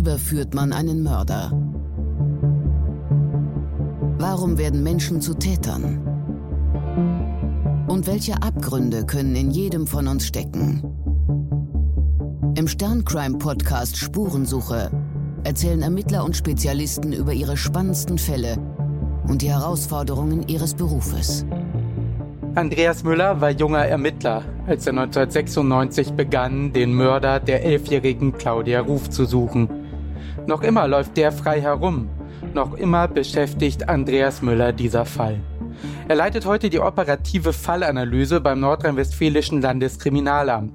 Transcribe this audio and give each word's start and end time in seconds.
überführt 0.00 0.54
man 0.54 0.72
einen 0.72 1.02
Mörder? 1.02 1.52
Warum 4.18 4.56
werden 4.56 4.82
Menschen 4.82 5.20
zu 5.20 5.34
Tätern? 5.34 6.00
Und 7.86 8.06
welche 8.06 8.42
Abgründe 8.42 9.04
können 9.04 9.36
in 9.36 9.50
jedem 9.50 9.86
von 9.86 10.08
uns 10.08 10.24
stecken? 10.26 10.82
Im 12.54 12.66
Sterncrime-Podcast 12.66 13.98
Spurensuche 13.98 14.90
erzählen 15.44 15.82
Ermittler 15.82 16.24
und 16.24 16.34
Spezialisten 16.34 17.12
über 17.12 17.34
ihre 17.34 17.58
spannendsten 17.58 18.16
Fälle 18.16 18.56
und 19.28 19.42
die 19.42 19.50
Herausforderungen 19.50 20.48
ihres 20.48 20.72
Berufes. 20.72 21.44
Andreas 22.54 23.04
Müller 23.04 23.42
war 23.42 23.50
junger 23.50 23.84
Ermittler, 23.84 24.44
als 24.66 24.86
er 24.86 24.94
1996 24.94 26.14
begann, 26.14 26.72
den 26.72 26.94
Mörder 26.94 27.38
der 27.38 27.64
elfjährigen 27.64 28.32
Claudia 28.32 28.80
Ruf 28.80 29.10
zu 29.10 29.26
suchen. 29.26 29.79
Noch 30.46 30.62
immer 30.62 30.88
läuft 30.88 31.16
der 31.16 31.32
frei 31.32 31.60
herum. 31.60 32.08
Noch 32.54 32.74
immer 32.74 33.06
beschäftigt 33.08 33.88
Andreas 33.88 34.42
Müller 34.42 34.72
dieser 34.72 35.04
Fall. 35.04 35.40
Er 36.08 36.16
leitet 36.16 36.46
heute 36.46 36.70
die 36.70 36.80
operative 36.80 37.52
Fallanalyse 37.52 38.40
beim 38.40 38.60
Nordrhein-Westfälischen 38.60 39.60
Landeskriminalamt. 39.62 40.72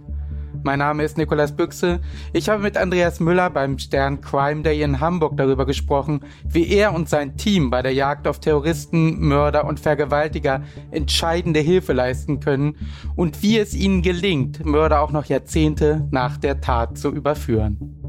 Mein 0.63 0.79
Name 0.79 1.03
ist 1.03 1.17
Nikolas 1.17 1.55
Büchse. 1.55 1.99
Ich 2.33 2.49
habe 2.49 2.63
mit 2.63 2.75
Andreas 2.75 3.19
Müller 3.19 3.51
beim 3.51 3.77
Stern 3.77 4.21
Crime 4.21 4.63
Day 4.63 4.81
in 4.81 4.99
Hamburg 4.99 5.37
darüber 5.37 5.65
gesprochen, 5.65 6.21
wie 6.43 6.67
er 6.69 6.93
und 6.93 7.07
sein 7.07 7.37
Team 7.37 7.69
bei 7.69 7.83
der 7.83 7.93
Jagd 7.93 8.27
auf 8.27 8.39
Terroristen, 8.39 9.19
Mörder 9.19 9.65
und 9.65 9.79
Vergewaltiger 9.79 10.63
entscheidende 10.89 11.59
Hilfe 11.59 11.93
leisten 11.93 12.39
können 12.39 12.77
und 13.15 13.43
wie 13.43 13.59
es 13.59 13.75
ihnen 13.75 14.01
gelingt, 14.01 14.65
Mörder 14.65 15.01
auch 15.01 15.11
noch 15.11 15.25
Jahrzehnte 15.25 16.07
nach 16.09 16.37
der 16.37 16.61
Tat 16.61 16.97
zu 16.97 17.11
überführen. 17.11 18.04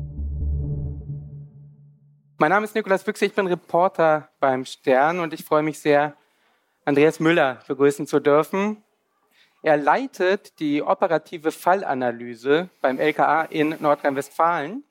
Mein 2.38 2.50
Name 2.50 2.64
ist 2.66 2.74
Nikolas 2.74 3.02
Büchse, 3.02 3.24
ich 3.24 3.32
bin 3.32 3.46
Reporter 3.46 4.28
beim 4.40 4.66
Stern 4.66 5.20
und 5.20 5.32
ich 5.32 5.42
freue 5.42 5.62
mich 5.62 5.78
sehr, 5.78 6.14
Andreas 6.84 7.18
Müller 7.18 7.60
begrüßen 7.66 8.06
zu 8.06 8.20
dürfen. 8.20 8.84
Er 9.62 9.78
leitet 9.78 10.60
die 10.60 10.82
operative 10.82 11.50
Fallanalyse 11.50 12.68
beim 12.82 12.98
LKA 12.98 13.44
in 13.44 13.76
Nordrhein-Westfalen. 13.80 14.84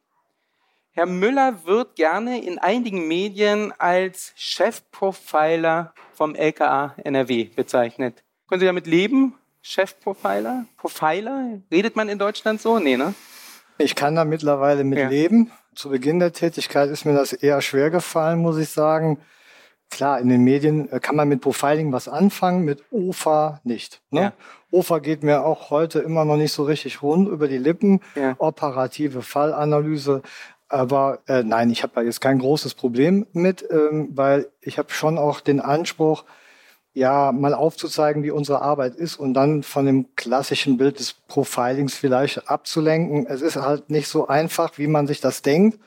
Herr 0.94 1.06
Müller 1.06 1.66
wird 1.66 1.96
gerne 1.96 2.44
in 2.44 2.58
einigen 2.58 3.08
Medien 3.08 3.72
als 3.78 4.34
Chefprofiler 4.36 5.94
vom 6.16 6.34
LKA 6.34 6.96
NRW 6.98 7.44
bezeichnet. 7.56 8.24
Können 8.50 8.62
Sie 8.62 8.66
damit 8.66 8.88
leben? 8.88 9.36
Chefprofiler? 9.62 10.66
Profiler? 10.78 11.62
Redet 11.72 11.96
man 11.96 12.10
in 12.10 12.18
Deutschland 12.18 12.60
so? 12.60 12.80
Nee, 12.80 12.98
ne? 12.98 13.14
Ich 13.78 13.94
kann 13.94 14.16
da 14.16 14.26
mittlerweile 14.26 14.84
mit 14.84 14.98
ja. 14.98 15.10
leben. 15.10 15.52
Zu 15.76 15.90
Beginn 15.90 16.20
der 16.20 16.32
Tätigkeit 16.32 16.90
ist 16.90 17.06
mir 17.06 17.14
das 17.14 17.34
eher 17.34 17.62
schwer 17.62 17.90
gefallen, 17.90 18.40
muss 18.40 18.58
ich 18.58 18.70
sagen. 18.70 19.20
Klar, 19.92 20.20
in 20.20 20.30
den 20.30 20.44
Medien 20.44 20.90
äh, 20.90 21.00
kann 21.00 21.16
man 21.16 21.28
mit 21.28 21.42
Profiling 21.42 21.92
was 21.92 22.08
anfangen, 22.08 22.64
mit 22.64 22.84
OFA 22.92 23.60
nicht. 23.64 24.02
Ne? 24.10 24.22
Ja. 24.22 24.34
OFA 24.72 25.00
geht 25.00 25.24
mir 25.24 25.46
auch 25.46 25.70
heute 25.70 26.00
immer 26.00 26.26
noch 26.26 26.38
nicht 26.38 26.54
so 26.54 26.64
richtig 26.64 27.02
rund 27.02 27.28
über 27.28 27.48
die 27.48 27.58
Lippen. 27.58 28.02
Ja. 28.16 28.36
Operative 28.40 29.22
Fallanalyse. 29.22 30.22
Aber 30.68 31.20
äh, 31.28 31.44
nein, 31.44 31.70
ich 31.70 31.84
habe 31.84 31.94
da 31.94 32.02
jetzt 32.02 32.22
kein 32.22 32.40
großes 32.40 32.74
Problem 32.74 33.28
mit, 33.34 33.66
ähm, 33.70 34.10
weil 34.14 34.50
ich 34.62 34.78
habe 34.80 34.92
schon 34.92 35.18
auch 35.18 35.40
den 35.40 35.60
Anspruch, 35.60 36.24
ja, 36.96 37.34
mal 37.34 37.54
aufzuzeigen, 37.54 38.24
wie 38.24 38.32
unsere 38.32 38.62
Arbeit 38.62 38.96
ist 38.96 39.18
und 39.18 39.34
dann 39.34 39.64
von 39.64 39.86
dem 39.86 40.16
klassischen 40.16 40.78
Bild 40.78 41.00
des 41.00 41.14
Profilings 41.14 41.94
vielleicht 41.94 42.50
abzulenken. 42.50 43.28
Es 43.28 43.42
ist 43.42 43.58
halt 43.58 43.90
nicht 43.90 44.08
so 44.08 44.28
einfach, 44.28 44.78
wie 44.78 44.88
man 44.88 45.06
sich 45.06 45.20
das 45.20 45.42
denkt. 45.42 45.78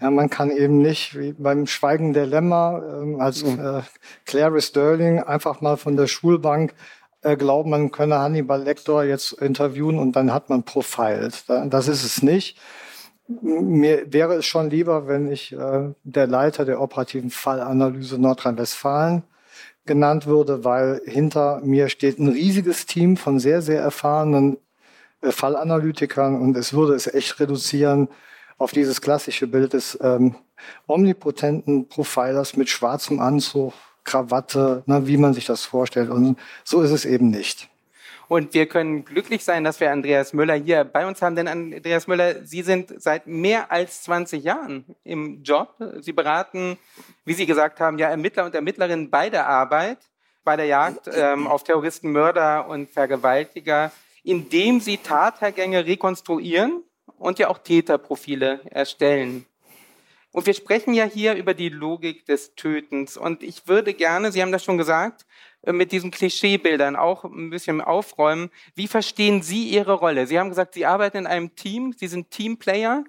Ja, 0.00 0.08
man 0.10 0.30
kann 0.30 0.52
eben 0.52 0.78
nicht 0.78 1.18
wie 1.18 1.32
beim 1.32 1.66
Schweigen 1.66 2.12
der 2.12 2.26
Lämmer 2.26 2.80
äh, 2.84 3.20
als 3.20 3.42
mhm. 3.42 3.58
äh, 3.58 3.82
Clary 4.24 4.60
Sterling 4.62 5.20
einfach 5.20 5.60
mal 5.62 5.76
von 5.76 5.96
der 5.96 6.06
Schulbank 6.06 6.74
äh, 7.22 7.36
glauben, 7.36 7.70
man 7.70 7.90
könne 7.90 8.20
Hannibal 8.20 8.62
Lecter 8.62 9.02
jetzt 9.02 9.32
interviewen 9.32 9.98
und 9.98 10.14
dann 10.14 10.32
hat 10.32 10.48
man 10.48 10.62
profiled. 10.62 11.44
Das 11.48 11.88
ist 11.88 12.04
es 12.04 12.22
nicht. 12.22 12.56
Mir 13.26 14.12
wäre 14.12 14.34
es 14.34 14.46
schon 14.46 14.70
lieber, 14.70 15.08
wenn 15.08 15.28
ich 15.28 15.52
äh, 15.52 15.92
der 16.04 16.26
Leiter 16.28 16.64
der 16.64 16.80
operativen 16.80 17.30
Fallanalyse 17.30 18.20
Nordrhein-Westfalen 18.20 19.24
genannt 19.86 20.26
würde, 20.26 20.64
weil 20.64 21.00
hinter 21.04 21.60
mir 21.62 21.88
steht 21.88 22.18
ein 22.18 22.28
riesiges 22.28 22.86
Team 22.86 23.16
von 23.16 23.38
sehr, 23.38 23.62
sehr 23.62 23.80
erfahrenen 23.80 24.58
äh, 25.20 25.32
Fallanalytikern 25.32 26.40
und 26.40 26.56
es 26.56 26.72
würde 26.72 26.94
es 26.94 27.06
echt 27.06 27.38
reduzieren 27.40 28.08
auf 28.58 28.72
dieses 28.72 29.00
klassische 29.00 29.46
Bild 29.46 29.72
des 29.72 29.98
ähm, 30.00 30.36
omnipotenten 30.86 31.88
Profilers 31.88 32.56
mit 32.56 32.68
schwarzem 32.68 33.20
Anzug, 33.20 33.74
Krawatte, 34.04 34.82
ne, 34.86 35.06
wie 35.06 35.16
man 35.16 35.34
sich 35.34 35.44
das 35.44 35.64
vorstellt. 35.64 36.10
Und 36.10 36.38
so 36.64 36.80
ist 36.80 36.90
es 36.90 37.04
eben 37.04 37.30
nicht. 37.30 37.68
Und 38.28 38.54
wir 38.54 38.66
können 38.66 39.04
glücklich 39.04 39.44
sein, 39.44 39.62
dass 39.62 39.78
wir 39.78 39.92
Andreas 39.92 40.32
Müller 40.32 40.54
hier 40.54 40.84
bei 40.84 41.06
uns 41.06 41.22
haben. 41.22 41.36
Denn 41.36 41.46
Andreas 41.46 42.06
Müller, 42.08 42.44
Sie 42.44 42.62
sind 42.62 43.00
seit 43.00 43.26
mehr 43.26 43.70
als 43.70 44.02
20 44.02 44.42
Jahren 44.42 44.84
im 45.04 45.42
Job. 45.42 45.74
Sie 46.00 46.12
beraten, 46.12 46.76
wie 47.24 47.34
Sie 47.34 47.46
gesagt 47.46 47.78
haben, 47.78 47.98
ja 47.98 48.08
Ermittler 48.08 48.44
und 48.44 48.54
Ermittlerinnen 48.54 49.10
bei 49.10 49.30
der 49.30 49.46
Arbeit, 49.46 49.98
bei 50.42 50.56
der 50.56 50.66
Jagd 50.66 51.08
ähm, 51.12 51.46
auf 51.46 51.62
Terroristen, 51.62 52.10
Mörder 52.10 52.68
und 52.68 52.90
Vergewaltiger, 52.90 53.92
indem 54.24 54.80
Sie 54.80 54.96
Tathergänge 54.96 55.86
rekonstruieren 55.86 56.82
und 57.18 57.38
ja 57.38 57.48
auch 57.48 57.58
Täterprofile 57.58 58.60
erstellen. 58.70 59.46
Und 60.32 60.46
wir 60.46 60.54
sprechen 60.54 60.94
ja 60.94 61.04
hier 61.04 61.34
über 61.34 61.54
die 61.54 61.68
Logik 61.68 62.26
des 62.26 62.54
Tötens. 62.56 63.16
Und 63.16 63.42
ich 63.42 63.68
würde 63.68 63.94
gerne, 63.94 64.32
Sie 64.32 64.42
haben 64.42 64.52
das 64.52 64.64
schon 64.64 64.78
gesagt, 64.78 65.25
mit 65.72 65.92
diesen 65.92 66.10
Klischeebildern 66.10 66.96
auch 66.96 67.24
ein 67.24 67.50
bisschen 67.50 67.80
aufräumen. 67.80 68.50
Wie 68.74 68.88
verstehen 68.88 69.42
Sie 69.42 69.68
Ihre 69.68 69.94
Rolle? 69.94 70.26
Sie 70.26 70.38
haben 70.38 70.48
gesagt, 70.48 70.74
Sie 70.74 70.86
arbeiten 70.86 71.18
in 71.18 71.26
einem 71.26 71.54
Team, 71.54 71.94
Sie 71.96 72.08
sind 72.08 72.30
Teamplayer, 72.30 73.04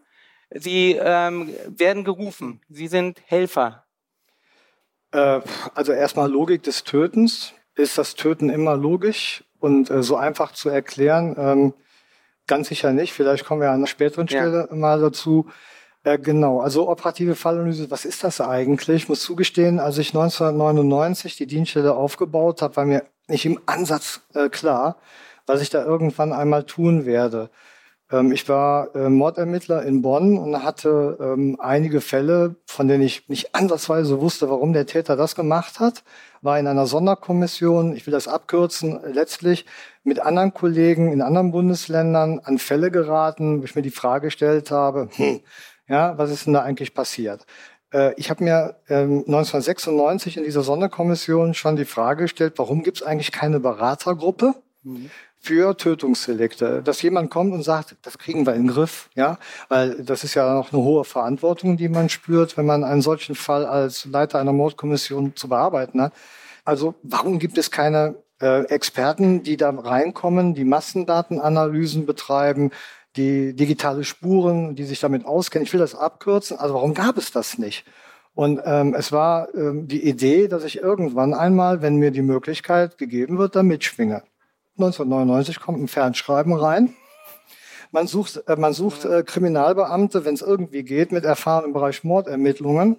Sie 0.50 0.97
ähm, 1.00 1.53
werden 1.67 2.03
gerufen, 2.03 2.62
Sie 2.69 2.88
sind 2.88 3.22
Helfer. 3.25 3.85
Äh, 5.12 5.41
also 5.75 5.91
erstmal 5.91 6.31
Logik 6.31 6.63
des 6.63 6.84
Tötens. 6.84 7.53
Ist 7.75 7.97
das 7.97 8.16
Töten 8.16 8.50
immer 8.50 8.75
logisch 8.75 9.44
und 9.59 9.90
äh, 9.90 10.01
so 10.01 10.16
einfach 10.16 10.53
zu 10.53 10.69
erklären? 10.69 11.35
Ähm, 11.38 11.73
Ganz 12.47 12.69
sicher 12.69 12.94
nicht. 12.94 13.12
Vielleicht 13.13 13.46
kommen 13.46 13.62
wir 13.62 13.69
an 13.69 13.75
einer 13.75 13.88
späteren 13.88 14.28
Stelle 14.28 14.67
ja. 14.69 14.75
mal 14.75 15.01
dazu. 15.01 15.50
Äh, 16.07 16.19
genau, 16.19 16.62
also 16.62 16.88
operative 16.90 17.35
Fallanalyse, 17.35 17.91
was 17.91 18.06
ist 18.06 18.23
das 18.23 18.40
eigentlich? 18.40 19.03
Ich 19.03 19.09
muss 19.09 19.19
zugestehen, 19.22 19.78
als 19.78 19.97
ich 19.97 20.09
1999 20.16 21.35
die 21.35 21.47
Dienststelle 21.47 21.95
aufgebaut 21.95 22.62
habe, 22.62 22.78
war 22.78 22.85
mir 22.85 23.03
nicht 23.28 23.45
im 23.45 23.59
Ansatz 23.66 24.22
äh, 24.34 24.47
klar, 24.47 24.96
was 25.47 25.62
ich 25.62 25.69
da 25.69 25.84
irgendwann 25.84 26.31
einmal 26.31 26.63
tun 26.63 27.06
werde. 27.06 27.50
Ähm, 28.09 28.31
ich 28.31 28.47
war 28.47 28.96
äh, 28.96 29.09
Mordermittler 29.09 29.84
in 29.84 30.01
Bonn 30.01 30.38
und 30.38 30.63
hatte 30.63 31.17
ähm, 31.19 31.57
einige 31.59 32.00
Fälle, 32.00 32.56
von 32.66 32.88
denen 32.88 33.03
ich 33.03 33.28
nicht 33.28 33.53
ansatzweise 33.53 34.22
wusste, 34.22 34.50
warum 34.50 34.72
der 34.72 34.85
Täter 34.85 35.17
das 35.17 35.35
gemacht 35.35 35.81
hat 35.81 36.03
war 36.41 36.59
in 36.59 36.67
einer 36.67 36.88
Sonderkommission, 36.88 37.96
ich 37.96 38.06
will 38.06 38.12
das 38.12 38.28
abkürzen, 38.28 39.00
letztlich 39.12 39.66
mit 40.03 40.19
anderen 40.19 40.53
Kollegen 40.53 41.12
in 41.12 41.22
anderen 41.22 41.51
Bundesländern 41.51 42.40
an 42.44 42.57
Fälle 42.57 42.91
geraten, 42.91 43.62
wo 43.62 43.66
ich 43.66 43.75
mir 43.75 43.81
die 43.81 43.91
Frage 43.91 44.28
gestellt 44.28 44.72
habe, 44.72 45.09
hm, 45.16 45.41
ja, 45.88 46.18
was 46.18 46.31
ist 46.31 46.46
denn 46.46 46.53
da 46.53 46.62
eigentlich 46.62 46.94
passiert? 46.94 47.46
Äh, 47.94 48.14
ich 48.18 48.30
habe 48.30 48.44
mir 48.44 48.75
ähm, 48.90 49.24
1996 49.28 50.38
in 50.38 50.44
dieser 50.44 50.64
Sonderkommission 50.64 51.53
schon 51.53 51.75
die 51.75 51.86
Frage 51.86 52.24
gestellt, 52.24 52.53
warum 52.58 52.84
gibt 52.84 52.98
es 52.98 53.03
eigentlich 53.03 53.31
keine 53.31 53.59
Beratergruppe? 53.59 54.56
Mhm 54.84 55.09
für 55.40 55.78
Tötungsdelikte, 55.78 56.82
dass 56.84 57.02
jemand 57.02 57.29
kommt 57.29 57.53
und 57.53 57.64
sagt, 57.64 57.96
das 58.02 58.17
kriegen 58.17 58.46
wir 58.46 58.53
in 58.53 58.64
den 58.64 58.73
Griff, 58.73 59.09
ja, 59.16 59.38
weil 59.70 60.03
das 60.03 60.23
ist 60.23 60.34
ja 60.34 60.53
noch 60.53 60.73
eine 60.73 60.82
hohe 60.82 61.06
Verantwortung, 61.06 61.78
die 61.78 61.90
man 61.90 62.09
spürt, 62.09 62.58
wenn 62.58 62.66
man 62.66 62.84
einen 62.84 63.02
solchen 63.02 63.35
Fall 63.35 63.66
als 63.66 64.06
Leiter 64.06 64.40
einer 64.40 64.53
Mordkommission 64.53 65.35
zu 65.35 65.47
bearbeiten 65.47 66.02
hat. 66.02 66.14
Also 66.66 66.96
warum 67.03 67.40
gibt 67.40 67.58
es 67.58 67.72
keine 67.72 68.16
äh, 68.41 68.64
Experten, 68.66 69.44
die 69.44 69.58
da 69.58 69.70
reinkommen, 69.70 70.53
die 70.53 70.66
Massendatenanalysen 70.66 72.06
betreiben, 72.06 72.72
die 73.17 73.53
digitale 73.53 74.03
Spuren, 74.03 74.75
die 74.75 74.85
sich 74.85 74.99
damit 74.99 75.25
auskennen? 75.25 75.66
Ich 75.66 75.73
will 75.73 75.79
das 75.79 75.96
abkürzen. 75.96 76.58
Also 76.58 76.75
warum 76.75 76.93
gab 76.93 77.17
es 77.17 77.31
das 77.31 77.58
nicht? 77.58 77.85
Und 78.34 78.61
ähm, 78.66 78.93
es 78.93 79.11
war 79.11 79.53
ähm, 79.55 79.87
die 79.87 80.08
Idee, 80.08 80.47
dass 80.47 80.64
ich 80.64 80.78
irgendwann 80.78 81.34
einmal, 81.34 81.81
wenn 81.81 81.96
mir 81.96 82.11
die 82.11 82.22
Möglichkeit 82.22 82.99
gegeben 82.99 83.40
wird, 83.40 83.55
da 83.55 83.64
mitschwinge. 83.64 84.22
1999 84.78 85.59
kommt 85.59 85.81
ein 85.81 85.87
Fernschreiben 85.87 86.53
rein. 86.53 86.93
Man 87.91 88.05
sucht, 88.05 88.43
äh, 88.47 88.55
man 88.55 88.73
sucht 88.73 89.05
äh, 89.05 89.23
Kriminalbeamte, 89.23 90.23
wenn 90.23 90.35
es 90.35 90.43
irgendwie 90.43 90.84
geht, 90.84 91.11
mit 91.11 91.25
Erfahrung 91.25 91.70
im 91.70 91.73
Bereich 91.73 92.03
Mordermittlungen, 92.03 92.97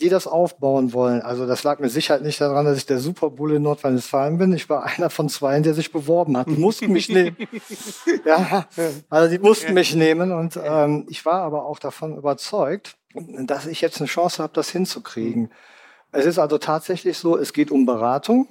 die 0.00 0.08
das 0.08 0.26
aufbauen 0.26 0.92
wollen. 0.92 1.20
Also 1.22 1.46
das 1.46 1.62
lag 1.62 1.78
mir 1.78 1.90
sicher 1.90 2.18
nicht 2.20 2.40
daran, 2.40 2.64
dass 2.64 2.78
ich 2.78 2.86
der 2.86 2.98
Superbulle 2.98 3.56
in 3.56 3.62
Nordrhein-Westfalen 3.62 4.38
bin. 4.38 4.52
Ich 4.52 4.68
war 4.68 4.84
einer 4.84 5.10
von 5.10 5.28
zwei, 5.28 5.60
der 5.60 5.74
sich 5.74 5.92
beworben 5.92 6.36
hat. 6.36 6.46
Die 6.46 6.56
mussten 6.56 6.92
mich 6.92 7.08
nehmen. 7.08 7.36
ja, 8.24 8.66
also 9.08 9.30
die 9.30 9.38
mussten 9.38 9.74
mich 9.74 9.94
nehmen. 9.94 10.32
Und 10.32 10.58
ähm, 10.62 11.06
ich 11.08 11.24
war 11.26 11.42
aber 11.42 11.66
auch 11.66 11.78
davon 11.78 12.16
überzeugt, 12.16 12.96
dass 13.14 13.66
ich 13.66 13.80
jetzt 13.80 14.00
eine 14.00 14.08
Chance 14.08 14.42
habe, 14.42 14.52
das 14.54 14.70
hinzukriegen. 14.70 15.52
Es 16.12 16.26
ist 16.26 16.38
also 16.38 16.58
tatsächlich 16.58 17.18
so, 17.18 17.36
es 17.36 17.52
geht 17.52 17.70
um 17.70 17.86
Beratung. 17.86 18.48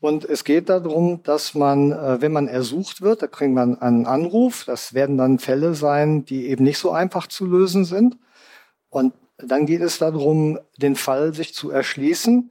Und 0.00 0.24
es 0.24 0.44
geht 0.44 0.68
darum, 0.68 1.24
dass 1.24 1.54
man, 1.54 1.90
äh, 1.90 2.20
wenn 2.20 2.30
man 2.30 2.46
ersucht 2.46 3.00
wird, 3.00 3.22
da 3.22 3.26
kriegt 3.26 3.52
man 3.52 3.80
einen 3.80 4.06
Anruf. 4.06 4.64
Das 4.64 4.94
werden 4.94 5.18
dann 5.18 5.40
Fälle 5.40 5.74
sein, 5.74 6.24
die 6.24 6.46
eben 6.46 6.62
nicht 6.62 6.78
so 6.78 6.92
einfach 6.92 7.26
zu 7.26 7.46
lösen 7.46 7.84
sind. 7.84 8.16
Und 8.90 9.12
dann 9.38 9.66
geht 9.66 9.80
es 9.80 9.98
darum, 9.98 10.58
den 10.76 10.96
Fall 10.96 11.32
sich 11.32 11.54
zu 11.54 11.70
erschließen. 11.70 12.50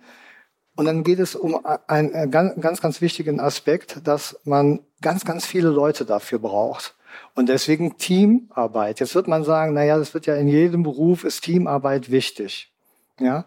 Und 0.75 0.85
dann 0.85 1.03
geht 1.03 1.19
es 1.19 1.35
um 1.35 1.59
einen 1.87 2.31
ganz, 2.31 2.81
ganz 2.81 3.01
wichtigen 3.01 3.39
Aspekt, 3.39 4.07
dass 4.07 4.39
man 4.43 4.79
ganz, 5.01 5.25
ganz 5.25 5.45
viele 5.45 5.69
Leute 5.69 6.05
dafür 6.05 6.39
braucht. 6.39 6.95
Und 7.33 7.49
deswegen 7.49 7.97
Teamarbeit. 7.97 8.99
Jetzt 8.99 9.15
wird 9.15 9.27
man 9.27 9.43
sagen, 9.43 9.73
na 9.73 9.83
ja, 9.83 9.97
das 9.97 10.13
wird 10.13 10.27
ja 10.27 10.35
in 10.35 10.47
jedem 10.47 10.83
Beruf 10.83 11.23
ist 11.23 11.41
Teamarbeit 11.41 12.11
wichtig. 12.11 12.71
Ja. 13.19 13.45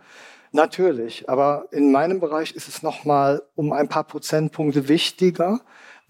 Natürlich, 0.53 1.29
aber 1.29 1.67
in 1.71 1.93
meinem 1.93 2.19
Bereich 2.19 2.57
ist 2.57 2.67
es 2.67 2.83
nochmal 2.83 3.43
um 3.55 3.73
ein 3.73 3.89
paar 3.89 4.03
Prozentpunkte 4.03 4.89
wichtiger, 4.89 5.61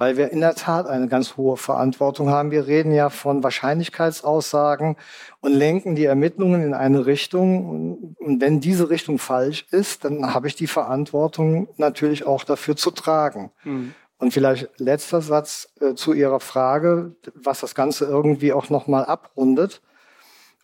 weil 0.00 0.16
wir 0.16 0.32
in 0.32 0.40
der 0.40 0.54
Tat 0.54 0.86
eine 0.86 1.08
ganz 1.08 1.36
hohe 1.36 1.58
Verantwortung 1.58 2.30
haben. 2.30 2.50
Wir 2.50 2.66
reden 2.66 2.90
ja 2.90 3.10
von 3.10 3.42
Wahrscheinlichkeitsaussagen 3.42 4.96
und 5.40 5.52
lenken 5.52 5.94
die 5.94 6.06
Ermittlungen 6.06 6.62
in 6.62 6.72
eine 6.72 7.04
Richtung. 7.04 8.16
Und 8.18 8.40
wenn 8.40 8.62
diese 8.62 8.88
Richtung 8.88 9.18
falsch 9.18 9.66
ist, 9.70 10.06
dann 10.06 10.32
habe 10.32 10.48
ich 10.48 10.56
die 10.56 10.68
Verantwortung 10.68 11.68
natürlich 11.76 12.26
auch 12.26 12.44
dafür 12.44 12.76
zu 12.76 12.92
tragen. 12.92 13.52
Mhm. 13.62 13.94
Und 14.16 14.32
vielleicht 14.32 14.70
letzter 14.78 15.20
Satz 15.20 15.68
äh, 15.82 15.92
zu 15.92 16.14
Ihrer 16.14 16.40
Frage, 16.40 17.14
was 17.34 17.60
das 17.60 17.74
Ganze 17.74 18.06
irgendwie 18.06 18.54
auch 18.54 18.70
nochmal 18.70 19.04
abrundet. 19.04 19.82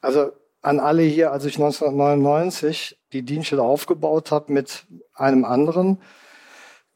Also 0.01 0.31
an 0.63 0.81
alle 0.81 1.03
hier, 1.03 1.31
als 1.31 1.45
ich 1.45 1.57
1999 1.57 2.99
die 3.13 3.23
Dienststelle 3.23 3.63
aufgebaut 3.63 4.33
habe 4.33 4.51
mit 4.55 4.87
einem 5.13 5.45
anderen 5.45 5.99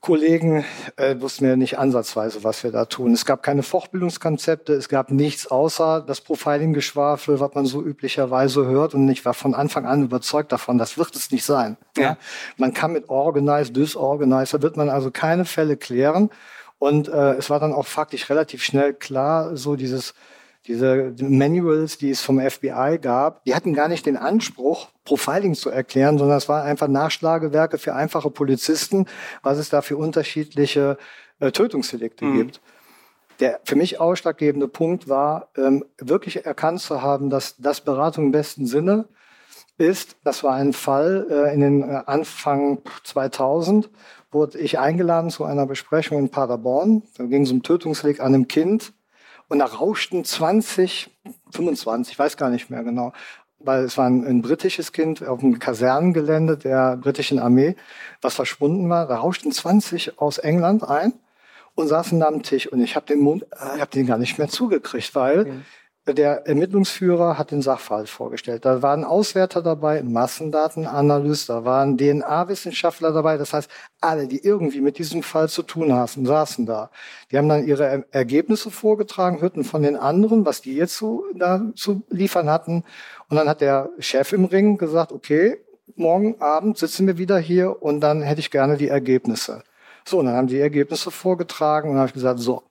Kollegen, 0.01 0.65
äh, 0.97 1.21
wussten 1.21 1.47
wir 1.47 1.57
nicht 1.57 1.79
ansatzweise, 1.79 2.43
was 2.43 2.65
wir 2.65 2.73
da 2.73 2.87
tun. 2.87 3.13
Es 3.13 3.27
gab 3.27 3.43
keine 3.43 3.63
Fortbildungskonzepte, 3.63 4.73
es 4.73 4.89
gab 4.89 5.11
nichts 5.11 5.47
außer 5.47 6.01
das 6.01 6.23
Profiling-Geschwafel, 6.23 7.39
was 7.39 7.55
man 7.55 7.67
so 7.67 7.83
üblicherweise 7.83 8.65
hört. 8.65 8.95
Und 8.95 9.09
ich 9.11 9.27
war 9.27 9.35
von 9.35 9.55
Anfang 9.55 9.85
an 9.85 10.03
überzeugt 10.03 10.53
davon, 10.53 10.79
das 10.79 10.97
wird 10.97 11.15
es 11.17 11.31
nicht 11.31 11.45
sein. 11.45 11.77
Ja. 11.99 12.03
ja? 12.03 12.17
Man 12.57 12.73
kann 12.73 12.93
mit 12.93 13.11
Organize, 13.11 13.73
Disorganize, 13.73 14.57
da 14.57 14.63
wird 14.63 14.79
man 14.79 14.89
also 14.89 15.11
keine 15.11 15.45
Fälle 15.45 15.77
klären. 15.77 16.31
Und 16.79 17.09
äh, 17.09 17.35
es 17.35 17.51
war 17.51 17.61
dann 17.61 17.75
auch 17.75 17.87
faktisch 17.87 18.31
relativ 18.31 18.63
schnell 18.63 18.95
klar, 18.95 19.55
so 19.55 19.77
dieses 19.77 20.15
diese 20.67 21.15
Manuals, 21.21 21.97
die 21.99 22.11
es 22.11 22.21
vom 22.21 22.39
FBI 22.39 22.99
gab, 23.01 23.45
die 23.45 23.55
hatten 23.55 23.73
gar 23.73 23.89
nicht 23.89 24.05
den 24.05 24.17
Anspruch, 24.17 24.89
Profiling 25.05 25.55
zu 25.55 25.71
erklären, 25.71 26.19
sondern 26.19 26.37
es 26.37 26.49
waren 26.49 26.67
einfach 26.67 26.89
Nachschlagewerke 26.89 27.79
für 27.79 27.95
einfache 27.95 28.31
Polizisten, 28.31 29.07
was 29.43 29.59
es 29.59 29.71
da 29.71 29.81
für 29.81 29.97
unterschiedliche 29.97 30.99
äh, 31.39 31.51
Tötungsdelikte 31.51 32.25
mhm. 32.25 32.37
gibt. 32.37 32.61
Der 33.41 33.61
für 33.65 33.75
mich 33.75 34.01
ausschlaggebende 34.01 34.69
Punkt 34.69 35.09
war, 35.09 35.49
ähm, 35.57 35.85
wirklich 35.99 36.45
erkannt 36.45 36.81
zu 36.81 37.01
haben, 37.01 37.31
dass 37.31 37.57
das 37.57 37.81
Beratung 37.81 38.27
im 38.27 38.33
besten 38.33 38.67
Sinne 38.67 39.09
ist. 39.79 40.17
Das 40.25 40.45
war 40.45 40.55
ein 40.55 40.75
Fall 40.75 41.27
äh, 41.31 41.55
in 41.55 41.61
den 41.61 41.83
äh, 41.83 42.03
Anfang 42.05 42.83
2000, 43.05 43.89
wurde 44.31 44.59
ich 44.59 44.79
eingeladen 44.79 45.31
zu 45.31 45.45
einer 45.45 45.67
Besprechung 45.67 46.19
in 46.19 46.29
Paderborn. 46.29 47.03
Da 47.17 47.25
ging 47.25 47.45
es 47.45 47.51
um 47.51 47.63
Tötungsdelikt 47.63 48.21
an 48.21 48.35
einem 48.35 48.47
Kind 48.47 48.93
und 49.51 49.59
da 49.59 49.67
rauschten 49.67 50.25
20, 50.25 51.11
25, 51.51 52.13
ich 52.13 52.19
weiß 52.19 52.37
gar 52.37 52.51
nicht 52.51 52.71
mehr 52.71 52.85
genau, 52.85 53.13
weil 53.59 53.85
es 53.85 53.99
war 53.99 54.07
ein, 54.07 54.25
ein 54.25 54.43
britisches 54.43 54.93
Kind 54.93 55.27
auf 55.27 55.41
dem 55.41 55.59
Kasernengelände 55.59 56.57
der 56.57 56.97
britischen 56.97 57.41
Armee, 57.41 57.75
was 58.23 58.35
verschwunden 58.35 58.89
war. 58.89 59.07
Da 59.07 59.17
rauschten 59.17 59.53
20 59.53 60.19
aus 60.21 60.39
England 60.39 60.89
ein 60.89 61.13
und 61.75 61.89
saßen 61.89 62.21
da 62.21 62.29
am 62.29 62.43
Tisch 62.45 62.69
und 62.69 62.81
ich 62.81 62.95
habe 62.95 63.07
den 63.07 63.21
Mund, 63.21 63.43
äh, 63.53 63.75
ich 63.75 63.81
habe 63.81 63.91
den 63.91 64.07
gar 64.07 64.19
nicht 64.19 64.39
mehr 64.39 64.49
zugekriegt, 64.49 65.15
weil 65.17 65.41
okay. 65.41 65.61
Der 66.15 66.47
Ermittlungsführer 66.47 67.39
hat 67.39 67.51
den 67.51 67.63
Sachverhalt 67.63 68.09
vorgestellt. 68.09 68.65
Da 68.65 68.83
waren 68.83 69.05
Auswärter 69.05 69.63
dabei, 69.63 70.03
Massendatenanalyst, 70.03 71.49
da 71.49 71.65
waren 71.65 71.97
DNA-Wissenschaftler 71.99 73.13
dabei. 73.13 73.37
Das 73.37 73.53
heißt, 73.53 73.71
alle, 74.01 74.27
die 74.27 74.43
irgendwie 74.43 74.81
mit 74.81 74.99
diesem 74.99 75.23
Fall 75.23 75.49
zu 75.49 75.63
tun 75.63 75.93
hatten, 75.93 76.27
saßen 76.27 76.67
da. 76.67 76.91
Die 77.31 77.39
haben 77.39 77.49
dann 77.49 77.67
ihre 77.67 78.05
Ergebnisse 78.11 78.71
vorgetragen, 78.71 79.41
hörten 79.41 79.65
von 79.65 79.83
den 79.83 79.97
anderen, 79.97 80.47
was 80.47 80.61
die 80.63 80.75
jetzt 80.75 80.97
so 80.97 81.25
da 81.35 81.63
zu 81.75 82.03
liefern 82.09 82.49
hatten. 82.49 82.85
Und 83.29 83.37
dann 83.37 83.49
hat 83.49 83.61
der 83.61 83.91
Chef 83.99 84.33
im 84.33 84.47
Ring 84.47 84.79
gesagt, 84.79 85.13
okay, 85.13 85.59
morgen 85.97 86.41
Abend 86.41 86.79
sitzen 86.79 87.07
wir 87.07 87.19
wieder 87.19 87.39
hier 87.39 87.83
und 87.83 88.01
dann 88.01 88.23
hätte 88.23 88.41
ich 88.41 88.51
gerne 88.51 88.77
die 88.77 88.89
Ergebnisse. 88.89 89.63
So, 90.05 90.19
und 90.19 90.27
dann 90.27 90.35
haben 90.35 90.47
die 90.47 90.61
Ergebnisse 90.61 91.11
vorgetragen 91.11 91.89
und 91.89 91.95
dann 91.95 92.01
habe 92.01 92.09
ich 92.09 92.15
gesagt, 92.15 92.41
so, 92.41 92.63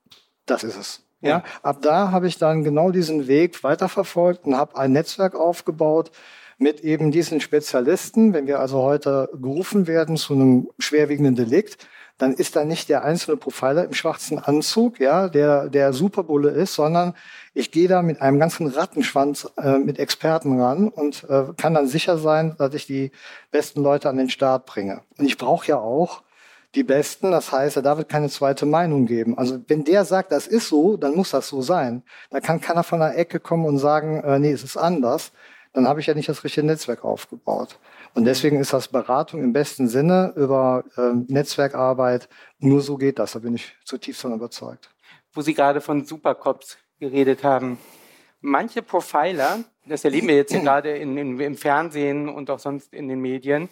das 0.45 0.63
ist 0.63 0.77
es. 0.77 1.08
Ja, 1.21 1.43
ab 1.63 1.81
da 1.81 2.11
habe 2.11 2.27
ich 2.27 2.37
dann 2.37 2.63
genau 2.63 2.91
diesen 2.91 3.27
Weg 3.27 3.63
weiterverfolgt 3.63 4.45
und 4.45 4.55
habe 4.55 4.77
ein 4.77 4.93
Netzwerk 4.93 5.35
aufgebaut 5.35 6.11
mit 6.57 6.81
eben 6.81 7.11
diesen 7.11 7.41
Spezialisten. 7.41 8.33
Wenn 8.33 8.47
wir 8.47 8.59
also 8.59 8.81
heute 8.81 9.29
gerufen 9.33 9.87
werden 9.87 10.17
zu 10.17 10.33
einem 10.33 10.69
schwerwiegenden 10.79 11.35
Delikt, 11.35 11.77
dann 12.17 12.33
ist 12.33 12.55
da 12.55 12.65
nicht 12.65 12.89
der 12.89 13.03
einzelne 13.03 13.37
Profiler 13.37 13.85
im 13.85 13.93
schwarzen 13.93 14.39
Anzug, 14.39 14.99
ja, 14.99 15.29
der 15.29 15.69
der 15.69 15.93
Superbulle 15.93 16.49
ist, 16.49 16.73
sondern 16.73 17.15
ich 17.53 17.71
gehe 17.71 17.87
da 17.87 18.01
mit 18.01 18.21
einem 18.21 18.39
ganzen 18.39 18.67
Rattenschwanz 18.67 19.49
äh, 19.57 19.77
mit 19.77 19.99
Experten 19.99 20.59
ran 20.61 20.89
und 20.89 21.25
äh, 21.29 21.45
kann 21.57 21.73
dann 21.73 21.87
sicher 21.87 22.17
sein, 22.17 22.55
dass 22.57 22.73
ich 22.73 22.85
die 22.85 23.11
besten 23.51 23.81
Leute 23.81 24.09
an 24.09 24.17
den 24.17 24.29
Start 24.29 24.65
bringe. 24.65 25.01
Und 25.17 25.25
ich 25.25 25.37
brauche 25.37 25.67
ja 25.67 25.77
auch 25.79 26.21
die 26.75 26.83
Besten. 26.83 27.31
Das 27.31 27.51
heißt, 27.51 27.77
da 27.77 27.97
wird 27.97 28.09
keine 28.09 28.29
zweite 28.29 28.65
Meinung 28.65 29.05
geben. 29.05 29.37
Also 29.37 29.59
wenn 29.67 29.83
der 29.83 30.05
sagt, 30.05 30.31
das 30.31 30.47
ist 30.47 30.69
so, 30.69 30.97
dann 30.97 31.15
muss 31.15 31.31
das 31.31 31.47
so 31.47 31.61
sein. 31.61 32.03
Da 32.29 32.39
kann 32.39 32.61
keiner 32.61 32.83
von 32.83 32.99
der 32.99 33.17
Ecke 33.17 33.39
kommen 33.39 33.65
und 33.65 33.77
sagen, 33.77 34.21
äh, 34.23 34.39
nee, 34.39 34.51
es 34.51 34.63
ist 34.63 34.77
anders. 34.77 35.31
Dann 35.73 35.87
habe 35.87 35.99
ich 35.99 36.07
ja 36.07 36.15
nicht 36.15 36.29
das 36.29 36.43
richtige 36.43 36.65
Netzwerk 36.65 37.03
aufgebaut. 37.03 37.77
Und 38.15 38.25
deswegen 38.25 38.59
ist 38.59 38.73
das 38.73 38.87
Beratung 38.87 39.43
im 39.43 39.53
besten 39.53 39.87
Sinne 39.87 40.33
über 40.35 40.83
äh, 40.97 41.13
Netzwerkarbeit. 41.31 42.27
Nur 42.57 42.81
so 42.81 42.97
geht 42.97 43.19
das. 43.19 43.33
Da 43.33 43.39
bin 43.39 43.55
ich 43.55 43.75
zutiefst 43.85 44.21
von 44.21 44.33
überzeugt. 44.33 44.89
Wo 45.31 45.41
Sie 45.41 45.53
gerade 45.53 45.79
von 45.79 46.03
Supercops 46.03 46.77
geredet 46.99 47.43
haben. 47.43 47.77
Manche 48.41 48.81
Profiler, 48.81 49.59
das 49.85 50.03
erleben 50.03 50.27
wir 50.27 50.37
jetzt 50.37 50.53
gerade 50.63 50.91
in, 50.97 51.17
in, 51.17 51.39
im 51.39 51.55
Fernsehen 51.55 52.29
und 52.29 52.49
auch 52.49 52.59
sonst 52.59 52.93
in 52.93 53.07
den 53.07 53.19
Medien, 53.19 53.69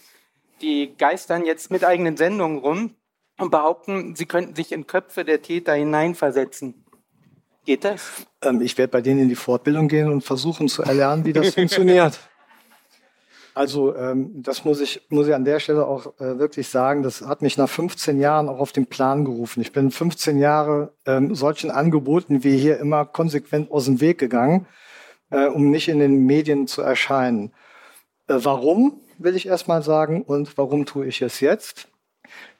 die 0.62 0.94
geistern 0.98 1.46
jetzt 1.46 1.72
mit 1.72 1.84
eigenen 1.84 2.18
Sendungen 2.18 2.60
rum 2.60 2.96
und 3.38 3.52
behaupten, 3.52 4.16
sie 4.16 4.26
könnten 4.26 4.56
sich 4.56 4.72
in 4.72 4.88
Köpfe 4.88 5.24
der 5.24 5.42
Täter 5.42 5.74
hineinversetzen. 5.74 6.86
Geht 7.66 7.84
das? 7.84 8.26
Ähm, 8.42 8.62
ich 8.62 8.78
werde 8.78 8.92
bei 8.92 9.02
denen 9.02 9.20
in 9.20 9.30
die 9.30 9.36
Fortbildung 9.36 9.88
gehen 9.88 10.12
und 10.12 10.24
versuchen 10.24 10.70
zu 10.70 10.84
erlernen, 10.84 11.26
wie 11.26 11.34
das 11.34 11.50
funktioniert. 11.56 12.20
Also 13.58 13.96
ähm, 13.96 14.44
das 14.44 14.66
muss 14.66 14.80
ich, 14.80 15.02
muss 15.10 15.28
ich 15.28 15.34
an 15.34 15.44
der 15.44 15.60
Stelle 15.60 15.88
auch 15.88 16.20
äh, 16.20 16.38
wirklich 16.38 16.70
sagen, 16.70 17.02
das 17.02 17.24
hat 17.24 17.42
mich 17.42 17.58
nach 17.58 17.68
15 17.68 18.20
Jahren 18.20 18.50
auch 18.50 18.60
auf 18.60 18.72
den 18.72 18.86
Plan 18.86 19.26
gerufen. 19.26 19.62
Ich 19.62 19.72
bin 19.72 19.90
15 19.90 20.38
Jahre 20.38 20.94
ähm, 21.08 21.34
solchen 21.34 21.72
Angeboten 21.72 22.44
wie 22.44 22.56
hier 22.56 22.78
immer 22.78 23.06
konsequent 23.06 23.72
aus 23.72 23.86
dem 23.86 24.00
Weg 24.00 24.20
gegangen, 24.20 24.68
äh, 25.32 25.48
um 25.48 25.72
nicht 25.72 25.90
in 25.90 25.98
den 25.98 26.28
Medien 26.28 26.68
zu 26.68 26.84
erscheinen. 26.84 27.52
Äh, 28.28 28.40
warum? 28.44 29.02
will 29.18 29.36
ich 29.36 29.48
erstmal 29.48 29.82
sagen. 29.82 30.22
Und 30.22 30.58
warum 30.58 30.86
tue 30.86 31.06
ich 31.06 31.22
es 31.22 31.40
jetzt? 31.40 31.88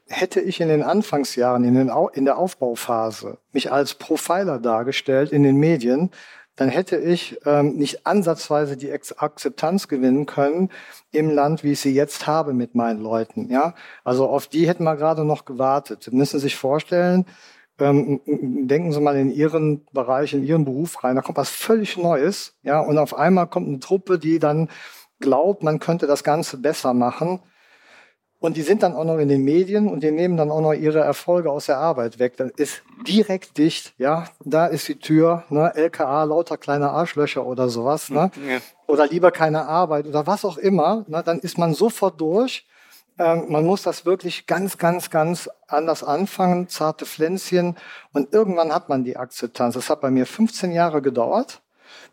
Hätte 0.08 0.40
ich 0.40 0.62
in 0.62 0.70
den 0.70 0.84
Anfangsjahren, 0.84 1.64
in, 1.64 1.76
den, 1.76 1.92
in 2.14 2.26
der 2.26 2.38
Aufbauphase, 2.38 3.40
mich 3.52 3.72
als 3.72 3.94
Profiler 3.94 4.60
dargestellt 4.60 5.32
in 5.32 5.44
den 5.44 5.58
Medien, 5.58 6.12
dann 6.56 6.70
hätte 6.70 6.98
ich 6.98 7.40
ähm, 7.46 7.76
nicht 7.76 8.08
ansatzweise 8.08 8.78
die 8.78 8.92
Akzeptanz 8.92 9.88
gewinnen 9.88 10.26
können 10.26 10.72
im 11.12 11.30
Land, 11.30 11.64
wie 11.64 11.74
ich 11.74 11.82
sie 11.82 11.94
jetzt 11.94 12.26
habe 12.26 12.54
mit 12.54 12.74
meinen 12.74 13.00
Leuten. 13.00 13.52
Ja, 13.52 13.76
also 14.04 14.28
auf 14.28 14.48
die 14.48 14.68
hätten 14.68 14.84
wir 14.84 14.96
gerade 14.96 15.24
noch 15.24 15.46
gewartet. 15.46 16.04
Sie 16.04 16.16
müssen 16.16 16.40
sich 16.40 16.56
vorstellen, 16.56 17.26
ähm, 17.78 18.22
denken 18.26 18.92
Sie 18.92 19.02
mal 19.02 19.18
in 19.18 19.30
Ihren 19.30 19.86
Bereich, 19.92 20.34
in 20.34 20.44
Ihren 20.44 20.66
Beruf 20.66 21.04
rein. 21.04 21.16
Da 21.16 21.22
kommt 21.22 21.38
was 21.38 21.52
völlig 21.52 21.96
Neues, 21.96 22.56
ja, 22.64 22.80
und 22.80 22.98
auf 22.98 23.14
einmal 23.14 23.46
kommt 23.46 23.68
eine 23.68 23.80
Truppe, 23.80 24.18
die 24.18 24.40
dann 24.40 24.70
glaubt, 25.20 25.64
man 25.64 25.80
könnte 25.80 26.08
das 26.08 26.24
Ganze 26.24 26.58
besser 26.58 26.94
machen. 26.94 27.40
Und 28.40 28.56
die 28.56 28.62
sind 28.62 28.84
dann 28.84 28.94
auch 28.94 29.04
noch 29.04 29.18
in 29.18 29.30
den 29.30 29.44
Medien 29.44 29.88
und 29.88 30.04
die 30.04 30.12
nehmen 30.12 30.38
dann 30.38 30.52
auch 30.52 30.62
noch 30.62 30.74
ihre 30.74 31.00
Erfolge 31.00 31.50
aus 31.50 31.66
der 31.66 31.80
Arbeit 31.80 32.20
weg. 32.20 32.38
Dann 32.38 32.52
ist 32.56 32.84
direkt 33.08 33.58
dicht, 33.58 33.96
ja, 33.98 34.26
da 34.46 34.68
ist 34.68 34.88
die 34.88 35.00
Tür, 35.00 35.44
ne, 35.50 35.74
LKA, 35.74 36.24
lauter 36.24 36.58
kleine 36.58 36.92
Arschlöcher 36.92 37.46
oder 37.48 37.68
sowas, 37.70 38.10
ne? 38.10 38.30
Ja. 38.48 38.60
Oder 38.86 39.08
lieber 39.08 39.32
keine 39.32 39.66
Arbeit 39.66 40.06
oder 40.06 40.28
was 40.28 40.46
auch 40.46 40.58
immer, 40.58 41.04
ne, 41.08 41.24
dann 41.24 41.40
ist 41.40 41.58
man 41.58 41.74
sofort 41.74 42.22
durch. 42.22 42.68
Ähm, 43.18 43.46
man 43.50 43.66
muss 43.66 43.82
das 43.82 44.06
wirklich 44.06 44.46
ganz, 44.46 44.78
ganz, 44.78 45.10
ganz 45.10 45.50
anders 45.68 46.04
anfangen, 46.04 46.68
zarte 46.70 47.08
Pflänzchen. 47.08 47.76
Und 48.14 48.34
irgendwann 48.34 48.72
hat 48.72 48.88
man 48.90 49.04
die 49.04 49.18
Akzeptanz. 49.18 49.74
Das 49.74 49.90
hat 49.90 50.02
bei 50.02 50.12
mir 50.12 50.28
15 50.28 50.72
Jahre 50.72 51.02
gedauert. 51.02 51.62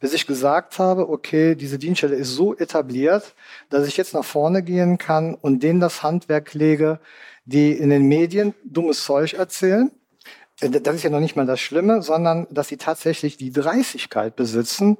Bis 0.00 0.12
ich 0.12 0.26
gesagt 0.26 0.78
habe, 0.78 1.08
okay, 1.08 1.54
diese 1.54 1.78
Dienststelle 1.78 2.16
ist 2.16 2.34
so 2.34 2.56
etabliert, 2.56 3.34
dass 3.70 3.86
ich 3.86 3.96
jetzt 3.96 4.14
nach 4.14 4.24
vorne 4.24 4.62
gehen 4.62 4.98
kann 4.98 5.34
und 5.34 5.62
denen 5.62 5.80
das 5.80 6.02
Handwerk 6.02 6.54
lege, 6.54 7.00
die 7.44 7.72
in 7.72 7.90
den 7.90 8.06
Medien 8.06 8.54
dummes 8.64 9.04
Zeug 9.04 9.34
erzählen. 9.34 9.90
Äh, 10.60 10.70
das 10.70 10.96
ist 10.96 11.02
ja 11.02 11.10
noch 11.10 11.20
nicht 11.20 11.36
mal 11.36 11.46
das 11.46 11.60
Schlimme, 11.60 12.02
sondern 12.02 12.46
dass 12.50 12.68
sie 12.68 12.76
tatsächlich 12.76 13.36
die 13.36 13.52
Dreistigkeit 13.52 14.36
besitzen, 14.36 14.98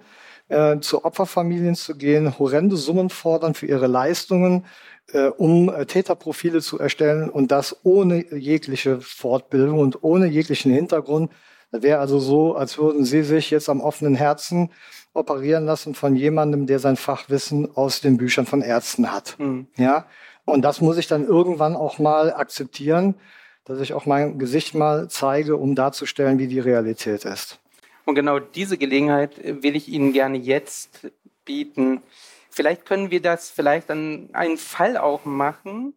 äh, 0.49 0.79
zu 0.81 1.05
Opferfamilien 1.05 1.75
zu 1.75 1.97
gehen, 1.97 2.39
horrende 2.39 2.77
Summen 2.77 3.11
fordern 3.11 3.55
für 3.55 3.67
ihre 3.67 3.87
Leistungen, 3.87 4.67
äh, 5.13 5.27
um 5.29 5.69
äh, 5.69 5.87
Täterprofile 5.87 6.61
zu 6.61 6.79
erstellen 6.79 7.31
und 7.31 7.51
das 7.51 7.77
ohne 7.85 8.35
jegliche 8.35 9.01
Fortbildung 9.01 9.79
und 9.79 10.03
ohne 10.03 10.27
jeglichen 10.27 10.73
Hintergrund. 10.73 11.33
Das 11.75 11.83
wäre 11.83 11.99
also 11.99 12.21
so, 12.21 12.55
als 12.55 12.79
würden 12.79 13.05
Sie 13.05 13.25
sich 13.25 13.51
jetzt 13.51 13.69
am 13.69 13.81
offenen 13.81 14.15
Herzen 14.15 14.71
operieren 15.13 15.67
lassen 15.67 15.97
von 15.97 16.15
jemandem, 16.15 16.69
der 16.69 16.79
sein 16.79 16.95
Fachwissen 16.95 17.77
aus 17.77 18.01
den 18.01 18.17
Büchern 18.17 18.47
von 18.47 18.63
Ärzten 18.63 19.11
hat. 19.11 19.35
Mhm. 19.41 19.67
Ja, 19.77 20.07
und 20.45 20.63
das 20.63 20.81
muss 20.81 20.99
ich 20.99 21.09
dann 21.09 21.27
irgendwann 21.27 21.75
auch 21.75 21.99
mal 21.99 22.33
akzeptieren, 22.33 23.17
dass 23.65 23.81
ich 23.81 23.93
auch 23.93 24.07
mein 24.07 24.39
Gesicht 24.39 24.77
mal 24.77 25.09
zeige, 25.09 25.57
um 25.57 25.75
darzustellen, 25.75 26.39
wie 26.39 26.47
die 26.47 26.61
Realität 26.61 27.25
ist. 27.25 27.59
Und 28.05 28.15
genau 28.15 28.39
diese 28.39 28.79
Gelegenheit 28.79 29.33
will 29.43 29.75
ich 29.75 29.89
Ihnen 29.89 30.13
gerne 30.13 30.39
jetzt 30.39 31.11
bieten. 31.45 32.03
Vielleicht 32.51 32.87
können 32.87 33.11
wir 33.11 33.21
das 33.21 33.51
vielleicht 33.51 33.91
an 33.91 34.29
einen 34.33 34.59
Fall 34.59 34.97
auch 34.97 35.25
machen 35.25 35.93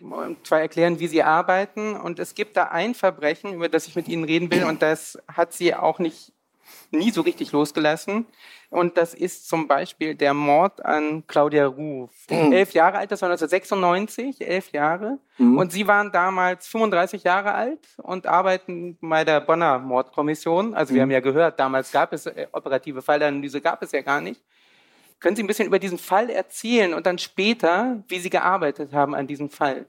und 0.00 0.46
zwar 0.46 0.60
erklären, 0.60 1.00
wie 1.00 1.08
Sie 1.08 1.22
arbeiten. 1.22 1.96
Und 1.96 2.18
es 2.18 2.34
gibt 2.34 2.56
da 2.56 2.64
ein 2.64 2.94
Verbrechen, 2.94 3.54
über 3.54 3.68
das 3.68 3.86
ich 3.86 3.96
mit 3.96 4.08
Ihnen 4.08 4.24
reden 4.24 4.50
will, 4.50 4.64
und 4.64 4.82
das 4.82 5.18
hat 5.28 5.52
Sie 5.52 5.74
auch 5.74 5.98
nicht 5.98 6.32
nie 6.90 7.10
so 7.10 7.20
richtig 7.22 7.52
losgelassen. 7.52 8.26
Und 8.70 8.98
das 8.98 9.14
ist 9.14 9.48
zum 9.48 9.66
Beispiel 9.66 10.14
der 10.14 10.34
Mord 10.34 10.84
an 10.84 11.26
Claudia 11.26 11.66
Ruf. 11.66 12.10
Mhm. 12.28 12.52
Elf 12.52 12.72
Jahre 12.72 12.98
alt, 12.98 13.10
das 13.10 13.22
war 13.22 13.30
1996, 13.30 14.46
elf 14.46 14.72
Jahre. 14.72 15.18
Mhm. 15.38 15.56
Und 15.56 15.72
Sie 15.72 15.86
waren 15.86 16.12
damals 16.12 16.66
35 16.66 17.24
Jahre 17.24 17.54
alt 17.54 17.88
und 17.96 18.26
arbeiten 18.26 18.98
bei 19.00 19.24
der 19.24 19.40
Bonner 19.40 19.78
Mordkommission. 19.78 20.74
Also 20.74 20.92
wir 20.92 21.00
mhm. 21.00 21.02
haben 21.04 21.10
ja 21.12 21.20
gehört, 21.20 21.58
damals 21.58 21.90
gab 21.92 22.12
es 22.12 22.26
äh, 22.26 22.46
operative 22.52 23.00
Fallanalyse, 23.00 23.60
gab 23.60 23.82
es 23.82 23.92
ja 23.92 24.02
gar 24.02 24.20
nicht. 24.20 24.42
Können 25.20 25.36
Sie 25.36 25.42
ein 25.42 25.46
bisschen 25.46 25.66
über 25.66 25.78
diesen 25.78 25.98
Fall 25.98 26.30
erzählen 26.30 26.94
und 26.94 27.06
dann 27.06 27.18
später, 27.18 28.02
wie 28.08 28.20
Sie 28.20 28.30
gearbeitet 28.30 28.92
haben 28.92 29.14
an 29.14 29.26
diesem 29.26 29.50
Fall? 29.50 29.86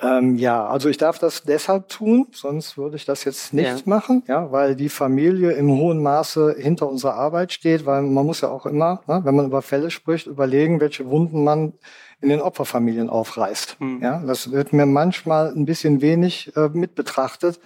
Ähm, 0.00 0.36
ja, 0.36 0.66
also 0.66 0.88
ich 0.88 0.96
darf 0.96 1.18
das 1.18 1.42
deshalb 1.42 1.88
tun, 1.88 2.28
sonst 2.32 2.78
würde 2.78 2.96
ich 2.96 3.04
das 3.04 3.24
jetzt 3.24 3.52
nicht 3.52 3.66
ja. 3.66 3.82
machen, 3.84 4.22
ja, 4.28 4.52
weil 4.52 4.76
die 4.76 4.88
Familie 4.88 5.52
im 5.52 5.70
hohen 5.70 6.02
Maße 6.02 6.54
hinter 6.58 6.88
unserer 6.88 7.14
Arbeit 7.14 7.52
steht, 7.52 7.84
weil 7.84 8.02
man 8.02 8.24
muss 8.24 8.42
ja 8.42 8.48
auch 8.48 8.66
immer, 8.66 9.02
ne, 9.06 9.20
wenn 9.24 9.34
man 9.34 9.46
über 9.46 9.62
Fälle 9.62 9.90
spricht, 9.90 10.26
überlegen, 10.26 10.80
welche 10.80 11.08
Wunden 11.08 11.42
man 11.42 11.72
in 12.20 12.28
den 12.28 12.40
Opferfamilien 12.40 13.10
aufreißt. 13.10 13.80
Mhm. 13.80 14.02
Ja, 14.02 14.22
das 14.24 14.52
wird 14.52 14.72
mir 14.72 14.86
manchmal 14.86 15.52
ein 15.52 15.64
bisschen 15.64 16.00
wenig 16.00 16.54
äh, 16.56 16.68
mit 16.72 16.94
betrachtet, 16.94 17.60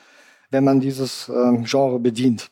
wenn 0.51 0.65
man 0.65 0.81
dieses 0.81 1.29
äh, 1.29 1.63
Genre 1.65 1.99
bedient. 1.99 2.51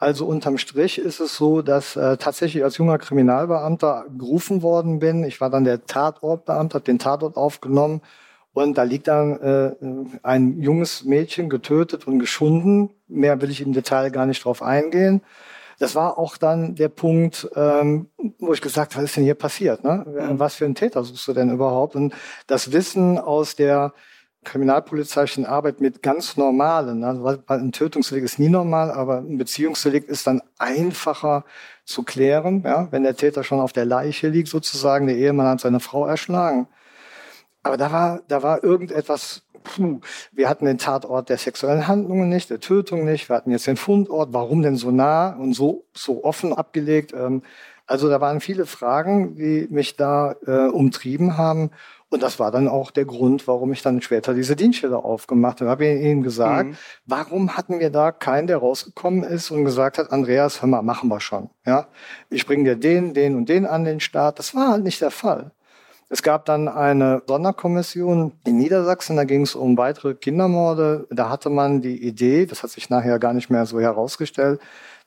Also 0.00 0.24
unterm 0.24 0.56
Strich 0.56 0.98
ist 0.98 1.20
es 1.20 1.36
so, 1.36 1.60
dass 1.60 1.94
äh, 1.94 2.16
tatsächlich 2.16 2.64
als 2.64 2.78
junger 2.78 2.96
Kriminalbeamter 2.96 4.06
gerufen 4.16 4.62
worden 4.62 4.98
bin. 4.98 5.24
Ich 5.24 5.42
war 5.42 5.50
dann 5.50 5.64
der 5.64 5.84
Tatortbeamter, 5.84 6.76
habe 6.76 6.84
den 6.86 6.98
Tatort 6.98 7.36
aufgenommen 7.36 8.00
und 8.54 8.78
da 8.78 8.82
liegt 8.82 9.08
dann 9.08 9.38
äh, 9.40 9.74
ein 10.22 10.58
junges 10.58 11.04
Mädchen 11.04 11.50
getötet 11.50 12.06
und 12.06 12.18
geschunden. 12.18 12.88
Mehr 13.08 13.42
will 13.42 13.50
ich 13.50 13.60
im 13.60 13.74
Detail 13.74 14.10
gar 14.10 14.24
nicht 14.24 14.42
drauf 14.42 14.62
eingehen. 14.62 15.20
Das 15.78 15.94
war 15.94 16.16
auch 16.16 16.38
dann 16.38 16.74
der 16.74 16.88
Punkt, 16.88 17.50
ähm, 17.54 18.08
wo 18.38 18.54
ich 18.54 18.62
gesagt 18.62 18.94
habe, 18.94 19.02
was 19.02 19.10
ist 19.10 19.16
denn 19.18 19.24
hier 19.24 19.34
passiert? 19.34 19.84
Ne? 19.84 20.06
Mhm. 20.06 20.38
Was 20.38 20.54
für 20.54 20.64
einen 20.64 20.74
Täter 20.74 21.04
suchst 21.04 21.28
du 21.28 21.34
denn 21.34 21.50
überhaupt? 21.50 21.94
Und 21.94 22.14
das 22.46 22.72
Wissen 22.72 23.18
aus 23.18 23.54
der 23.54 23.92
kriminalpolizeilichen 24.44 25.44
Arbeit 25.44 25.80
mit 25.80 26.02
ganz 26.02 26.36
normalen. 26.36 27.04
Also 27.04 27.42
ein 27.46 27.72
Tötungsdelikt 27.72 28.24
ist 28.24 28.38
nie 28.38 28.48
normal, 28.48 28.90
aber 28.90 29.18
ein 29.18 29.36
Beziehungsdelikt 29.36 30.08
ist 30.08 30.26
dann 30.26 30.40
einfacher 30.58 31.44
zu 31.84 32.02
klären, 32.04 32.62
ja, 32.64 32.88
wenn 32.90 33.02
der 33.02 33.16
Täter 33.16 33.44
schon 33.44 33.60
auf 33.60 33.72
der 33.72 33.84
Leiche 33.84 34.28
liegt, 34.28 34.48
sozusagen, 34.48 35.06
der 35.06 35.16
Ehemann 35.16 35.46
hat 35.46 35.60
seine 35.60 35.80
Frau 35.80 36.06
erschlagen. 36.06 36.68
Aber 37.62 37.76
da 37.76 37.92
war, 37.92 38.20
da 38.28 38.42
war 38.42 38.64
irgendetwas, 38.64 39.42
puh, 39.62 40.00
wir 40.32 40.48
hatten 40.48 40.64
den 40.64 40.78
Tatort 40.78 41.28
der 41.28 41.36
sexuellen 41.36 41.86
Handlungen 41.86 42.28
nicht, 42.28 42.48
der 42.48 42.60
Tötung 42.60 43.04
nicht, 43.04 43.28
wir 43.28 43.36
hatten 43.36 43.50
jetzt 43.50 43.66
den 43.66 43.76
Fundort, 43.76 44.32
warum 44.32 44.62
denn 44.62 44.76
so 44.76 44.90
nah 44.90 45.36
und 45.36 45.52
so, 45.52 45.84
so 45.92 46.24
offen 46.24 46.54
abgelegt? 46.54 47.12
Ähm, 47.12 47.42
also 47.86 48.08
da 48.08 48.20
waren 48.20 48.40
viele 48.40 48.66
Fragen, 48.66 49.34
die 49.34 49.66
mich 49.68 49.96
da 49.96 50.36
äh, 50.46 50.68
umtrieben 50.68 51.36
haben. 51.36 51.70
Und 52.10 52.24
das 52.24 52.40
war 52.40 52.50
dann 52.50 52.66
auch 52.66 52.90
der 52.90 53.04
Grund, 53.04 53.46
warum 53.46 53.72
ich 53.72 53.82
dann 53.82 54.02
später 54.02 54.34
diese 54.34 54.56
Dienststelle 54.56 54.96
aufgemacht 54.98 55.60
habe. 55.60 55.70
Ich 55.70 55.70
habe 55.70 55.86
Ihnen 55.86 56.22
gesagt, 56.24 56.70
mhm. 56.70 56.76
warum 57.06 57.56
hatten 57.56 57.78
wir 57.78 57.90
da 57.90 58.10
keinen, 58.10 58.48
der 58.48 58.58
rausgekommen 58.58 59.22
ist 59.22 59.52
und 59.52 59.64
gesagt 59.64 59.96
hat, 59.96 60.10
Andreas, 60.10 60.60
hör 60.60 60.68
mal, 60.68 60.82
machen 60.82 61.08
wir 61.08 61.20
schon. 61.20 61.50
Ja, 61.64 61.86
ich 62.28 62.46
bringe 62.46 62.64
dir 62.64 62.76
den, 62.76 63.14
den 63.14 63.36
und 63.36 63.48
den 63.48 63.64
an 63.64 63.84
den 63.84 64.00
Start. 64.00 64.40
Das 64.40 64.56
war 64.56 64.72
halt 64.72 64.82
nicht 64.82 65.00
der 65.00 65.12
Fall. 65.12 65.52
Es 66.12 66.24
gab 66.24 66.44
dann 66.46 66.66
eine 66.66 67.22
Sonderkommission 67.28 68.32
in 68.44 68.56
Niedersachsen, 68.58 69.14
da 69.14 69.22
ging 69.22 69.42
es 69.42 69.54
um 69.54 69.78
weitere 69.78 70.14
Kindermorde. 70.14 71.06
Da 71.10 71.28
hatte 71.28 71.50
man 71.50 71.82
die 71.82 72.04
Idee, 72.04 72.46
das 72.46 72.64
hat 72.64 72.70
sich 72.70 72.90
nachher 72.90 73.20
gar 73.20 73.32
nicht 73.32 73.48
mehr 73.48 73.64
so 73.64 73.78
herausgestellt, 73.78 74.60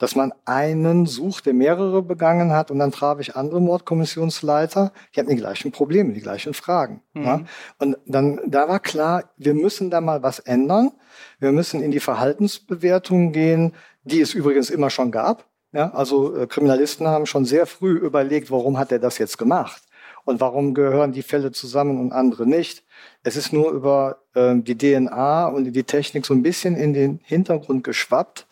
dass 0.04 0.18
man 0.18 0.34
einen 0.44 1.06
sucht, 1.06 1.46
der 1.46 1.54
mehrere 1.54 2.02
begangen 2.02 2.52
hat 2.52 2.72
und 2.72 2.80
dann 2.80 2.92
traf 2.92 3.22
ich 3.22 3.38
andere 3.38 3.62
Mordkommissionsleiter, 3.62 4.92
die 5.16 5.20
hatten 5.22 5.30
die 5.30 5.38
gleichen 5.38 5.72
Probleme, 5.72 6.12
die 6.12 6.20
gleichen 6.20 6.54
Fragen. 6.54 7.02
Mhm. 7.14 7.24
Ja? 7.24 7.42
Und 7.80 7.98
dann, 8.06 8.42
da 8.46 8.68
war 8.68 8.82
klar, 8.82 9.24
wir 9.38 9.54
müssen 9.54 9.90
da 9.90 10.02
mal 10.02 10.22
was 10.22 10.40
ändern. 10.40 10.92
Wir 11.40 11.54
müssen 11.54 11.82
in 11.82 11.92
die 11.92 12.02
Verhaltensbewertung 12.02 13.32
gehen, 13.32 13.76
die 14.04 14.20
es 14.20 14.34
übrigens 14.34 14.70
immer 14.70 14.90
schon 14.90 15.10
gab. 15.10 15.46
Ja, 15.72 15.94
also 15.94 16.36
äh, 16.36 16.48
Kriminalisten 16.48 17.08
haben 17.08 17.26
schon 17.26 17.46
sehr 17.46 17.66
früh 17.66 17.98
überlegt, 17.98 18.52
warum 18.52 18.78
hat 18.78 18.92
er 18.92 19.00
das 19.00 19.20
jetzt 19.20 19.38
gemacht? 19.38 19.84
Und 20.26 20.42
warum 20.42 20.74
gehören 20.74 21.14
die 21.14 21.24
Fälle 21.24 21.54
zusammen 21.54 21.98
und 22.02 22.12
andere 22.12 22.46
nicht? 22.46 22.84
Es 23.24 23.38
ist 23.38 23.54
nur 23.54 23.72
über 23.72 24.18
äh, 24.34 24.54
die 24.58 24.78
DNA 24.78 25.48
und 25.48 25.72
die 25.72 25.84
Technik 25.86 26.26
so 26.26 26.34
ein 26.34 26.44
bisschen 26.44 26.76
in 26.76 26.92
den 26.92 27.22
Hintergrund 27.24 27.86
geschwappt. 27.86 28.48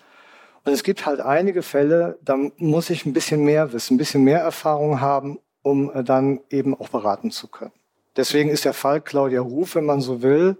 Und 0.63 0.74
es 0.74 0.84
gibt 0.84 1.06
halt 1.06 1.20
einige 1.20 1.63
Fälle, 1.63 2.20
da 2.22 2.38
muss 2.58 2.89
ich 2.89 3.06
ein 3.06 3.13
bisschen 3.13 3.44
mehr 3.44 3.74
wissen, 3.74 3.96
ein 3.96 3.98
bisschen 3.98 4.24
mehr 4.24 4.39
Erfahrung 4.39 5.01
haben, 5.01 5.39
um 5.63 5.91
äh, 5.94 6.03
dann 6.03 6.39
eben 6.50 6.80
auch 6.80 6.89
beraten 6.89 7.32
zu 7.32 7.48
können. 7.48 7.72
Deswegen 8.15 8.50
ist 8.50 8.65
der 8.65 8.74
Fall 8.74 9.01
Claudia 9.01 9.41
Ruf, 9.41 9.75
wenn 9.75 9.86
man 9.86 10.01
so 10.01 10.22
will, 10.22 10.58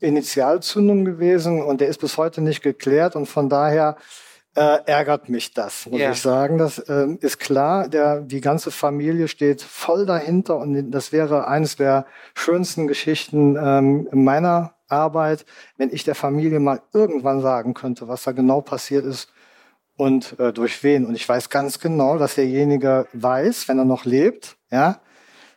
Initialzündung 0.00 1.04
gewesen 1.04 1.62
und 1.62 1.80
der 1.80 1.88
ist 1.88 2.00
bis 2.00 2.18
heute 2.18 2.40
nicht 2.40 2.62
geklärt 2.62 3.14
und 3.14 3.26
von 3.26 3.48
daher 3.48 3.96
äh, 4.54 4.78
ärgert 4.84 5.28
mich 5.28 5.54
das, 5.54 5.86
muss 5.86 6.00
yeah. 6.00 6.12
ich 6.12 6.20
sagen. 6.20 6.58
Das 6.58 6.78
äh, 6.78 7.06
ist 7.20 7.38
klar, 7.38 7.88
der, 7.88 8.20
die 8.20 8.40
ganze 8.40 8.70
Familie 8.70 9.28
steht 9.28 9.62
voll 9.62 10.04
dahinter 10.04 10.58
und 10.58 10.90
das 10.90 11.12
wäre 11.12 11.46
eines 11.46 11.76
der 11.76 12.04
schönsten 12.34 12.86
Geschichten 12.86 13.56
ähm, 13.56 14.08
meiner 14.12 14.74
Arbeit, 14.92 15.44
wenn 15.76 15.90
ich 15.90 16.04
der 16.04 16.14
Familie 16.14 16.60
mal 16.60 16.82
irgendwann 16.92 17.40
sagen 17.40 17.74
könnte, 17.74 18.06
was 18.06 18.22
da 18.22 18.32
genau 18.32 18.60
passiert 18.60 19.04
ist 19.04 19.32
und 19.96 20.38
äh, 20.38 20.52
durch 20.52 20.82
wen. 20.84 21.06
Und 21.06 21.14
ich 21.14 21.28
weiß 21.28 21.50
ganz 21.50 21.80
genau, 21.80 22.18
dass 22.18 22.36
derjenige 22.36 23.06
weiß, 23.12 23.68
wenn 23.68 23.78
er 23.78 23.84
noch 23.84 24.04
lebt, 24.04 24.56
ja, 24.70 25.00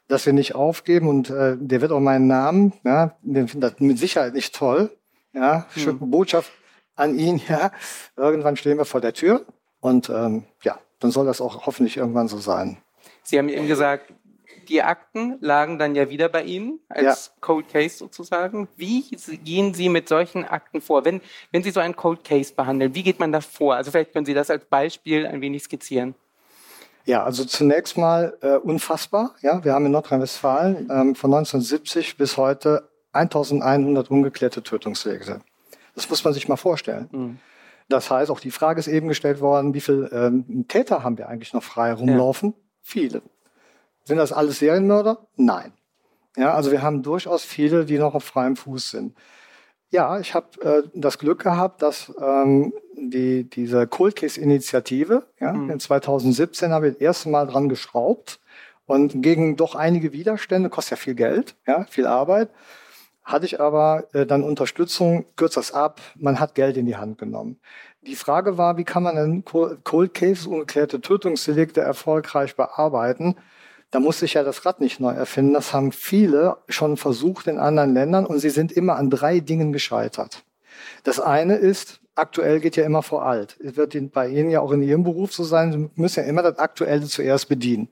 dass 0.08 0.26
wir 0.26 0.34
nicht 0.34 0.56
aufgeben 0.56 1.08
und 1.08 1.30
äh, 1.30 1.58
der 1.60 1.82
wird 1.82 1.92
auch 1.92 2.00
meinen 2.00 2.28
Namen, 2.28 2.74
ja, 2.84 3.18
den 3.22 3.48
findet 3.48 3.74
das 3.74 3.80
mit 3.80 4.00
Sicherheit 4.00 4.34
nicht 4.34 4.56
toll, 4.56 4.96
ja, 5.34 5.68
hm. 5.74 6.12
Botschaft 6.12 6.52
an 6.96 7.18
ihn, 7.18 7.42
ja. 7.50 7.72
Irgendwann 8.16 8.56
stehen 8.56 8.78
wir 8.78 8.86
vor 8.86 9.02
der 9.02 9.14
Tür 9.14 9.46
und 9.80 10.10
ähm, 10.10 10.46
ja, 10.64 10.80
dann 11.00 11.12
soll 11.12 11.26
das 11.26 11.42
auch 11.42 11.66
hoffentlich 11.66 11.98
irgendwann 11.98 12.28
so 12.28 12.38
sein. 12.38 12.78
Sie 13.24 13.38
haben 13.38 13.50
eben 13.50 13.68
gesagt, 13.68 14.14
die 14.66 14.82
Akten 14.82 15.38
lagen 15.42 15.80
dann 15.80 15.96
ja 15.96 16.10
wieder 16.10 16.30
bei 16.30 16.44
Ihnen 16.44 16.80
als 16.90 17.28
ja. 17.28 17.34
Cold 17.42 17.70
Case 17.70 17.98
sozusagen. 17.98 18.68
Wie 18.76 19.02
gehen 19.44 19.74
Sie 19.74 19.90
mit 19.90 20.10
solchen 20.10 20.46
Akten 20.46 20.82
vor? 20.82 21.06
Wenn, 21.06 21.22
wenn 21.52 21.64
Sie 21.64 21.72
so 21.72 21.80
einen 21.80 21.96
Cold 21.96 22.24
Case 22.24 22.54
behandeln, 22.54 22.96
wie 22.96 23.04
geht 23.04 23.20
man 23.20 23.32
da 23.32 23.42
vor? 23.42 23.76
Also 23.76 23.92
vielleicht 23.92 24.14
können 24.14 24.26
Sie 24.26 24.34
das 24.34 24.50
als 24.50 24.66
Beispiel 24.66 25.26
ein 25.26 25.42
wenig 25.42 25.64
skizzieren. 25.64 26.16
Ja, 27.06 27.24
also 27.24 27.46
zunächst 27.46 27.98
mal 27.98 28.38
äh, 28.42 28.56
unfassbar. 28.56 29.36
Ja, 29.42 29.64
wir 29.64 29.74
haben 29.74 29.86
in 29.86 29.92
Nordrhein-Westfalen 29.92 30.90
ähm, 30.90 31.16
von 31.16 31.34
1970 31.34 32.18
bis 32.18 32.36
heute 32.38 32.90
1100 33.12 34.10
ungeklärte 34.10 34.64
Tötungsdelikte. 34.64 35.42
Das 35.94 36.10
muss 36.10 36.24
man 36.24 36.34
sich 36.34 36.48
mal 36.48 36.58
vorstellen. 36.58 37.10
Mhm. 37.12 37.40
Das 37.88 38.10
heißt, 38.10 38.32
auch 38.32 38.40
die 38.40 38.52
Frage 38.52 38.80
ist 38.80 38.88
eben 38.88 39.08
gestellt 39.08 39.40
worden, 39.40 39.74
wie 39.74 39.82
viele 39.82 40.08
ähm, 40.12 40.66
Täter 40.68 41.04
haben 41.04 41.18
wir 41.18 41.30
eigentlich 41.30 41.54
noch 41.54 41.64
frei 41.64 41.94
rumlaufen? 41.94 42.54
Ja. 42.56 42.64
Viele. 42.82 43.22
Sind 44.06 44.18
das 44.18 44.32
alles 44.32 44.60
Serienmörder? 44.60 45.28
Nein. 45.36 45.74
Ja, 46.38 46.54
also 46.54 46.72
wir 46.72 46.82
haben 46.82 47.02
durchaus 47.02 47.44
viele, 47.44 47.86
die 47.86 47.98
noch 47.98 48.14
auf 48.14 48.24
freiem 48.24 48.56
Fuß 48.56 48.92
sind. 48.92 49.16
Ja, 49.90 50.20
ich 50.20 50.34
habe 50.34 50.62
äh, 50.62 50.84
das 50.94 51.18
Glück 51.18 51.44
gehabt, 51.44 51.82
dass 51.82 52.14
ähm, 52.22 52.74
die, 52.96 53.50
diese 53.50 53.88
Cold 53.88 54.16
Case 54.16 54.40
Initiative, 54.40 55.26
ja, 55.40 55.54
mhm. 55.54 55.72
in 55.72 55.80
2017 55.80 56.72
habe 56.72 56.88
ich 56.88 56.94
das 56.94 57.02
erste 57.02 57.30
Mal 57.30 57.46
dran 57.48 57.70
geschraubt 57.70 58.40
und 58.86 59.22
gegen 59.24 59.56
doch 59.56 59.76
einige 59.76 60.12
Widerstände, 60.12 60.70
kostet 60.70 60.92
ja 60.92 60.98
viel 60.98 61.16
Geld, 61.16 61.56
ja, 61.66 61.86
viel 61.86 62.08
Arbeit, 62.08 62.50
hatte 63.24 63.46
ich 63.46 63.60
aber 63.60 64.08
äh, 64.14 64.26
dann 64.26 64.44
Unterstützung, 64.44 65.26
kürzt 65.36 65.58
das 65.58 65.72
ab, 65.72 66.02
man 66.16 66.40
hat 66.40 66.56
Geld 66.56 66.78
in 66.78 66.86
die 66.86 66.98
Hand 66.98 67.18
genommen. 67.18 67.60
Die 68.02 68.16
Frage 68.16 68.58
war, 68.58 68.78
wie 68.78 68.84
kann 68.84 69.04
man 69.04 69.16
denn 69.16 69.46
Cold 69.46 70.14
Case, 70.14 70.48
ungeklärte 70.48 71.02
Tötungsdelikte 71.02 71.82
erfolgreich 71.82 72.56
bearbeiten? 72.56 73.36
Da 73.96 74.02
muss 74.02 74.20
sich 74.20 74.34
ja 74.34 74.44
das 74.44 74.66
Rad 74.66 74.82
nicht 74.82 75.00
neu 75.00 75.14
erfinden. 75.14 75.54
Das 75.54 75.72
haben 75.72 75.94
viele 75.94 76.58
schon 76.68 76.98
versucht 76.98 77.48
in 77.48 77.58
anderen 77.58 77.94
Ländern 77.94 78.26
und 78.26 78.40
sie 78.40 78.50
sind 78.50 78.74
immer 78.74 78.98
an 78.98 79.10
drei 79.10 79.40
Dingen 79.40 79.72
gescheitert. 79.72 80.44
Das 81.06 81.22
eine 81.22 81.56
ist, 81.56 82.02
aktuell 82.14 82.60
geht 82.60 82.76
ja 82.76 82.84
immer 82.84 83.04
vor 83.04 83.26
alt. 83.26 83.58
Es 83.64 83.78
wird 83.78 83.96
bei 84.12 84.28
Ihnen 84.28 84.50
ja 84.50 84.60
auch 84.60 84.74
in 84.74 84.84
Ihrem 84.84 85.06
Beruf 85.06 85.34
so 85.34 85.46
sein, 85.46 85.72
Sie 85.72 85.90
müssen 85.96 86.20
ja 86.20 86.26
immer 86.26 86.42
das 86.42 86.58
Aktuelle 86.58 87.06
zuerst 87.06 87.48
bedienen. 87.48 87.88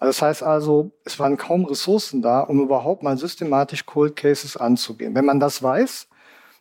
Das 0.00 0.20
heißt 0.20 0.42
also, 0.42 0.90
es 1.04 1.20
waren 1.20 1.36
kaum 1.36 1.64
Ressourcen 1.64 2.22
da, 2.22 2.40
um 2.40 2.60
überhaupt 2.60 3.04
mal 3.04 3.16
systematisch 3.16 3.86
Cold 3.86 4.16
Cases 4.16 4.56
anzugehen. 4.56 5.14
Wenn 5.14 5.26
man 5.26 5.38
das 5.38 5.62
weiß, 5.62 6.08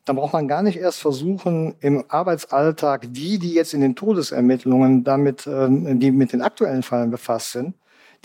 dann 0.05 0.15
braucht 0.15 0.33
man 0.33 0.47
gar 0.47 0.61
nicht 0.61 0.77
erst 0.77 0.99
versuchen, 0.99 1.73
im 1.79 2.05
Arbeitsalltag 2.07 3.07
die, 3.09 3.39
die 3.39 3.55
jetzt 3.55 3.73
in 3.73 3.81
den 3.81 3.95
Todesermittlungen 3.95 5.03
damit, 5.03 5.47
ähm, 5.47 5.99
die 5.99 6.11
mit 6.11 6.33
den 6.33 6.43
aktuellen 6.43 6.83
Fällen 6.83 7.09
befasst 7.09 7.53
sind, 7.53 7.73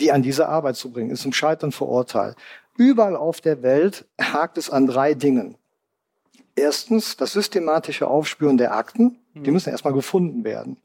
die 0.01 0.11
an 0.11 0.23
diese 0.23 0.49
Arbeit 0.49 0.75
zu 0.75 0.91
bringen, 0.91 1.11
ist 1.11 1.21
zum 1.21 1.33
Scheitern 1.33 1.71
verurteilt. 1.71 2.35
Überall 2.77 3.15
auf 3.15 3.39
der 3.39 3.61
Welt 3.61 4.05
hakt 4.19 4.57
es 4.57 4.69
an 4.69 4.87
drei 4.87 5.13
Dingen. 5.13 5.55
Erstens 6.55 7.15
das 7.15 7.33
systematische 7.33 8.07
Aufspüren 8.07 8.57
der 8.57 8.73
Akten. 8.73 9.19
Die 9.33 9.45
hm. 9.45 9.53
müssen 9.53 9.69
erstmal 9.69 9.93
gefunden 9.93 10.43
werden. 10.43 10.77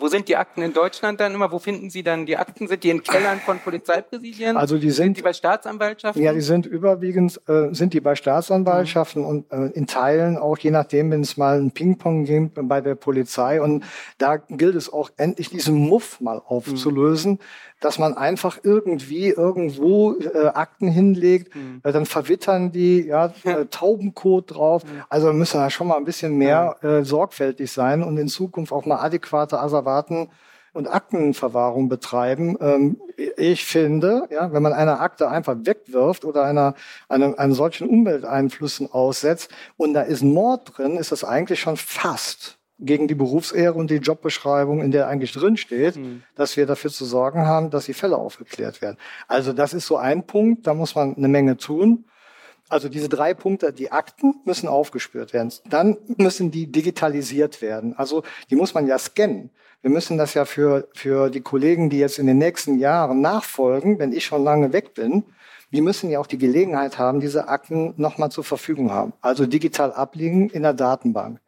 Wo 0.00 0.06
sind 0.06 0.28
die 0.28 0.36
Akten 0.36 0.62
in 0.62 0.72
Deutschland 0.72 1.18
dann 1.18 1.34
immer? 1.34 1.50
Wo 1.50 1.58
finden 1.58 1.90
Sie 1.90 2.04
dann 2.04 2.24
die 2.24 2.36
Akten? 2.36 2.68
Sind 2.68 2.84
die 2.84 2.90
in 2.90 3.02
Kellern 3.02 3.40
von 3.40 3.58
Polizeipräsidien? 3.58 4.56
Also 4.56 4.78
die 4.78 4.90
sind, 4.90 5.06
sind 5.06 5.16
die 5.16 5.22
bei 5.22 5.32
Staatsanwaltschaften? 5.32 6.22
Ja, 6.22 6.32
die 6.32 6.40
sind 6.40 6.66
überwiegend 6.66 7.40
äh, 7.48 7.74
sind 7.74 7.94
die 7.94 8.00
bei 8.00 8.14
Staatsanwaltschaften 8.14 9.22
mhm. 9.22 9.28
und 9.28 9.52
äh, 9.52 9.76
in 9.76 9.88
Teilen 9.88 10.36
auch 10.36 10.56
je 10.58 10.70
nachdem, 10.70 11.10
wenn 11.10 11.22
es 11.22 11.36
mal 11.36 11.58
ein 11.58 11.72
Ping-Pong 11.72 12.26
gibt 12.26 12.60
bei 12.68 12.80
der 12.80 12.94
Polizei 12.94 13.60
und 13.60 13.82
da 14.18 14.36
gilt 14.36 14.76
es 14.76 14.92
auch 14.92 15.10
endlich 15.16 15.50
diesen 15.50 15.74
Muff 15.74 16.20
mal 16.20 16.40
aufzulösen. 16.46 17.32
Mhm 17.32 17.38
dass 17.80 17.98
man 17.98 18.16
einfach 18.16 18.58
irgendwie 18.62 19.28
irgendwo 19.28 20.14
äh, 20.14 20.46
Akten 20.48 20.88
hinlegt, 20.88 21.54
mhm. 21.54 21.80
äh, 21.84 21.92
dann 21.92 22.06
verwittern 22.06 22.72
die, 22.72 23.06
ja, 23.06 23.32
äh, 23.44 23.66
Taubencode 23.66 24.54
drauf. 24.54 24.84
Mhm. 24.84 25.04
Also 25.08 25.32
müssen 25.32 25.60
wir 25.60 25.70
schon 25.70 25.86
mal 25.86 25.96
ein 25.96 26.04
bisschen 26.04 26.36
mehr 26.36 26.76
äh, 26.82 27.04
sorgfältig 27.04 27.70
sein 27.70 28.02
und 28.02 28.16
in 28.16 28.28
Zukunft 28.28 28.72
auch 28.72 28.84
mal 28.84 28.96
adäquate 28.96 29.57
Asservaten 29.62 30.30
und 30.72 30.86
Aktenverwahrung 30.86 31.88
betreiben. 31.88 32.56
Ähm, 32.60 33.00
ich 33.36 33.64
finde, 33.64 34.28
ja, 34.30 34.52
wenn 34.52 34.62
man 34.62 34.72
eine 34.72 35.00
Akte 35.00 35.28
einfach 35.28 35.56
wegwirft 35.62 36.24
oder 36.24 36.44
einer, 36.44 36.74
einem, 37.08 37.34
einem 37.36 37.52
solchen 37.52 37.88
Umwelteinflüssen 37.88 38.90
aussetzt 38.90 39.50
und 39.76 39.94
da 39.94 40.02
ist 40.02 40.22
Mord 40.22 40.76
drin, 40.76 40.96
ist 40.96 41.12
das 41.12 41.24
eigentlich 41.24 41.60
schon 41.60 41.76
fast 41.76 42.58
gegen 42.78 43.08
die 43.08 43.16
Berufsehre 43.16 43.74
und 43.74 43.90
die 43.90 43.96
Jobbeschreibung, 43.96 44.80
in 44.80 44.92
der 44.92 45.08
eigentlich 45.08 45.32
drin 45.32 45.56
steht, 45.56 45.96
mhm. 45.96 46.22
dass 46.36 46.56
wir 46.56 46.64
dafür 46.64 46.90
zu 46.90 47.04
sorgen 47.04 47.44
haben, 47.44 47.70
dass 47.70 47.86
die 47.86 47.94
Fälle 47.94 48.16
aufgeklärt 48.16 48.80
werden. 48.80 48.98
Also 49.26 49.52
das 49.52 49.74
ist 49.74 49.86
so 49.86 49.96
ein 49.96 50.26
Punkt, 50.26 50.66
da 50.66 50.74
muss 50.74 50.94
man 50.94 51.16
eine 51.16 51.28
Menge 51.28 51.56
tun. 51.56 52.04
Also 52.68 52.88
diese 52.88 53.08
drei 53.08 53.34
Punkte, 53.34 53.72
die 53.72 53.92
Akten 53.92 54.34
müssen 54.44 54.68
aufgespürt 54.68 55.32
werden. 55.32 55.52
Dann 55.68 55.96
müssen 56.16 56.50
die 56.50 56.70
digitalisiert 56.70 57.62
werden. 57.62 57.94
Also 57.96 58.22
die 58.50 58.56
muss 58.56 58.74
man 58.74 58.86
ja 58.86 58.98
scannen. 58.98 59.50
Wir 59.80 59.90
müssen 59.90 60.18
das 60.18 60.34
ja 60.34 60.44
für, 60.44 60.88
für 60.94 61.30
die 61.30 61.40
Kollegen, 61.40 61.88
die 61.88 61.98
jetzt 61.98 62.18
in 62.18 62.26
den 62.26 62.38
nächsten 62.38 62.78
Jahren 62.78 63.20
nachfolgen, 63.20 63.98
wenn 63.98 64.12
ich 64.12 64.26
schon 64.26 64.42
lange 64.42 64.72
weg 64.72 64.94
bin, 64.94 65.24
die 65.72 65.80
müssen 65.80 66.10
ja 66.10 66.18
auch 66.18 66.26
die 66.26 66.38
Gelegenheit 66.38 66.98
haben, 66.98 67.20
diese 67.20 67.48
Akten 67.48 67.94
nochmal 67.96 68.30
zur 68.30 68.44
Verfügung 68.44 68.90
haben. 68.90 69.12
Also 69.20 69.46
digital 69.46 69.92
abliegen 69.92 70.50
in 70.50 70.62
der 70.62 70.72
Datenbank. 70.72 71.40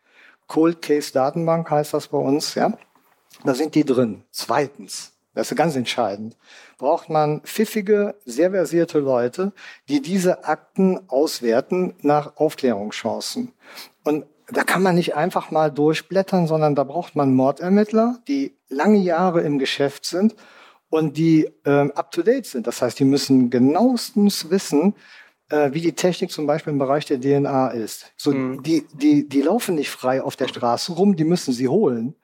Cold 0.46 0.82
Case 0.82 1.12
Datenbank 1.12 1.70
heißt 1.70 1.94
das 1.94 2.08
bei 2.08 2.18
uns, 2.18 2.54
ja. 2.54 2.72
Da 3.44 3.54
sind 3.54 3.74
die 3.74 3.84
drin. 3.84 4.24
Zweitens, 4.30 5.12
das 5.40 5.50
ist 5.50 5.56
ganz 5.56 5.74
entscheidend, 5.74 6.36
braucht 6.76 7.08
man 7.08 7.40
pfiffige, 7.40 8.14
sehr 8.26 8.50
versierte 8.50 8.98
Leute, 8.98 9.52
die 9.88 10.02
diese 10.02 10.44
Akten 10.44 11.00
auswerten 11.08 11.94
nach 12.02 12.36
Aufklärungschancen. 12.36 13.52
Und 14.04 14.26
da 14.52 14.64
kann 14.64 14.82
man 14.82 14.96
nicht 14.96 15.16
einfach 15.16 15.50
mal 15.50 15.70
durchblättern, 15.70 16.46
sondern 16.46 16.74
da 16.74 16.84
braucht 16.84 17.16
man 17.16 17.34
Mordermittler, 17.34 18.18
die 18.28 18.54
lange 18.68 18.98
Jahre 18.98 19.40
im 19.40 19.58
Geschäft 19.58 20.04
sind 20.04 20.34
und 20.90 21.16
die 21.16 21.48
ähm, 21.64 21.90
up-to-date 21.92 22.44
sind. 22.44 22.66
Das 22.66 22.82
heißt, 22.82 22.98
die 22.98 23.06
müssen 23.06 23.48
genauestens 23.48 24.50
wissen, 24.50 24.94
äh, 25.48 25.72
wie 25.72 25.80
die 25.80 25.94
Technik 25.94 26.32
zum 26.32 26.46
Beispiel 26.46 26.74
im 26.74 26.78
Bereich 26.78 27.06
der 27.06 27.18
DNA 27.18 27.68
ist. 27.68 28.12
So, 28.18 28.32
mhm. 28.32 28.62
die, 28.62 28.86
die, 28.92 29.26
die 29.26 29.40
laufen 29.40 29.76
nicht 29.76 29.88
frei 29.88 30.22
auf 30.22 30.36
der 30.36 30.48
Straße 30.48 30.92
rum, 30.92 31.16
die 31.16 31.24
müssen 31.24 31.54
sie 31.54 31.68
holen. 31.68 32.14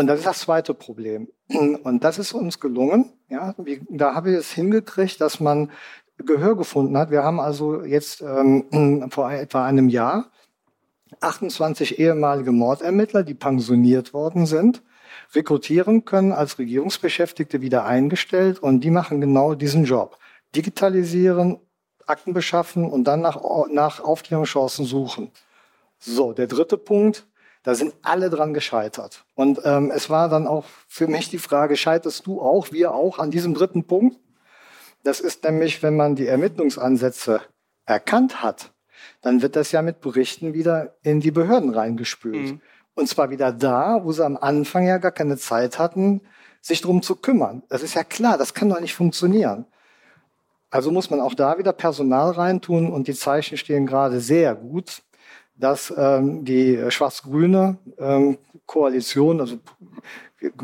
Und 0.00 0.06
das 0.06 0.20
ist 0.20 0.26
das 0.26 0.38
zweite 0.38 0.72
Problem. 0.72 1.28
Und 1.48 2.04
das 2.04 2.18
ist 2.18 2.32
uns 2.32 2.58
gelungen. 2.58 3.12
Ja, 3.28 3.54
wie, 3.58 3.82
da 3.90 4.14
habe 4.14 4.30
ich 4.30 4.38
es 4.38 4.50
hingekriegt, 4.50 5.20
dass 5.20 5.40
man 5.40 5.70
Gehör 6.16 6.56
gefunden 6.56 6.96
hat. 6.96 7.10
Wir 7.10 7.22
haben 7.22 7.38
also 7.38 7.84
jetzt 7.84 8.22
ähm, 8.22 9.08
vor 9.10 9.30
etwa 9.30 9.66
einem 9.66 9.90
Jahr 9.90 10.30
28 11.20 11.98
ehemalige 11.98 12.50
Mordermittler, 12.50 13.24
die 13.24 13.34
pensioniert 13.34 14.14
worden 14.14 14.46
sind, 14.46 14.82
rekrutieren 15.34 16.06
können, 16.06 16.32
als 16.32 16.58
Regierungsbeschäftigte 16.58 17.60
wieder 17.60 17.84
eingestellt 17.84 18.58
und 18.58 18.80
die 18.80 18.90
machen 18.90 19.20
genau 19.20 19.54
diesen 19.54 19.84
Job. 19.84 20.16
Digitalisieren 20.56 21.58
Akten 22.06 22.32
beschaffen 22.32 22.90
und 22.90 23.04
dann 23.04 23.20
nach, 23.20 23.38
nach 23.70 24.00
Aufklärungschancen 24.00 24.86
suchen. 24.86 25.30
So, 25.98 26.32
der 26.32 26.46
dritte 26.46 26.78
Punkt, 26.78 27.26
da 27.62 27.74
sind 27.74 27.94
alle 28.02 28.30
dran 28.30 28.54
gescheitert. 28.54 29.24
Und 29.34 29.60
ähm, 29.64 29.90
es 29.94 30.08
war 30.08 30.28
dann 30.28 30.46
auch 30.46 30.64
für 30.88 31.06
mich 31.06 31.28
die 31.28 31.38
Frage, 31.38 31.76
scheiterst 31.76 32.26
du 32.26 32.40
auch, 32.40 32.72
wir 32.72 32.94
auch 32.94 33.18
an 33.18 33.30
diesem 33.30 33.54
dritten 33.54 33.84
Punkt? 33.84 34.18
Das 35.02 35.20
ist 35.20 35.44
nämlich, 35.44 35.82
wenn 35.82 35.96
man 35.96 36.14
die 36.14 36.26
Ermittlungsansätze 36.26 37.40
erkannt 37.84 38.42
hat, 38.42 38.72
dann 39.22 39.42
wird 39.42 39.56
das 39.56 39.72
ja 39.72 39.82
mit 39.82 40.00
Berichten 40.00 40.54
wieder 40.54 40.94
in 41.02 41.20
die 41.20 41.30
Behörden 41.30 41.74
reingespült. 41.74 42.52
Mhm. 42.52 42.60
Und 42.94 43.08
zwar 43.08 43.30
wieder 43.30 43.52
da, 43.52 44.04
wo 44.04 44.12
sie 44.12 44.24
am 44.24 44.36
Anfang 44.36 44.86
ja 44.86 44.98
gar 44.98 45.12
keine 45.12 45.36
Zeit 45.36 45.78
hatten, 45.78 46.20
sich 46.60 46.80
drum 46.80 47.02
zu 47.02 47.16
kümmern. 47.16 47.62
Das 47.68 47.82
ist 47.82 47.94
ja 47.94 48.04
klar, 48.04 48.36
das 48.36 48.52
kann 48.52 48.68
doch 48.68 48.80
nicht 48.80 48.94
funktionieren. 48.94 49.64
Also 50.70 50.90
muss 50.90 51.10
man 51.10 51.20
auch 51.20 51.34
da 51.34 51.58
wieder 51.58 51.72
Personal 51.72 52.32
reintun 52.32 52.92
und 52.92 53.08
die 53.08 53.14
Zeichen 53.14 53.56
stehen 53.56 53.86
gerade 53.86 54.20
sehr 54.20 54.54
gut, 54.54 55.02
dass 55.60 55.92
ähm, 55.96 56.44
die 56.44 56.78
schwarz-grüne 56.88 57.78
ähm, 57.98 58.38
Koalition, 58.66 59.40
also 59.40 59.58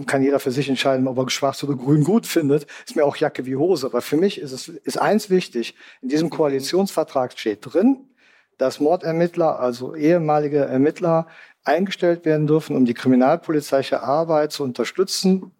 kann 0.07 0.23
jeder 0.23 0.39
für 0.41 0.51
sich 0.51 0.69
entscheiden, 0.69 1.07
ob 1.07 1.19
er 1.19 1.29
schwarz 1.29 1.63
oder 1.63 1.75
grün 1.75 2.03
gut 2.03 2.27
findet, 2.27 2.67
ist 2.87 2.97
mir 2.97 3.05
auch 3.05 3.17
Jacke 3.17 3.45
wie 3.45 3.57
Hose. 3.57 3.87
Aber 3.87 4.01
für 4.01 4.17
mich 4.17 4.41
ist 4.41 4.53
es 4.53 4.69
ist 4.69 4.99
eins 4.99 5.29
wichtig, 5.29 5.75
in 6.01 6.09
diesem 6.09 6.31
Koalitionsvertrag 6.31 7.39
steht 7.39 7.59
drin, 7.63 8.09
dass 8.57 8.81
Mordermittler, 8.81 9.61
also 9.61 9.95
ehemalige 9.95 10.61
Ermittler, 10.61 11.27
eingestellt 11.65 12.25
werden 12.25 12.47
dürfen, 12.47 12.77
um 12.77 12.85
die 12.85 12.95
kriminalpolizeiliche 12.95 14.03
Arbeit 14.03 14.53
zu 14.53 14.63
unterstützen, 14.63 15.53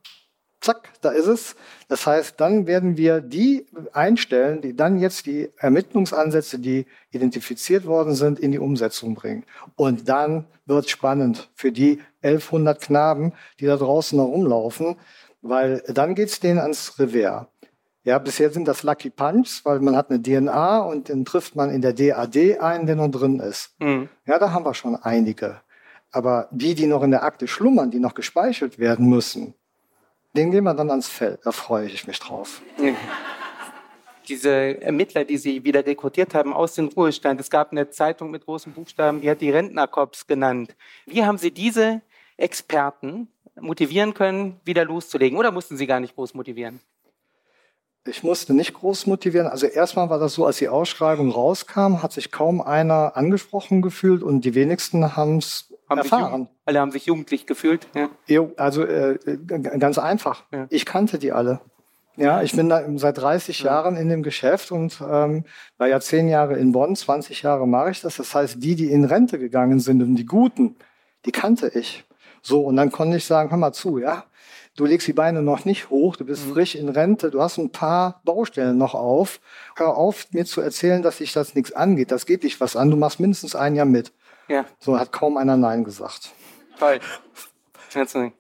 zack, 0.67 0.93
da 1.01 1.11
ist 1.11 1.27
es. 1.27 1.57
Das 1.89 2.07
heißt, 2.07 2.41
dann 2.41 2.67
werden 2.67 2.97
wir 2.97 3.21
die 3.21 3.67
einstellen, 3.93 4.61
die 4.61 4.75
dann 4.75 4.99
jetzt 4.99 5.27
die 5.27 5.51
Ermittlungsansätze, 5.57 6.59
die 6.59 6.87
identifiziert 7.11 7.87
worden 7.87 8.15
sind, 8.15 8.39
in 8.39 8.53
die 8.53 8.59
Umsetzung 8.59 9.15
bringen. 9.15 9.45
Und 9.77 10.09
dann 10.09 10.47
wird 10.67 10.91
spannend 10.91 11.51
für 11.55 11.73
die 11.73 12.01
1100 12.23 12.81
Knaben, 12.81 13.33
die 13.61 13.67
da 13.67 13.77
draußen 13.77 14.19
herumlaufen, 14.19 14.97
weil 15.41 15.83
dann 15.87 16.15
geht's 16.15 16.41
denen 16.41 16.59
ans 16.59 16.99
Revers. 16.99 17.47
Ja, 18.03 18.19
bisher 18.19 18.51
sind 18.51 18.69
das 18.69 18.83
Lucky 18.83 19.11
Punch, 19.11 19.65
weil 19.65 19.81
man 19.81 19.97
hat 19.97 20.11
eine 20.11 20.23
DNA 20.23 20.79
und 20.79 21.09
den 21.09 21.25
trifft 21.25 21.57
man 21.57 21.71
in 21.71 21.83
der 21.83 21.93
DAD 21.93 22.61
ein, 22.61 22.87
der 22.87 22.95
noch 22.95 23.11
drin 23.11 23.41
ist. 23.41 23.75
Mhm. 23.81 24.09
Ja, 24.27 24.39
da 24.39 24.53
haben 24.53 24.65
wir 24.65 24.75
schon 24.75 24.95
einige. 24.97 25.61
Aber 26.13 26.49
die, 26.53 26.75
die 26.75 26.87
noch 26.87 27.03
in 27.03 27.11
der 27.11 27.25
Akte 27.25 27.49
schlummern, 27.49 27.91
die 27.91 27.99
noch 27.99 28.15
gespeichert 28.15 28.79
werden 28.79 29.09
müssen, 29.09 29.55
den 30.37 30.51
gehen 30.51 30.65
wir 30.65 30.75
dann 30.75 30.91
ans 30.91 31.09
Feld. 31.09 31.41
Da 31.45 31.53
freue 31.53 31.87
ich 31.87 32.07
mich 32.07 32.19
drauf. 32.19 32.63
Diese 34.29 34.81
Ermittler, 34.83 35.25
die 35.25 35.39
Sie 35.39 35.65
wieder 35.65 35.87
rekrutiert 35.87 36.35
haben 36.35 36.53
aus 36.53 36.75
dem 36.75 36.89
Ruhestand, 36.89 37.41
es 37.41 37.51
gab 37.51 37.73
eine 37.73 37.91
Zeitung 37.91 38.31
mit 38.31 38.45
großen 38.45 38.73
Buchstaben, 38.73 39.21
die 39.21 39.31
hat 39.31 39.41
die 39.41 39.51
Rentnerkorps 39.51 40.27
genannt. 40.27 40.75
Wie 41.07 41.25
haben 41.25 41.39
Sie 41.39 41.51
diese 41.51 42.03
Experten 42.37 43.29
motivieren 43.59 44.15
können, 44.15 44.61
wieder 44.65 44.85
loszulegen? 44.85 45.39
Oder 45.39 45.53
mussten 45.53 45.77
Sie 45.77 45.87
gar 45.87 46.01
nicht 46.01 46.15
groß 46.15 46.35
motivieren? 46.35 46.81
Ich 48.09 48.23
musste 48.23 48.55
nicht 48.55 48.73
groß 48.75 49.07
motivieren. 49.07 49.49
Also 49.49 49.67
erstmal 49.67 50.09
war 50.11 50.19
das 50.19 50.35
so, 50.35 50.47
als 50.47 50.59
die 50.59 50.69
Ausschreibung 50.69 51.31
rauskam, 51.31 52.03
hat 52.03 52.13
sich 52.13 52.31
kaum 52.31 52.61
einer 52.61 53.17
angesprochen 53.17 53.83
gefühlt 53.83 54.23
und 54.23 54.45
die 54.45 54.55
wenigsten 54.55 55.17
haben 55.17 55.39
es 55.39 55.73
erfahren. 55.89 56.49
alle 56.65 56.81
haben 56.81 56.91
sich 56.91 57.07
jugendlich 57.07 57.47
gefühlt. 57.47 57.87
Ja. 57.95 58.49
Also 58.57 58.85
äh, 58.85 59.19
ganz 59.79 59.99
einfach. 59.99 60.45
Ja. 60.53 60.67
Ich 60.71 60.85
kannte 60.85 61.19
die 61.19 61.33
alle. 61.33 61.61
Ja, 62.17 62.43
ich 62.43 62.53
bin 62.53 62.71
da 62.71 62.83
seit 62.97 63.19
30 63.19 63.61
ja. 63.61 63.67
Jahren 63.67 63.97
in 63.97 64.09
dem 64.09 64.23
Geschäft 64.23 64.73
und 64.73 65.01
ähm, 65.07 65.45
war 65.77 65.87
ja 65.87 66.01
zehn 66.01 66.29
Jahre 66.29 66.57
in 66.57 66.73
Bonn, 66.73 66.97
20 66.97 67.43
Jahre 67.43 67.69
mache 67.69 67.91
ich 67.91 68.01
das. 68.01 68.17
Das 68.17 68.35
heißt, 68.35 68.63
die, 68.63 68.75
die 68.75 68.91
in 68.91 69.05
Rente 69.05 69.39
gegangen 69.39 69.81
sind 69.81 70.03
und 70.03 70.17
die 70.17 70.25
Guten, 70.25 70.77
die 71.27 71.33
kannte 71.33 71.69
ich. 71.69 72.05
So, 72.41 72.63
und 72.63 72.77
dann 72.77 72.91
konnte 72.91 73.19
ich 73.19 73.27
sagen, 73.27 73.51
hör 73.51 73.59
mal 73.59 73.73
zu, 73.73 73.99
ja, 73.99 74.25
du 74.77 74.87
legst 74.87 75.07
die 75.09 75.13
Beine 75.13 75.43
noch 75.43 75.67
nicht 75.67 75.91
hoch, 75.91 76.17
du 76.17 76.25
bist 76.25 76.47
mhm. 76.47 76.53
frisch 76.53 76.75
in 76.75 76.89
Rente, 76.89 77.31
du 77.31 77.43
hast 77.43 77.59
ein 77.59 77.71
paar 77.71 78.21
Baustellen 78.25 78.79
noch 78.79 78.95
auf. 78.95 79.41
Hör 79.77 79.97
auf, 79.97 80.27
mir 80.31 80.47
zu 80.47 80.63
erzählen, 80.63 81.03
dass 81.03 81.19
sich 81.19 81.33
das 81.35 81.55
nichts 81.55 81.73
angeht. 81.73 82.11
Das 82.13 82.25
geht 82.25 82.45
dich 82.45 82.61
was 82.61 82.77
an, 82.77 82.91
du 82.91 82.97
machst 82.97 83.21
mindestens 83.21 83.55
ein 83.55 83.75
Jahr 83.75 83.87
mit. 83.87 84.13
Ja. 84.49 84.65
So 84.79 84.99
hat 84.99 85.13
kaum 85.13 85.37
einer 85.37 85.57
Nein 85.57 85.85
gesagt. 85.85 86.33
Toll. 86.79 87.01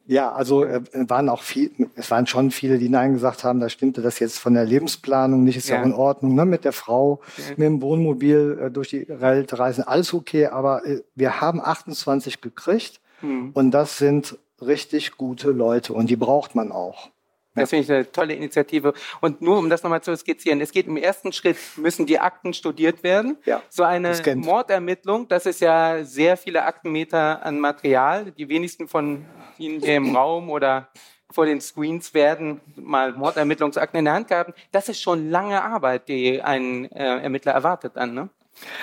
Ja, 0.06 0.32
also 0.32 0.64
äh, 0.64 0.82
waren 1.08 1.28
auch 1.28 1.42
viel, 1.42 1.70
es 1.94 2.10
waren 2.10 2.26
schon 2.26 2.50
viele, 2.50 2.78
die 2.78 2.88
Nein 2.88 3.14
gesagt 3.14 3.44
haben, 3.44 3.60
da 3.60 3.68
stimmte 3.68 4.02
das 4.02 4.18
jetzt 4.18 4.38
von 4.38 4.54
der 4.54 4.64
Lebensplanung 4.64 5.44
nicht, 5.44 5.56
ist 5.56 5.68
ja, 5.68 5.76
ja 5.76 5.82
in 5.82 5.92
Ordnung, 5.92 6.34
ne? 6.34 6.44
mit 6.44 6.64
der 6.64 6.72
Frau, 6.72 7.20
ja. 7.38 7.44
mit 7.50 7.60
dem 7.60 7.82
Wohnmobil 7.82 8.58
äh, 8.60 8.70
durch 8.70 8.90
die 8.90 9.06
Welt 9.08 9.58
reisen, 9.58 9.84
alles 9.84 10.12
okay, 10.12 10.46
aber 10.46 10.84
äh, 10.84 11.02
wir 11.14 11.40
haben 11.40 11.60
28 11.60 12.40
gekriegt 12.40 13.00
mhm. 13.22 13.50
und 13.54 13.70
das 13.70 13.98
sind 13.98 14.38
richtig 14.60 15.16
gute 15.16 15.50
Leute 15.50 15.92
und 15.92 16.10
die 16.10 16.16
braucht 16.16 16.54
man 16.54 16.72
auch. 16.72 17.10
Das 17.56 17.70
finde 17.70 17.84
ich 17.84 17.92
eine 17.92 18.12
tolle 18.12 18.34
Initiative. 18.34 18.92
Und 19.20 19.42
nur 19.42 19.58
um 19.58 19.68
das 19.68 19.82
nochmal 19.82 20.02
zu 20.02 20.16
skizzieren, 20.16 20.60
es 20.60 20.70
geht 20.70 20.86
im 20.86 20.96
ersten 20.96 21.32
Schritt, 21.32 21.56
müssen 21.76 22.06
die 22.06 22.18
Akten 22.18 22.52
studiert 22.52 23.02
werden. 23.02 23.38
Ja, 23.44 23.62
so 23.68 23.82
eine 23.82 24.14
Mordermittlung, 24.36 25.26
das 25.28 25.46
ist 25.46 25.60
ja 25.60 26.04
sehr 26.04 26.36
viele 26.36 26.64
Aktenmeter 26.64 27.44
an 27.44 27.58
Material. 27.58 28.30
Die 28.32 28.48
wenigsten 28.48 28.88
von 28.88 29.24
Ihnen 29.58 29.80
hier 29.80 29.96
im 29.96 30.14
Raum 30.14 30.50
oder 30.50 30.88
vor 31.30 31.46
den 31.46 31.60
Screens 31.60 32.14
werden 32.14 32.60
mal 32.76 33.12
Mordermittlungsakten 33.12 33.98
in 33.98 34.04
der 34.04 34.14
Hand 34.14 34.28
gehabt. 34.28 34.54
Das 34.70 34.88
ist 34.88 35.00
schon 35.00 35.30
lange 35.30 35.62
Arbeit, 35.62 36.08
die 36.08 36.40
ein 36.40 36.90
äh, 36.92 37.22
Ermittler 37.22 37.52
erwartet 37.52 37.92
dann, 37.96 38.14
ne? 38.14 38.28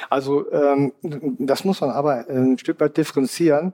Also 0.10 0.52
ähm, 0.52 0.94
das 1.02 1.64
muss 1.64 1.82
man 1.82 1.90
aber 1.90 2.28
ein 2.30 2.58
Stück 2.60 2.80
weit 2.80 2.96
differenzieren. 2.96 3.74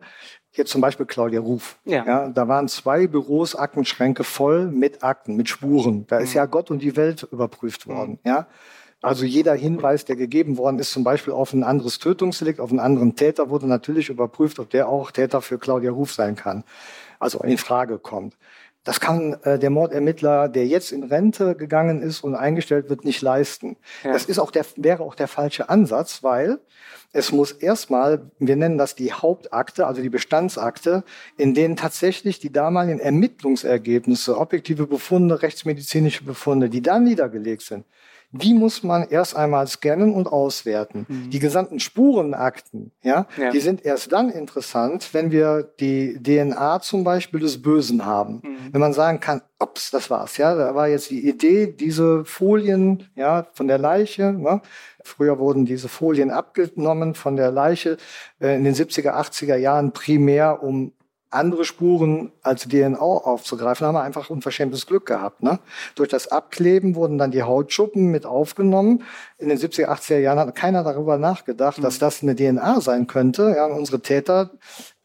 Jetzt 0.52 0.72
zum 0.72 0.82
Beispiel 0.82 1.06
Claudia 1.06 1.40
Ruf. 1.40 1.78
Ja. 1.86 2.06
ja. 2.06 2.30
Da 2.30 2.48
waren 2.48 2.68
zwei 2.68 3.08
Büros, 3.08 3.56
Aktenschränke 3.56 4.24
voll 4.24 4.68
mit 4.68 5.04
Akten, 5.04 5.36
mit 5.36 5.48
Spuren. 5.48 6.08
Da 6.08 6.18
ist 6.18 6.32
mhm. 6.32 6.38
ja 6.38 6.46
Gott 6.46 6.72
und 6.72 6.82
die 6.82 6.96
Welt 6.96 7.28
überprüft 7.32 7.88
mhm. 7.88 7.92
worden. 7.92 8.12
Mhm. 8.24 8.30
Ja. 8.30 8.48
Also 9.02 9.26
jeder 9.26 9.54
Hinweis, 9.54 10.04
der 10.04 10.18
gegeben 10.18 10.58
worden 10.58 10.78
ist, 10.78 10.92
zum 10.92 11.06
Beispiel 11.06 11.34
auf 11.34 11.54
ein 11.54 11.64
anderes 11.64 12.00
Tötungsdelikt, 12.00 12.60
auf 12.60 12.70
einen 12.70 12.82
anderen 12.82 13.16
Täter, 13.16 13.50
wurde 13.50 13.66
natürlich 13.66 14.10
überprüft, 14.10 14.60
ob 14.60 14.70
der 14.72 14.90
auch 14.90 15.12
Täter 15.12 15.42
für 15.42 15.58
Claudia 15.58 15.92
Ruf 15.92 16.12
sein 16.12 16.36
kann. 16.36 16.66
Also 17.18 17.40
in 17.40 17.58
Frage 17.58 17.98
kommt. 17.98 18.36
Das 18.84 19.00
kann 19.00 19.34
äh, 19.44 19.60
der 19.60 19.70
Mordermittler, 19.70 20.48
der 20.48 20.66
jetzt 20.66 20.92
in 20.92 21.04
Rente 21.04 21.56
gegangen 21.56 22.02
ist 22.02 22.24
und 22.24 22.36
eingestellt 22.36 22.90
wird, 22.90 23.04
nicht 23.04 23.22
leisten. 23.22 23.78
Ja. 24.04 24.14
Das 24.14 24.26
ist 24.26 24.40
auch 24.40 24.52
der, 24.52 24.66
wäre 24.78 25.04
auch 25.04 25.16
der 25.16 25.28
falsche 25.28 25.70
Ansatz, 25.70 26.24
weil 26.24 26.60
es 27.12 27.32
muss 27.32 27.52
erstmal, 27.52 28.30
wir 28.38 28.56
nennen 28.56 28.78
das 28.78 28.96
die 28.96 29.12
Hauptakte, 29.12 29.88
also 29.88 30.02
die 30.02 30.10
Bestandsakte, 30.10 31.04
in 31.38 31.56
denen 31.56 31.76
tatsächlich 31.76 32.40
die 32.40 32.52
damaligen 32.52 33.00
Ermittlungsergebnisse, 33.00 34.38
objektive 34.38 34.86
Befunde, 34.86 35.42
rechtsmedizinische 35.42 36.24
Befunde, 36.24 36.70
die 36.70 36.82
da 36.82 37.00
niedergelegt 37.00 37.64
sind, 37.64 37.86
die 38.32 38.54
muss 38.54 38.84
man 38.84 39.08
erst 39.10 39.36
einmal 39.36 39.68
scannen 39.68 40.14
und 40.14 40.28
auswerten. 40.28 41.06
Mhm. 41.08 41.30
Die 41.32 41.40
gesamten 41.40 41.80
Spurenakten, 41.80 42.92
ja, 43.02 43.28
ja, 43.38 43.50
die 43.52 43.60
sind 43.60 43.84
erst 43.86 44.12
dann 44.12 44.30
interessant, 44.30 45.14
wenn 45.14 45.32
wir 45.32 45.64
die 45.80 46.22
DNA 46.22 46.82
zum 46.82 47.04
Beispiel 47.04 47.40
des 47.40 47.62
Bösen 47.62 48.06
haben. 48.06 48.42
Mhm. 48.44 48.58
Wenn 48.72 48.82
man 48.82 48.94
sagen 48.94 49.20
kann, 49.20 49.42
ups, 49.60 49.92
das 49.92 50.10
war's, 50.10 50.38
ja, 50.38 50.56
da 50.56 50.76
war 50.76 50.88
jetzt 50.88 51.10
die 51.10 51.28
Idee, 51.28 51.68
diese 51.68 52.24
Folien, 52.24 53.10
ja, 53.16 53.48
von 53.54 53.68
der 53.68 53.78
Leiche, 53.78 54.32
ne, 54.32 54.62
Früher 55.02 55.40
wurden 55.40 55.66
diese 55.66 55.88
Folien 55.88 56.30
abgenommen 56.30 57.16
von 57.16 57.36
der 57.36 57.52
Leiche 57.52 57.98
äh, 58.40 58.56
in 58.56 58.64
den 58.64 58.76
70er, 58.76 59.12
80er 59.12 59.56
Jahren 59.56 59.92
primär, 59.92 60.62
um 60.62 60.94
andere 61.32 61.64
Spuren 61.64 62.32
als 62.42 62.68
DNA 62.68 63.00
aufzugreifen, 63.00 63.86
haben 63.86 63.96
wir 63.96 64.02
einfach 64.02 64.30
unverschämtes 64.30 64.88
Glück 64.88 65.06
gehabt. 65.06 65.44
Ne? 65.44 65.60
Durch 65.96 66.10
das 66.10 66.28
Abkleben 66.28 66.96
wurden 66.96 67.18
dann 67.18 67.32
die 67.32 67.44
Hautschuppen 67.44 68.10
mit 68.10 68.26
aufgenommen. 68.26 69.04
In 69.38 69.50
den 69.50 69.58
70er, 69.58 69.88
80er 69.88 70.20
Jahren 70.20 70.40
hat 70.40 70.56
keiner 70.56 70.84
darüber 70.84 71.18
nachgedacht, 71.18 71.78
mhm. 71.78 71.84
dass 71.84 72.00
das 72.00 72.24
eine 72.24 72.36
DNA 72.36 72.82
sein 72.82 73.08
könnte. 73.08 73.54
Ja, 73.56 73.66
unsere 73.66 74.02
Täter 74.02 74.52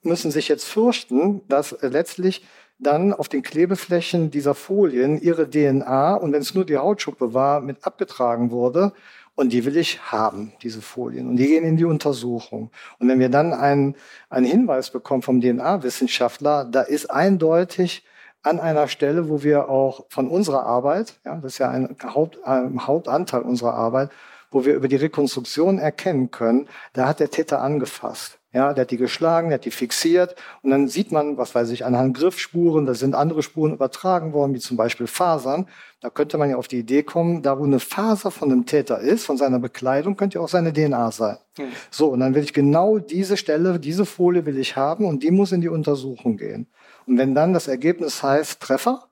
müssen 0.03 0.31
sich 0.31 0.49
jetzt 0.49 0.65
fürchten, 0.65 1.43
dass 1.49 1.77
letztlich 1.81 2.45
dann 2.79 3.13
auf 3.13 3.29
den 3.29 3.43
Klebeflächen 3.43 4.31
dieser 4.31 4.55
Folien 4.55 5.21
ihre 5.21 5.49
DNA 5.49 6.15
und 6.15 6.33
wenn 6.33 6.43
es 6.43 6.55
nur 6.55 6.65
die 6.65 6.77
Hautschuppe 6.77 7.33
war, 7.33 7.61
mit 7.61 7.87
abgetragen 7.87 8.51
wurde 8.51 8.93
und 9.35 9.53
die 9.53 9.65
will 9.65 9.77
ich 9.77 10.01
haben, 10.13 10.53
diese 10.63 10.81
Folien. 10.81 11.29
Und 11.29 11.37
die 11.37 11.47
gehen 11.47 11.65
in 11.65 11.77
die 11.77 11.85
Untersuchung. 11.85 12.71
Und 12.99 13.09
wenn 13.09 13.19
wir 13.19 13.29
dann 13.29 13.53
einen, 13.53 13.97
einen 14.31 14.47
Hinweis 14.47 14.91
bekommen 14.91 15.23
vom 15.23 15.41
DNA-Wissenschaftler, 15.41 16.65
da 16.65 16.83
ist 16.83 17.11
eindeutig 17.11 18.05
an 18.43 18.61
einer 18.61 18.89
Stelle, 18.89 19.29
wo 19.29 19.43
wir 19.43 19.69
auch 19.69 20.05
von 20.09 20.29
unserer 20.29 20.65
Arbeit, 20.65 21.19
ja, 21.25 21.37
das 21.37 21.55
ist 21.55 21.59
ja 21.59 21.71
ein, 21.71 21.97
Haupt, 22.05 22.45
ein 22.45 22.87
Hauptanteil 22.87 23.43
unserer 23.43 23.75
Arbeit, 23.75 24.11
wo 24.51 24.65
wir 24.65 24.75
über 24.75 24.87
die 24.87 24.97
Rekonstruktion 24.97 25.79
erkennen 25.79 26.31
können, 26.31 26.69
da 26.93 27.09
hat 27.09 27.21
der 27.21 27.31
Täter 27.31 27.61
angefasst. 27.61 28.39
Ja, 28.55 28.73
der 28.73 28.83
hat 28.83 28.93
die 28.93 28.97
geschlagen, 28.97 29.49
der 29.49 29.57
hat 29.59 29.65
die 29.65 29.73
fixiert 29.73 30.37
und 30.63 30.71
dann 30.71 30.87
sieht 30.87 31.11
man, 31.11 31.37
was 31.37 31.57
weiß 31.57 31.71
ich, 31.71 31.85
anhand 31.85 32.17
Griffspuren, 32.17 32.87
da 32.87 32.95
sind 32.95 33.17
andere 33.17 33.43
Spuren 33.43 33.75
übertragen 33.75 34.33
worden, 34.33 34.55
wie 34.55 34.61
zum 34.61 34.77
Beispiel 34.77 35.09
Fasern. 35.09 35.67
Da 36.01 36.09
könnte 36.09 36.39
man 36.39 36.49
ja 36.49 36.57
auf 36.57 36.69
die 36.69 36.79
Idee 36.79 37.03
kommen, 37.03 37.43
da 37.43 37.59
wo 37.59 37.65
eine 37.65 37.81
Faser 37.81 38.31
von 38.31 38.53
einem 38.53 38.65
Täter 38.65 39.01
ist, 39.01 39.25
von 39.25 39.37
seiner 39.37 39.59
Bekleidung, 39.59 40.17
könnte 40.17 40.39
ja 40.39 40.45
auch 40.45 40.49
seine 40.49 40.73
DNA 40.73 41.11
sein. 41.11 41.37
Mhm. 41.59 41.65
So, 41.91 42.11
und 42.11 42.21
dann 42.21 42.37
will 42.37 42.45
ich 42.45 42.53
genau 42.53 42.99
diese 42.99 43.37
Stelle, 43.37 43.81
diese 43.81 44.07
Folie 44.07 44.47
will 44.47 44.59
ich 44.59 44.77
haben 44.77 45.05
und 45.05 45.25
die 45.25 45.33
muss 45.33 45.51
in 45.51 45.61
die 45.61 45.69
Untersuchung 45.69 46.37
gehen. 46.37 46.69
Und 47.09 47.19
wenn 47.19 47.35
dann 47.35 47.55
das 47.55 47.67
Ergebnis 47.67 48.23
heißt 48.23 48.61
Treffer, 48.61 49.09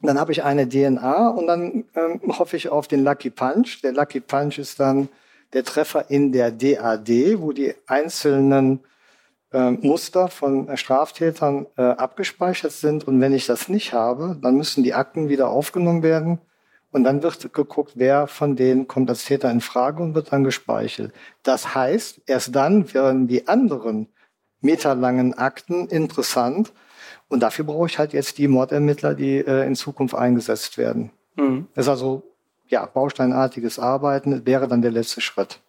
dann 0.00 0.18
habe 0.18 0.32
ich 0.32 0.42
eine 0.42 0.66
DNA 0.66 1.28
und 1.28 1.46
dann 1.46 1.84
ähm, 1.94 2.20
hoffe 2.38 2.56
ich 2.56 2.70
auf 2.70 2.88
den 2.88 3.04
Lucky 3.04 3.28
Punch. 3.28 3.82
Der 3.82 3.92
Lucky 3.92 4.20
Punch 4.20 4.58
ist 4.58 4.80
dann 4.80 5.10
der 5.52 5.64
Treffer 5.64 6.10
in 6.10 6.32
der 6.32 6.50
DAD, 6.50 7.40
wo 7.40 7.52
die 7.52 7.74
einzelnen 7.86 8.80
äh, 9.52 9.70
Muster 9.70 10.28
von 10.28 10.76
Straftätern 10.76 11.66
äh, 11.76 11.82
abgespeichert 11.82 12.72
sind. 12.72 13.06
Und 13.06 13.20
wenn 13.20 13.32
ich 13.32 13.46
das 13.46 13.68
nicht 13.68 13.92
habe, 13.92 14.38
dann 14.40 14.56
müssen 14.56 14.84
die 14.84 14.94
Akten 14.94 15.28
wieder 15.28 15.50
aufgenommen 15.50 16.02
werden. 16.02 16.40
Und 16.92 17.04
dann 17.04 17.22
wird 17.22 17.52
geguckt, 17.52 17.92
wer 17.94 18.26
von 18.26 18.56
denen 18.56 18.88
kommt 18.88 19.10
als 19.10 19.24
Täter 19.24 19.50
in 19.50 19.60
Frage 19.60 20.02
und 20.02 20.14
wird 20.14 20.32
dann 20.32 20.42
gespeichert. 20.42 21.12
Das 21.42 21.74
heißt, 21.74 22.22
erst 22.26 22.54
dann 22.54 22.92
werden 22.92 23.28
die 23.28 23.46
anderen 23.46 24.08
meterlangen 24.60 25.34
Akten 25.34 25.86
interessant. 25.86 26.72
Und 27.28 27.40
dafür 27.40 27.64
brauche 27.64 27.86
ich 27.86 27.98
halt 27.98 28.12
jetzt 28.12 28.38
die 28.38 28.48
Mordermittler, 28.48 29.14
die 29.14 29.38
äh, 29.38 29.66
in 29.66 29.76
Zukunft 29.76 30.14
eingesetzt 30.14 30.78
werden. 30.78 31.12
Mhm. 31.36 31.68
Das 31.74 31.86
ist 31.86 31.90
also 31.90 32.29
ja, 32.70 32.86
bausteinartiges 32.86 33.78
Arbeiten 33.78 34.46
wäre 34.46 34.68
dann 34.68 34.82
der 34.82 34.92
letzte 34.92 35.20
Schritt. 35.20 35.60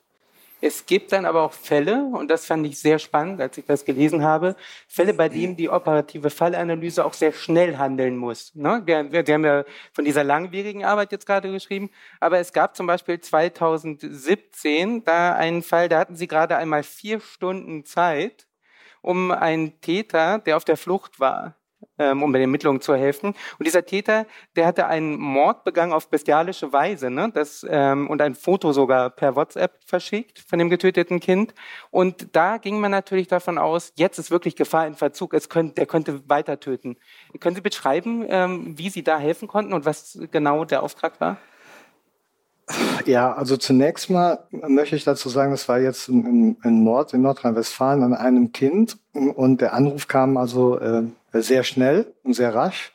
Es 0.64 0.86
gibt 0.86 1.12
dann 1.12 1.26
aber 1.26 1.42
auch 1.42 1.54
Fälle, 1.54 2.06
und 2.14 2.30
das 2.30 2.46
fand 2.46 2.68
ich 2.68 2.80
sehr 2.80 3.00
spannend, 3.00 3.42
als 3.42 3.58
ich 3.58 3.66
das 3.66 3.84
gelesen 3.84 4.24
habe, 4.24 4.56
Fälle, 4.88 5.16
bei 5.16 5.28
denen 5.28 5.56
die 5.56 5.70
operative 5.70 6.30
Fallanalyse 6.30 7.04
auch 7.04 7.14
sehr 7.14 7.34
schnell 7.34 7.80
handeln 7.80 8.16
muss. 8.16 8.54
Ne? 8.54 8.84
Wir, 8.86 9.34
haben 9.34 9.44
ja 9.44 9.66
von 9.92 10.06
dieser 10.06 10.24
langwierigen 10.24 10.86
Arbeit 10.86 11.12
jetzt 11.12 11.26
gerade 11.26 11.52
geschrieben, 11.52 11.90
aber 12.20 12.38
es 12.38 12.54
gab 12.54 12.76
zum 12.76 12.86
Beispiel 12.86 13.20
2017 13.20 15.04
da 15.04 15.34
einen 15.34 15.64
Fall, 15.64 15.90
da 15.90 15.98
hatten 15.98 16.16
Sie 16.16 16.28
gerade 16.28 16.56
einmal 16.58 16.84
vier 16.84 17.22
Stunden 17.22 17.84
Zeit, 17.84 18.46
um 19.02 19.32
einen 19.32 19.82
Täter, 19.82 20.38
der 20.38 20.58
auf 20.58 20.64
der 20.64 20.78
Flucht 20.78 21.20
war, 21.20 21.56
um 21.98 22.32
bei 22.32 22.40
den 22.40 22.50
Ermittlungen 22.50 22.82
zu 22.82 22.96
helfen. 22.96 23.34
Und 23.60 23.66
dieser 23.66 23.86
Täter, 23.86 24.26
der 24.56 24.66
hatte 24.66 24.88
einen 24.88 25.20
Mord 25.20 25.64
begangen 25.64 25.94
auf 25.94 26.10
bestialische 26.10 26.74
Weise, 26.74 27.10
ne? 27.10 27.30
das, 27.34 27.66
ähm, 27.70 28.10
und 28.10 28.22
ein 28.22 28.36
Foto 28.36 28.74
sogar 28.74 29.10
per 29.10 29.36
WhatsApp 29.36 29.80
verschickt 29.86 30.40
von 30.40 30.60
dem 30.60 30.70
getöteten 30.70 31.20
Kind. 31.20 31.54
Und 31.90 32.36
da 32.36 32.58
ging 32.58 32.80
man 32.80 32.92
natürlich 32.92 33.28
davon 33.28 33.58
aus, 33.58 33.94
jetzt 33.96 34.18
ist 34.18 34.32
wirklich 34.32 34.56
Gefahr 34.56 34.88
in 34.88 34.96
Verzug, 34.96 35.34
es 35.34 35.50
könnte, 35.50 35.76
der 35.76 35.86
könnte 35.86 36.28
weiter 36.30 36.60
töten. 36.60 36.98
Können 37.40 37.56
Sie 37.56 37.62
beschreiben, 37.62 38.26
ähm, 38.28 38.78
wie 38.78 38.90
Sie 38.90 39.04
da 39.04 39.18
helfen 39.20 39.48
konnten 39.48 39.74
und 39.74 39.86
was 39.86 40.20
genau 40.32 40.66
der 40.66 40.84
Auftrag 40.84 41.20
war? 41.20 41.38
Ja, 43.06 43.34
also 43.34 43.58
zunächst 43.58 44.10
mal 44.10 44.46
möchte 44.52 44.96
ich 44.96 45.04
dazu 45.04 45.30
sagen, 45.30 45.52
das 45.52 45.68
war 45.68 45.80
jetzt 45.80 46.08
ein, 46.08 46.58
ein 46.62 46.84
Mord 46.84 47.14
in 47.14 47.22
Nordrhein-Westfalen 47.22 48.04
an 48.04 48.14
einem 48.14 48.52
Kind 48.52 48.98
und 49.14 49.62
der 49.62 49.74
Anruf 49.74 50.08
kam 50.08 50.38
also 50.38 50.80
äh, 50.80 51.04
sehr 51.34 51.64
schnell 51.64 52.14
und 52.24 52.34
sehr 52.34 52.54
rasch. 52.54 52.94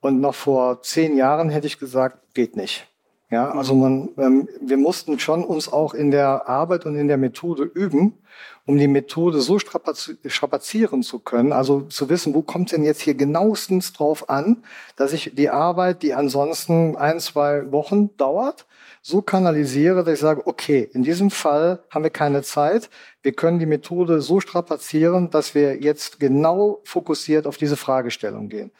Und 0.00 0.20
noch 0.20 0.34
vor 0.34 0.82
zehn 0.82 1.16
Jahren 1.16 1.48
hätte 1.48 1.66
ich 1.66 1.78
gesagt, 1.78 2.34
geht 2.34 2.56
nicht. 2.56 2.86
Ja, 3.32 3.50
also 3.50 3.74
man, 3.74 4.10
ähm, 4.18 4.46
wir 4.60 4.76
mussten 4.76 5.18
schon 5.18 5.42
uns 5.42 5.72
auch 5.72 5.94
in 5.94 6.10
der 6.10 6.46
Arbeit 6.50 6.84
und 6.84 6.96
in 6.96 7.08
der 7.08 7.16
Methode 7.16 7.62
üben, 7.62 8.18
um 8.66 8.76
die 8.76 8.88
Methode 8.88 9.40
so 9.40 9.58
strapazieren 9.58 11.02
zu 11.02 11.18
können, 11.18 11.50
also 11.50 11.80
zu 11.80 12.10
wissen, 12.10 12.34
wo 12.34 12.42
kommt 12.42 12.72
denn 12.72 12.84
jetzt 12.84 13.00
hier 13.00 13.14
genauestens 13.14 13.94
drauf 13.94 14.28
an, 14.28 14.62
dass 14.96 15.14
ich 15.14 15.32
die 15.34 15.48
Arbeit, 15.48 16.02
die 16.02 16.12
ansonsten 16.12 16.94
ein, 16.94 17.20
zwei 17.20 17.72
Wochen 17.72 18.14
dauert, 18.18 18.66
so 19.00 19.22
kanalisiere, 19.22 20.04
dass 20.04 20.12
ich 20.12 20.20
sage, 20.20 20.46
okay, 20.46 20.90
in 20.92 21.02
diesem 21.02 21.30
Fall 21.30 21.82
haben 21.88 22.02
wir 22.02 22.10
keine 22.10 22.42
Zeit. 22.42 22.90
Wir 23.22 23.32
können 23.32 23.58
die 23.58 23.64
Methode 23.64 24.20
so 24.20 24.40
strapazieren, 24.40 25.30
dass 25.30 25.54
wir 25.54 25.80
jetzt 25.80 26.20
genau 26.20 26.82
fokussiert 26.84 27.46
auf 27.46 27.56
diese 27.56 27.78
Fragestellung 27.78 28.50
gehen. 28.50 28.72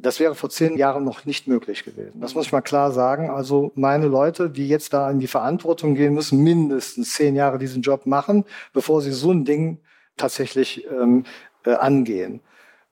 Das 0.00 0.20
wäre 0.20 0.36
vor 0.36 0.48
zehn 0.48 0.78
Jahren 0.78 1.04
noch 1.04 1.24
nicht 1.24 1.48
möglich 1.48 1.84
gewesen. 1.84 2.20
Das 2.20 2.34
muss 2.34 2.46
ich 2.46 2.52
mal 2.52 2.60
klar 2.60 2.92
sagen. 2.92 3.30
Also 3.30 3.72
meine 3.74 4.06
Leute, 4.06 4.48
die 4.48 4.68
jetzt 4.68 4.92
da 4.92 5.10
in 5.10 5.18
die 5.18 5.26
Verantwortung 5.26 5.96
gehen, 5.96 6.14
müssen 6.14 6.42
mindestens 6.42 7.14
zehn 7.14 7.34
Jahre 7.34 7.58
diesen 7.58 7.82
Job 7.82 8.06
machen, 8.06 8.44
bevor 8.72 9.02
sie 9.02 9.10
so 9.10 9.32
ein 9.32 9.44
Ding 9.44 9.78
tatsächlich 10.16 10.86
ähm, 10.90 11.24
äh, 11.64 11.74
angehen. 11.74 12.40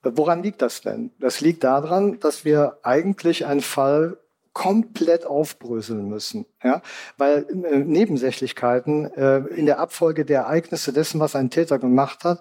Woran 0.02 0.42
liegt 0.42 0.62
das 0.62 0.82
denn? 0.82 1.10
Das 1.18 1.40
liegt 1.40 1.64
daran, 1.64 2.20
dass 2.20 2.44
wir 2.44 2.78
eigentlich 2.82 3.46
einen 3.46 3.60
Fall 3.60 4.18
komplett 4.52 5.26
aufbröseln 5.26 6.08
müssen, 6.08 6.46
ja, 6.64 6.80
weil 7.18 7.46
äh, 7.50 7.78
Nebensächlichkeiten 7.78 9.12
äh, 9.12 9.38
in 9.54 9.66
der 9.66 9.78
Abfolge 9.78 10.24
der 10.24 10.42
Ereignisse 10.42 10.92
dessen, 10.92 11.20
was 11.20 11.36
ein 11.36 11.50
Täter 11.50 11.78
gemacht 11.78 12.24
hat, 12.24 12.40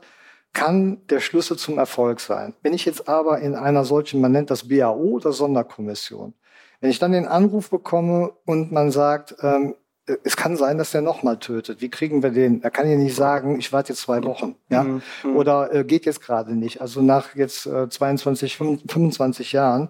kann 0.56 1.06
der 1.10 1.20
Schlüssel 1.20 1.58
zum 1.58 1.78
Erfolg 1.78 2.20
sein. 2.20 2.56
Wenn 2.64 2.74
ich 2.74 2.86
jetzt 2.86 3.08
aber 3.08 3.40
in 3.40 3.54
einer 3.54 3.86
solchen, 3.86 4.22
man 4.22 4.32
nennt 4.32 4.50
das 4.50 4.68
BAO 4.68 4.96
oder 4.96 5.32
Sonderkommission, 5.32 6.34
wenn 6.82 6.90
ich 6.90 6.98
dann 6.98 7.12
den 7.12 7.28
Anruf 7.28 7.70
bekomme 7.70 8.32
und 8.46 8.72
man 8.72 8.90
sagt, 8.90 9.36
ähm, 9.42 9.76
es 10.24 10.38
kann 10.38 10.56
sein, 10.56 10.78
dass 10.78 10.92
der 10.92 11.02
nochmal 11.02 11.40
tötet. 11.40 11.82
Wie 11.82 11.90
kriegen 11.90 12.24
wir 12.24 12.30
den? 12.30 12.64
Er 12.64 12.72
kann 12.72 12.90
ja 12.90 12.96
nicht 12.96 13.16
sagen, 13.16 13.60
ich 13.60 13.74
warte 13.74 13.94
jetzt 13.94 14.02
zwei 14.02 14.24
Wochen, 14.24 14.56
ja, 14.70 14.84
mhm. 14.84 15.02
oder 15.36 15.74
äh, 15.74 15.84
geht 15.84 16.06
jetzt 16.06 16.22
gerade 16.22 16.56
nicht. 16.56 16.80
Also 16.80 17.02
nach 17.02 17.36
jetzt 17.36 17.66
äh, 17.66 17.90
22, 17.90 18.56
25 18.56 19.52
Jahren 19.52 19.90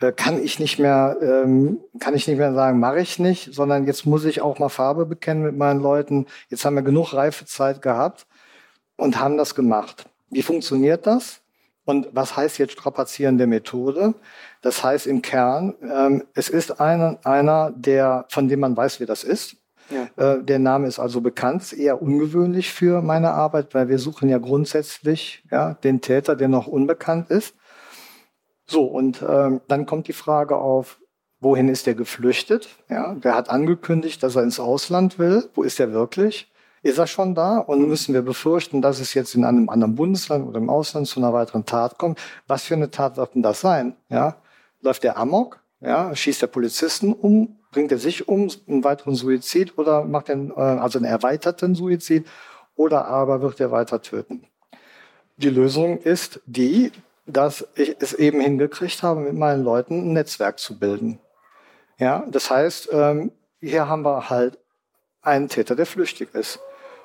äh, 0.00 0.12
kann 0.12 0.42
ich 0.42 0.58
nicht 0.58 0.78
mehr, 0.78 1.16
ähm, 1.20 1.80
kann 1.98 2.14
ich 2.14 2.28
nicht 2.28 2.38
mehr 2.38 2.54
sagen, 2.54 2.78
mache 2.78 3.00
ich 3.00 3.18
nicht, 3.18 3.52
sondern 3.52 3.86
jetzt 3.86 4.06
muss 4.06 4.24
ich 4.24 4.40
auch 4.40 4.58
mal 4.58 4.68
Farbe 4.68 5.06
bekennen 5.06 5.42
mit 5.42 5.56
meinen 5.56 5.80
Leuten. 5.80 6.26
Jetzt 6.48 6.64
haben 6.64 6.76
wir 6.76 6.82
genug 6.82 7.12
Reifezeit 7.12 7.82
gehabt 7.82 8.26
und 9.02 9.18
haben 9.18 9.36
das 9.36 9.54
gemacht. 9.54 10.04
Wie 10.30 10.42
funktioniert 10.42 11.06
das? 11.06 11.40
Und 11.84 12.08
was 12.12 12.36
heißt 12.36 12.58
jetzt 12.58 12.74
strapazierende 12.74 13.48
Methode? 13.48 14.14
Das 14.62 14.84
heißt 14.84 15.08
im 15.08 15.20
Kern, 15.20 15.74
ähm, 15.82 16.22
es 16.34 16.48
ist 16.48 16.80
einer, 16.80 17.18
einer, 17.24 17.72
der, 17.74 18.26
von 18.28 18.46
dem 18.46 18.60
man 18.60 18.76
weiß, 18.76 19.00
wer 19.00 19.08
das 19.08 19.24
ist. 19.24 19.56
Ja. 19.90 20.34
Äh, 20.34 20.44
der 20.44 20.60
Name 20.60 20.86
ist 20.86 21.00
also 21.00 21.20
bekannt, 21.20 21.72
eher 21.72 22.00
ungewöhnlich 22.00 22.72
für 22.72 23.02
meine 23.02 23.32
Arbeit, 23.32 23.74
weil 23.74 23.88
wir 23.88 23.98
suchen 23.98 24.28
ja 24.28 24.38
grundsätzlich 24.38 25.42
ja, 25.50 25.74
den 25.74 26.00
Täter, 26.00 26.36
der 26.36 26.46
noch 26.46 26.68
unbekannt 26.68 27.30
ist. 27.30 27.56
So, 28.66 28.84
und 28.84 29.24
ähm, 29.28 29.60
dann 29.66 29.84
kommt 29.84 30.06
die 30.06 30.12
Frage 30.12 30.56
auf, 30.56 31.00
wohin 31.40 31.68
ist 31.68 31.88
er 31.88 31.94
geflüchtet? 31.94 32.68
Ja, 32.88 33.14
der 33.14 33.34
hat 33.34 33.50
angekündigt, 33.50 34.22
dass 34.22 34.36
er 34.36 34.44
ins 34.44 34.60
Ausland 34.60 35.18
will. 35.18 35.50
Wo 35.54 35.64
ist 35.64 35.80
er 35.80 35.92
wirklich? 35.92 36.51
Ist 36.82 36.98
er 36.98 37.06
schon 37.06 37.34
da? 37.34 37.58
Und 37.58 37.86
müssen 37.86 38.12
wir 38.12 38.22
befürchten, 38.22 38.82
dass 38.82 38.98
es 38.98 39.14
jetzt 39.14 39.34
in 39.34 39.44
einem 39.44 39.68
anderen 39.68 39.94
Bundesland 39.94 40.46
oder 40.48 40.58
im 40.58 40.68
Ausland 40.68 41.06
zu 41.06 41.20
einer 41.20 41.32
weiteren 41.32 41.64
Tat 41.64 41.96
kommt? 41.96 42.18
Was 42.48 42.64
für 42.64 42.74
eine 42.74 42.90
Tat 42.90 43.16
wird 43.16 43.34
denn 43.34 43.42
das 43.42 43.60
sein? 43.60 43.96
Ja, 44.08 44.36
läuft 44.80 45.04
der 45.04 45.16
Amok? 45.16 45.60
Ja, 45.80 46.14
schießt 46.14 46.42
der 46.42 46.48
Polizisten 46.48 47.12
um? 47.12 47.56
Bringt 47.70 47.92
er 47.92 47.98
sich 47.98 48.28
um? 48.28 48.50
Einen 48.66 48.84
weiteren 48.84 49.14
Suizid 49.14 49.78
oder 49.78 50.04
macht 50.04 50.28
er 50.28 50.36
äh, 50.36 50.60
also 50.60 50.98
einen 50.98 51.06
erweiterten 51.06 51.74
Suizid? 51.74 52.26
Oder 52.74 53.06
aber 53.06 53.42
wird 53.42 53.60
er 53.60 53.70
weiter 53.70 54.02
töten? 54.02 54.44
Die 55.36 55.50
Lösung 55.50 55.98
ist 55.98 56.40
die, 56.46 56.90
dass 57.26 57.66
ich 57.76 57.96
es 58.00 58.12
eben 58.12 58.40
hingekriegt 58.40 59.02
habe, 59.02 59.20
mit 59.20 59.34
meinen 59.34 59.62
Leuten 59.62 59.98
ein 59.98 60.12
Netzwerk 60.14 60.58
zu 60.58 60.78
bilden. 60.78 61.20
Ja, 61.98 62.24
das 62.28 62.50
heißt, 62.50 62.88
ähm, 62.92 63.30
hier 63.60 63.88
haben 63.88 64.02
wir 64.02 64.30
halt 64.30 64.58
einen 65.20 65.48
Täter, 65.48 65.76
der 65.76 65.86
flüchtig 65.86 66.34
ist. 66.34 66.58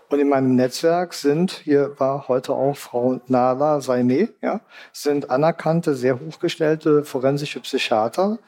Und 0.10 0.20
in 0.20 0.30
meinem 0.30 0.56
Netzwerk 0.56 1.14
sind, 1.14 1.52
hier 1.52 2.00
war 2.00 2.28
heute 2.30 2.54
auch 2.54 2.78
Frau 2.78 3.20
Nala 3.28 3.82
Saine, 3.82 4.30
ja, 4.42 4.62
sind 4.94 5.30
anerkannte, 5.30 5.96
sehr 5.96 6.20
hochgestellte 6.20 7.04
forensische 7.04 7.60
Psychiater. 7.60 8.40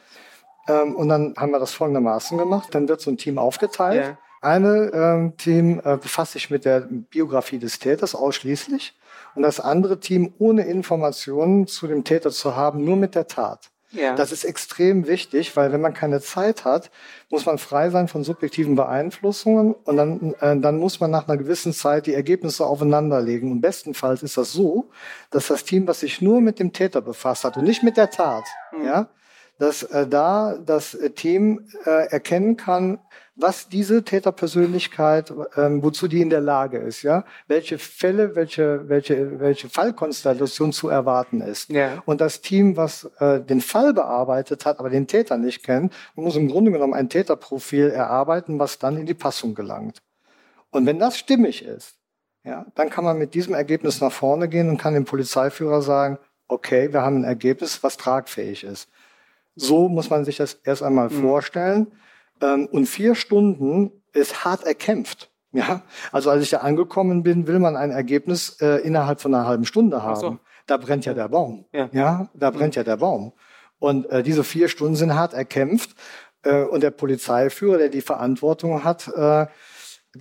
Ähm, 0.68 0.96
und 0.96 1.10
dann 1.10 1.34
haben 1.38 1.52
wir 1.52 1.60
das 1.60 1.74
folgendermaßen 1.74 2.38
gemacht. 2.38 2.74
Dann 2.74 2.88
wird 2.88 3.02
so 3.02 3.12
ein 3.12 3.18
Team 3.18 3.38
aufgeteilt. 3.38 4.06
Ja. 4.06 4.18
Eine 4.42 4.92
ähm, 4.94 5.38
Team 5.38 5.82
äh, 5.84 5.98
befasst 5.98 6.32
sich 6.32 6.50
mit 6.50 6.64
der 6.64 6.82
Biografie 6.82 7.60
des 7.60 7.78
Täters 7.80 8.16
ausschließlich 8.16 8.98
und 9.36 9.44
das 9.44 9.60
andere 9.60 10.00
Team 10.00 10.34
ohne 10.40 10.64
Informationen 10.64 11.68
zu 11.68 11.88
dem 11.88 12.06
Täter 12.06 12.32
zu 12.32 12.56
haben, 12.56 12.86
nur 12.86 12.96
mit 12.96 13.16
der 13.16 13.28
Tat. 13.28 13.70
Ja. 13.92 14.16
Das 14.16 14.32
ist 14.32 14.44
extrem 14.44 15.08
wichtig, 15.08 15.56
weil 15.56 15.72
wenn 15.72 15.82
man 15.82 15.94
keine 15.94 16.22
Zeit 16.22 16.64
hat, 16.64 16.92
muss 17.30 17.46
man 17.46 17.58
frei 17.58 17.90
sein 17.90 18.08
von 18.08 18.24
subjektiven 18.24 18.76
Beeinflussungen 18.76 19.74
und 19.74 19.98
dann, 19.98 20.36
äh, 20.42 20.58
dann 20.60 20.78
muss 20.78 21.00
man 21.00 21.10
nach 21.10 21.28
einer 21.28 21.38
gewissen 21.38 21.74
Zeit 21.74 22.06
die 22.06 22.14
Ergebnisse 22.14 22.66
aufeinanderlegen. 22.66 23.52
Und 23.52 23.62
bestenfalls 23.62 24.22
ist 24.22 24.38
das 24.38 24.54
so, 24.54 24.90
dass 25.32 25.48
das 25.48 25.64
Team, 25.64 25.88
was 25.88 26.02
sich 26.02 26.22
nur 26.22 26.40
mit 26.40 26.60
dem 26.60 26.72
Täter 26.72 27.02
befasst 27.02 27.44
hat 27.44 27.58
und 27.58 27.64
nicht 27.64 27.82
mit 27.82 27.98
der 27.98 28.12
Tat, 28.12 28.44
mhm. 28.78 28.86
ja, 28.86 29.10
dass 29.58 29.84
äh, 29.84 30.08
da 30.08 30.58
das 30.64 30.98
Team 31.16 31.68
äh, 31.86 32.08
erkennen 32.10 32.58
kann, 32.58 33.00
was 33.42 33.70
diese 33.70 34.04
Täterpersönlichkeit, 34.04 35.34
ähm, 35.56 35.82
wozu 35.82 36.08
die 36.08 36.22
in 36.22 36.30
der 36.30 36.42
Lage 36.42 36.78
ist, 36.78 37.04
ja, 37.04 37.24
welche 37.48 37.78
Fälle, 37.78 38.36
welche, 38.36 38.90
welche, 38.90 39.40
welche 39.40 39.70
Fallkonstellation 39.70 40.74
zu 40.74 40.90
erwarten 40.90 41.42
ist. 41.42 41.70
Ja. 41.70 42.04
Und 42.06 42.22
das 42.22 42.42
Team, 42.42 42.76
was 42.76 43.10
äh, 43.20 43.40
den 43.40 43.62
Fall 43.62 43.94
bearbeitet 43.94 44.66
hat, 44.66 44.80
aber 44.80 44.90
den 44.90 45.08
Täter 45.08 45.38
nicht 45.38 45.64
kennt, 45.64 45.94
muss 46.16 46.36
im 46.36 46.50
Grunde 46.50 46.72
genommen 46.72 46.94
ein 46.94 47.10
Täterprofil 47.10 47.90
erarbeiten, 47.90 48.60
was 48.60 48.78
dann 48.80 48.98
in 48.98 49.06
die 49.06 49.14
Passung 49.14 49.56
gelangt. 49.56 50.02
Und 50.72 50.86
wenn 50.86 51.00
das 51.00 51.18
stimmig 51.18 51.64
ist, 51.64 51.96
ja, 52.44 52.66
dann 52.76 52.90
kann 52.90 53.04
man 53.04 53.18
mit 53.18 53.34
diesem 53.34 53.54
Ergebnis 53.54 54.02
nach 54.02 54.12
vorne 54.12 54.48
gehen 54.48 54.70
und 54.70 54.78
kann 54.78 54.94
dem 54.94 55.06
Polizeiführer 55.06 55.82
sagen, 55.82 56.18
okay, 56.48 56.92
wir 56.92 57.02
haben 57.02 57.22
ein 57.22 57.24
Ergebnis, 57.24 57.84
was 57.84 57.98
tragfähig 57.98 58.64
ist. 58.64 58.90
So 59.56 59.90
muss 59.90 60.10
man 60.10 60.26
sich 60.26 60.38
das 60.38 60.54
erst 60.64 60.84
einmal 60.84 61.10
mhm. 61.10 61.22
vorstellen. 61.22 61.88
Ähm, 62.42 62.68
und 62.72 62.86
vier 62.86 63.16
Stunden 63.16 63.92
ist 64.14 64.46
hart 64.46 64.64
erkämpft. 64.64 65.30
Ja, 65.52 65.82
also 66.12 66.30
als 66.30 66.44
ich 66.44 66.52
da 66.52 66.58
angekommen 66.58 67.24
bin, 67.24 67.48
will 67.48 67.58
man 67.58 67.76
ein 67.76 67.90
Ergebnis 67.90 68.58
äh, 68.62 68.78
innerhalb 68.82 69.20
von 69.20 69.34
einer 69.34 69.48
halben 69.48 69.66
Stunde 69.66 70.04
haben. 70.04 70.20
So. 70.20 70.38
Da 70.68 70.78
brennt 70.78 71.06
ja 71.06 71.16
der 71.16 71.28
Baum. 71.28 71.66
Ja, 71.74 71.90
ja 71.92 72.30
da 72.36 72.52
brennt 72.52 72.76
ja 72.76 72.84
der 72.84 72.98
Baum. 72.98 73.34
Und 73.80 74.08
äh, 74.12 74.22
diese 74.22 74.44
vier 74.44 74.68
Stunden 74.68 74.96
sind 74.96 75.16
hart 75.16 75.34
erkämpft. 75.34 75.96
Äh, 76.44 76.64
und 76.64 76.84
der 76.84 76.92
Polizeiführer, 76.92 77.80
der 77.80 77.90
die 77.90 78.02
Verantwortung 78.02 78.84
hat, 78.84 79.08
äh, 79.08 79.48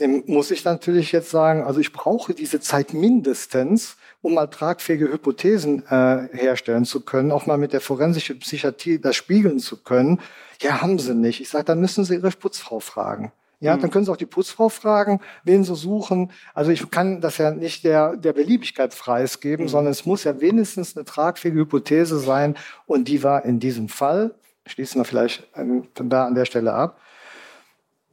dem 0.01 0.25
muss 0.27 0.51
ich 0.51 0.65
natürlich 0.65 1.13
jetzt 1.13 1.31
sagen, 1.31 1.63
also 1.63 1.81
ich 1.81 1.93
brauche 1.93 2.35
diese 2.35 2.61
Zeit 2.61 2.95
mindestens, 2.95 3.97
um 4.23 4.35
mal 4.35 4.47
tragfähige 4.47 5.13
Hypothesen 5.13 5.85
äh, 5.87 6.29
herstellen 6.33 6.85
zu 6.85 7.01
können, 7.01 7.33
auch 7.33 7.47
mal 7.47 7.59
mit 7.59 7.73
der 7.73 7.81
forensischen 7.81 8.39
Psychiatrie 8.39 8.99
das 8.99 9.17
spiegeln 9.17 9.59
zu 9.59 9.83
können. 9.83 10.21
Ja, 10.61 10.81
haben 10.81 10.99
sie 10.99 11.15
nicht. 11.15 11.41
Ich 11.41 11.49
sage, 11.49 11.65
dann 11.65 11.81
müssen 11.81 12.05
sie 12.05 12.15
ihre 12.15 12.31
Putzfrau 12.31 12.81
fragen. 12.81 13.33
Ja, 13.61 13.77
mhm. 13.77 13.81
dann 13.81 13.91
können 13.91 14.05
Sie 14.05 14.13
auch 14.13 14.17
die 14.17 14.27
Putzfrau 14.27 14.69
fragen, 14.69 15.21
wen 15.43 15.65
Sie 15.65 15.75
suchen. 15.75 16.31
Also 16.55 16.71
ich 16.71 16.89
kann 16.91 17.21
das 17.21 17.39
ja 17.39 17.51
nicht 17.51 17.85
der, 17.85 18.17
der 18.17 18.33
Beliebigkeit 18.33 18.97
preisgeben, 18.97 19.65
mhm. 19.65 19.69
sondern 19.69 19.91
es 19.91 20.07
muss 20.07 20.25
ja 20.25 20.41
wenigstens 20.41 20.97
eine 20.97 21.05
tragfähige 21.05 21.61
Hypothese 21.61 22.21
sein. 22.21 22.57
Und 22.87 23.09
die 23.09 23.23
war 23.23 23.45
in 23.45 23.59
diesem 23.59 23.89
Fall, 23.89 24.35
schließen 24.67 25.01
wir 25.01 25.05
vielleicht 25.05 25.49
von 25.55 26.09
da 26.09 26.27
an 26.27 26.35
der 26.35 26.45
Stelle 26.45 26.73
ab, 26.73 27.01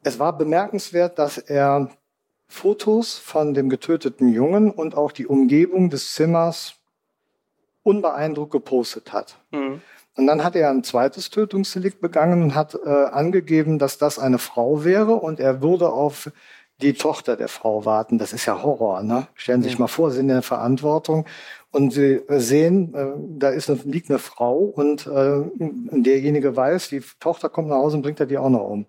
es 0.05 0.19
war 0.19 0.37
bemerkenswert, 0.37 1.17
dass 1.17 1.39
er 1.39 1.89
Fotos 2.47 3.17
von 3.17 3.55
dem 3.55 3.69
getöteten 3.69 4.29
Jungen 4.31 4.69
und 4.69 4.95
auch 4.95 5.11
die 5.11 5.25
Umgebung 5.25 5.89
des 5.89 6.13
Zimmers 6.13 6.75
unbeeindruckt 7.81 8.51
gepostet 8.51 9.13
hat. 9.13 9.37
Mhm. 9.51 9.81
Und 10.15 10.27
dann 10.27 10.43
hat 10.43 10.55
er 10.55 10.69
ein 10.69 10.83
zweites 10.83 11.31
Tötungsdelikt 11.31 11.99
begangen 12.01 12.43
und 12.43 12.55
hat 12.55 12.75
äh, 12.75 12.87
angegeben, 12.87 13.79
dass 13.79 13.97
das 13.97 14.19
eine 14.19 14.37
Frau 14.37 14.85
wäre 14.85 15.15
und 15.15 15.39
er 15.39 15.61
würde 15.61 15.89
auf 15.89 16.31
die 16.81 16.93
Tochter 16.93 17.35
der 17.35 17.47
Frau 17.47 17.85
warten. 17.85 18.19
Das 18.19 18.31
ist 18.31 18.45
ja 18.45 18.61
Horror, 18.61 19.01
ne? 19.01 19.27
Stellen 19.33 19.63
Sie 19.63 19.69
sich 19.69 19.79
mal 19.79 19.87
vor, 19.87 20.11
Sie 20.11 20.17
sind 20.17 20.29
in 20.29 20.35
der 20.35 20.41
Verantwortung 20.43 21.25
und 21.71 21.91
Sie 21.91 22.21
sehen, 22.29 22.93
äh, 22.93 23.07
da 23.39 23.49
ist 23.49 23.71
eine, 23.71 23.79
liegt 23.85 24.11
eine 24.11 24.19
Frau 24.19 24.57
und 24.59 25.07
äh, 25.07 25.41
derjenige 25.57 26.55
weiß, 26.55 26.89
die 26.89 27.01
Tochter 27.19 27.49
kommt 27.49 27.69
nach 27.69 27.77
Hause 27.77 27.97
und 27.97 28.03
bringt 28.03 28.19
er 28.19 28.27
die 28.27 28.37
auch 28.37 28.49
noch 28.49 28.69
um. 28.69 28.85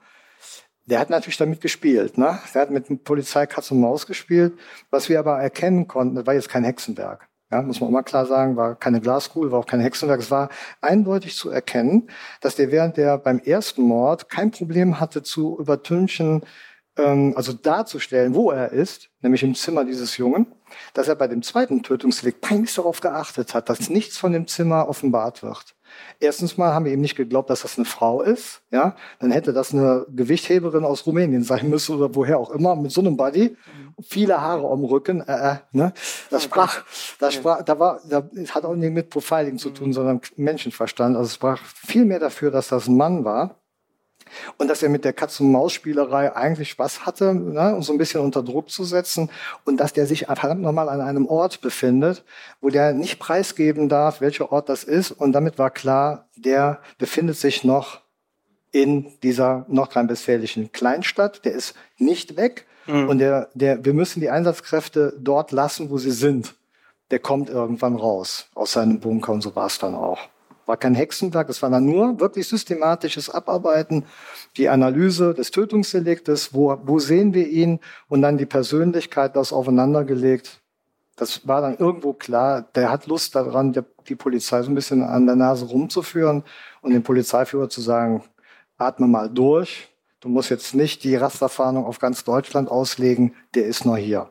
Der 0.86 1.00
hat 1.00 1.10
natürlich 1.10 1.36
damit 1.36 1.60
gespielt, 1.60 2.16
ne? 2.16 2.38
Der 2.54 2.62
hat 2.62 2.70
mit 2.70 3.04
Polizei 3.04 3.46
Katz 3.46 3.70
und 3.72 3.80
Maus 3.80 4.06
gespielt. 4.06 4.54
Was 4.90 5.08
wir 5.08 5.18
aber 5.18 5.40
erkennen 5.40 5.88
konnten, 5.88 6.14
das 6.14 6.26
war 6.26 6.34
jetzt 6.34 6.48
kein 6.48 6.64
Hexenwerk. 6.64 7.28
Ja, 7.50 7.62
muss 7.62 7.80
man 7.80 7.88
auch 7.88 7.92
mal 7.92 8.02
klar 8.02 8.26
sagen, 8.26 8.56
war 8.56 8.74
keine 8.74 9.00
Glaskugel, 9.00 9.52
war 9.52 9.60
auch 9.60 9.66
kein 9.66 9.80
Hexenwerk. 9.80 10.20
Es 10.20 10.32
war 10.32 10.48
eindeutig 10.80 11.36
zu 11.36 11.50
erkennen, 11.50 12.10
dass 12.40 12.56
der 12.56 12.72
während 12.72 12.96
der 12.96 13.18
beim 13.18 13.38
ersten 13.38 13.82
Mord 13.82 14.28
kein 14.28 14.50
Problem 14.50 14.98
hatte 14.98 15.22
zu 15.22 15.56
übertünchen, 15.60 16.42
ähm, 16.98 17.34
also 17.36 17.52
darzustellen, 17.52 18.34
wo 18.34 18.50
er 18.50 18.72
ist, 18.72 19.10
nämlich 19.22 19.44
im 19.44 19.54
Zimmer 19.54 19.84
dieses 19.84 20.16
Jungen, 20.16 20.46
dass 20.92 21.06
er 21.06 21.14
bei 21.14 21.28
dem 21.28 21.42
zweiten 21.42 21.84
Tötungsdelikt 21.84 22.40
peinlich 22.40 22.74
darauf 22.74 23.00
geachtet 23.00 23.54
hat, 23.54 23.68
dass 23.68 23.90
nichts 23.90 24.18
von 24.18 24.32
dem 24.32 24.48
Zimmer 24.48 24.88
offenbart 24.88 25.44
wird. 25.44 25.75
Erstens 26.20 26.56
mal 26.56 26.72
haben 26.72 26.84
wir 26.84 26.92
ihm 26.92 27.00
nicht 27.00 27.16
geglaubt, 27.16 27.50
dass 27.50 27.62
das 27.62 27.76
eine 27.78 27.84
Frau 27.84 28.22
ist. 28.22 28.62
Ja, 28.70 28.96
dann 29.20 29.30
hätte 29.30 29.52
das 29.52 29.72
eine 29.72 30.06
Gewichtheberin 30.14 30.84
aus 30.84 31.06
Rumänien 31.06 31.42
sein 31.42 31.68
müssen 31.68 31.96
oder 31.96 32.14
woher 32.14 32.38
auch 32.38 32.50
immer 32.50 32.76
mit 32.76 32.90
so 32.92 33.00
einem 33.00 33.16
Body, 33.16 33.56
viele 34.02 34.40
Haare 34.40 34.68
am 34.70 34.84
Rücken. 34.84 35.20
Äh, 35.20 35.52
äh, 35.52 35.56
ne? 35.72 35.92
Das 36.30 36.44
sprach, 36.44 36.84
das 37.18 37.34
sprach, 37.34 37.62
da 37.62 37.78
war, 37.78 38.00
da 38.08 38.28
hat 38.50 38.64
auch 38.64 38.74
nicht 38.74 38.92
mit 38.92 39.10
Profiling 39.10 39.58
zu 39.58 39.70
tun, 39.70 39.92
sondern 39.92 40.20
Menschenverstand. 40.36 41.16
Also 41.16 41.28
es 41.28 41.34
sprach 41.34 41.62
viel 41.64 42.04
mehr 42.04 42.18
dafür, 42.18 42.50
dass 42.50 42.68
das 42.68 42.88
ein 42.88 42.96
Mann 42.96 43.24
war. 43.24 43.60
Und 44.58 44.68
dass 44.68 44.82
er 44.82 44.88
mit 44.88 45.04
der 45.04 45.12
Katz-und-Maus-Spielerei 45.12 46.34
eigentlich 46.34 46.70
Spaß 46.70 47.06
hatte, 47.06 47.34
ne, 47.34 47.74
um 47.74 47.82
so 47.82 47.92
ein 47.92 47.98
bisschen 47.98 48.20
unter 48.20 48.42
Druck 48.42 48.70
zu 48.70 48.84
setzen. 48.84 49.30
Und 49.64 49.78
dass 49.78 49.92
der 49.92 50.06
sich 50.06 50.26
verdammt 50.26 50.62
nochmal 50.62 50.88
an 50.88 51.00
einem 51.00 51.26
Ort 51.26 51.60
befindet, 51.60 52.24
wo 52.60 52.70
der 52.70 52.92
nicht 52.92 53.18
preisgeben 53.18 53.88
darf, 53.88 54.20
welcher 54.20 54.52
Ort 54.52 54.68
das 54.68 54.84
ist. 54.84 55.10
Und 55.10 55.32
damit 55.32 55.58
war 55.58 55.70
klar, 55.70 56.28
der 56.36 56.80
befindet 56.98 57.36
sich 57.36 57.64
noch 57.64 58.00
in 58.72 59.12
dieser 59.22 59.64
nordrhein-westfälischen 59.68 60.72
Kleinstadt. 60.72 61.44
Der 61.44 61.52
ist 61.52 61.74
nicht 61.98 62.36
weg. 62.36 62.66
Mhm. 62.86 63.08
Und 63.08 63.18
der, 63.18 63.48
der, 63.54 63.84
wir 63.84 63.94
müssen 63.94 64.20
die 64.20 64.30
Einsatzkräfte 64.30 65.14
dort 65.18 65.52
lassen, 65.52 65.90
wo 65.90 65.98
sie 65.98 66.10
sind. 66.10 66.54
Der 67.10 67.18
kommt 67.18 67.48
irgendwann 67.48 67.96
raus 67.96 68.48
aus 68.54 68.72
seinem 68.72 69.00
Bunker 69.00 69.32
und 69.32 69.42
so 69.42 69.54
war 69.54 69.66
es 69.66 69.78
dann 69.78 69.94
auch. 69.94 70.18
War 70.66 70.76
kein 70.76 70.94
Hexenwerk, 70.94 71.48
es 71.48 71.62
war 71.62 71.70
dann 71.70 71.86
nur 71.86 72.18
wirklich 72.20 72.48
systematisches 72.48 73.30
Abarbeiten, 73.30 74.04
die 74.56 74.68
Analyse 74.68 75.32
des 75.32 75.52
Tötungsdeliktes, 75.52 76.52
wo, 76.52 76.76
wo 76.84 76.98
sehen 76.98 77.32
wir 77.34 77.48
ihn 77.48 77.78
und 78.08 78.22
dann 78.22 78.36
die 78.36 78.46
Persönlichkeit, 78.46 79.36
das 79.36 79.52
aufeinandergelegt. 79.52 80.60
Das 81.16 81.46
war 81.48 81.62
dann 81.62 81.78
irgendwo 81.78 82.12
klar, 82.12 82.62
der 82.74 82.90
hat 82.90 83.06
Lust 83.06 83.34
daran, 83.34 83.72
die 84.08 84.16
Polizei 84.16 84.62
so 84.62 84.70
ein 84.70 84.74
bisschen 84.74 85.02
an 85.02 85.24
der 85.24 85.36
Nase 85.36 85.66
rumzuführen 85.66 86.42
und 86.82 86.92
dem 86.92 87.02
Polizeiführer 87.02 87.68
zu 87.68 87.80
sagen, 87.80 88.22
atme 88.76 89.06
mal 89.06 89.30
durch, 89.30 89.88
du 90.20 90.28
musst 90.28 90.50
jetzt 90.50 90.74
nicht 90.74 91.04
die 91.04 91.16
Rasterfahndung 91.16 91.86
auf 91.86 92.00
ganz 92.00 92.24
Deutschland 92.24 92.68
auslegen, 92.70 93.34
der 93.54 93.66
ist 93.66 93.86
nur 93.86 93.96
hier. 93.96 94.30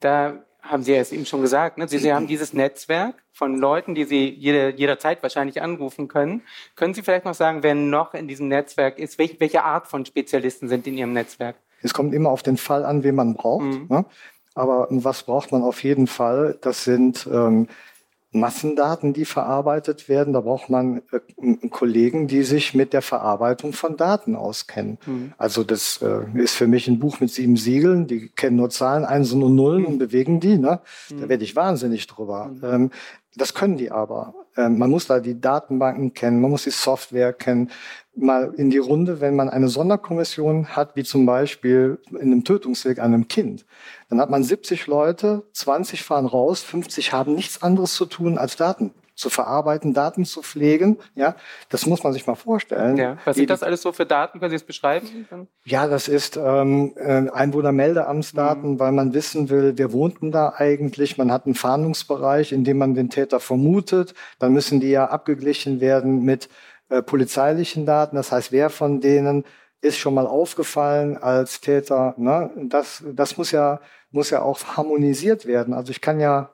Da 0.00 0.44
haben 0.64 0.82
Sie 0.82 0.92
ja 0.92 1.00
es 1.00 1.12
eben 1.12 1.26
schon 1.26 1.42
gesagt, 1.42 1.78
ne? 1.78 1.86
Sie, 1.88 1.98
Sie 1.98 2.12
haben 2.12 2.26
dieses 2.26 2.52
Netzwerk 2.52 3.14
von 3.32 3.56
Leuten, 3.56 3.94
die 3.94 4.04
Sie 4.04 4.28
jede, 4.28 4.70
jederzeit 4.70 5.22
wahrscheinlich 5.22 5.60
anrufen 5.62 6.08
können. 6.08 6.42
Können 6.74 6.94
Sie 6.94 7.02
vielleicht 7.02 7.24
noch 7.24 7.34
sagen, 7.34 7.62
wer 7.62 7.74
noch 7.74 8.14
in 8.14 8.28
diesem 8.28 8.48
Netzwerk 8.48 8.98
ist? 8.98 9.18
Welch, 9.18 9.38
welche 9.40 9.64
Art 9.64 9.86
von 9.86 10.06
Spezialisten 10.06 10.68
sind 10.68 10.86
in 10.86 10.96
Ihrem 10.96 11.12
Netzwerk? 11.12 11.56
Es 11.82 11.92
kommt 11.92 12.14
immer 12.14 12.30
auf 12.30 12.42
den 12.42 12.56
Fall 12.56 12.84
an, 12.84 13.02
wen 13.02 13.14
man 13.14 13.34
braucht. 13.34 13.64
Mhm. 13.64 13.86
Ne? 13.88 14.04
Aber 14.54 14.86
was 14.90 15.24
braucht 15.24 15.52
man 15.52 15.62
auf 15.62 15.82
jeden 15.82 16.06
Fall? 16.06 16.58
Das 16.62 16.84
sind 16.84 17.28
ähm, 17.30 17.68
Massendaten, 18.34 19.12
die 19.12 19.24
verarbeitet 19.24 20.08
werden. 20.08 20.32
Da 20.32 20.40
braucht 20.40 20.68
man 20.68 21.02
äh, 21.12 21.68
Kollegen, 21.68 22.26
die 22.26 22.42
sich 22.42 22.74
mit 22.74 22.92
der 22.92 23.02
Verarbeitung 23.02 23.72
von 23.72 23.96
Daten 23.96 24.34
auskennen. 24.34 24.98
Mhm. 25.06 25.32
Also 25.38 25.64
das 25.64 26.02
äh, 26.02 26.22
ist 26.34 26.54
für 26.54 26.66
mich 26.66 26.88
ein 26.88 26.98
Buch 26.98 27.20
mit 27.20 27.30
sieben 27.30 27.56
Siegeln. 27.56 28.06
Die 28.06 28.28
kennen 28.28 28.56
nur 28.56 28.70
Zahlen, 28.70 29.04
Einsen 29.04 29.42
und 29.42 29.54
Nullen 29.54 29.82
mhm. 29.82 29.86
und 29.86 29.98
bewegen 29.98 30.40
die. 30.40 30.58
Ne? 30.58 30.80
Mhm. 31.10 31.20
Da 31.20 31.28
werde 31.28 31.44
ich 31.44 31.56
wahnsinnig 31.56 32.06
drüber. 32.06 32.46
Mhm. 32.46 32.64
Ähm, 32.64 32.90
das 33.36 33.54
können 33.54 33.76
die 33.76 33.90
aber. 33.90 34.34
Ähm, 34.56 34.78
man 34.78 34.90
muss 34.90 35.06
da 35.06 35.20
die 35.20 35.40
Datenbanken 35.40 36.14
kennen, 36.14 36.40
man 36.40 36.50
muss 36.50 36.64
die 36.64 36.70
Software 36.70 37.32
kennen. 37.32 37.70
Mal 38.16 38.54
in 38.56 38.70
die 38.70 38.78
Runde, 38.78 39.20
wenn 39.20 39.34
man 39.34 39.48
eine 39.48 39.68
Sonderkommission 39.68 40.68
hat, 40.68 40.94
wie 40.94 41.02
zum 41.02 41.26
Beispiel 41.26 41.98
in 42.10 42.20
einem 42.20 42.44
Tötungsweg 42.44 43.00
an 43.00 43.12
einem 43.12 43.26
Kind 43.26 43.64
dann 44.14 44.20
hat 44.20 44.30
man 44.30 44.44
70 44.44 44.86
Leute, 44.86 45.42
20 45.54 46.04
fahren 46.04 46.26
raus, 46.26 46.62
50 46.62 47.12
haben 47.12 47.34
nichts 47.34 47.62
anderes 47.64 47.94
zu 47.94 48.06
tun 48.06 48.38
als 48.38 48.54
Daten 48.54 48.92
zu 49.14 49.30
verarbeiten, 49.30 49.94
Daten 49.94 50.24
zu 50.24 50.42
pflegen. 50.42 50.98
Ja, 51.14 51.36
das 51.68 51.86
muss 51.86 52.02
man 52.02 52.12
sich 52.12 52.26
mal 52.26 52.34
vorstellen. 52.34 52.96
Ja. 52.96 53.18
Was 53.24 53.36
sind 53.36 53.50
das 53.50 53.62
alles 53.62 53.82
so 53.82 53.92
für 53.92 54.06
Daten? 54.06 54.40
Können 54.40 54.50
Sie 54.50 54.56
es 54.56 54.64
beschreiben? 54.64 55.28
Ja, 55.64 55.86
das 55.86 56.08
ist 56.08 56.36
ähm, 56.36 56.94
äh, 56.96 57.30
Einwohnermeldeamtsdaten, 57.30 58.72
mhm. 58.72 58.80
weil 58.80 58.92
man 58.92 59.14
wissen 59.14 59.50
will, 59.50 59.74
wer 59.76 59.92
wohnt 59.92 60.22
denn 60.22 60.32
da 60.32 60.54
eigentlich. 60.56 61.16
Man 61.16 61.30
hat 61.30 61.46
einen 61.46 61.54
Fahndungsbereich, 61.54 62.52
in 62.52 62.64
dem 62.64 62.78
man 62.78 62.94
den 62.94 63.10
Täter 63.10 63.40
vermutet. 63.40 64.14
Dann 64.38 64.52
müssen 64.52 64.80
die 64.80 64.90
ja 64.90 65.06
abgeglichen 65.06 65.80
werden 65.80 66.24
mit 66.24 66.48
äh, 66.88 67.02
polizeilichen 67.02 67.86
Daten. 67.86 68.16
Das 68.16 68.32
heißt, 68.32 68.52
wer 68.52 68.70
von 68.70 69.00
denen 69.00 69.44
ist 69.80 69.98
schon 69.98 70.14
mal 70.14 70.26
aufgefallen 70.26 71.16
als 71.16 71.60
Täter. 71.60 72.14
Ne? 72.16 72.50
Das, 72.68 73.04
das 73.12 73.36
muss 73.36 73.50
ja 73.50 73.80
muss 74.14 74.30
ja 74.30 74.42
auch 74.42 74.60
harmonisiert 74.76 75.44
werden. 75.44 75.74
Also 75.74 75.90
ich 75.90 76.00
kann 76.00 76.20
ja 76.20 76.53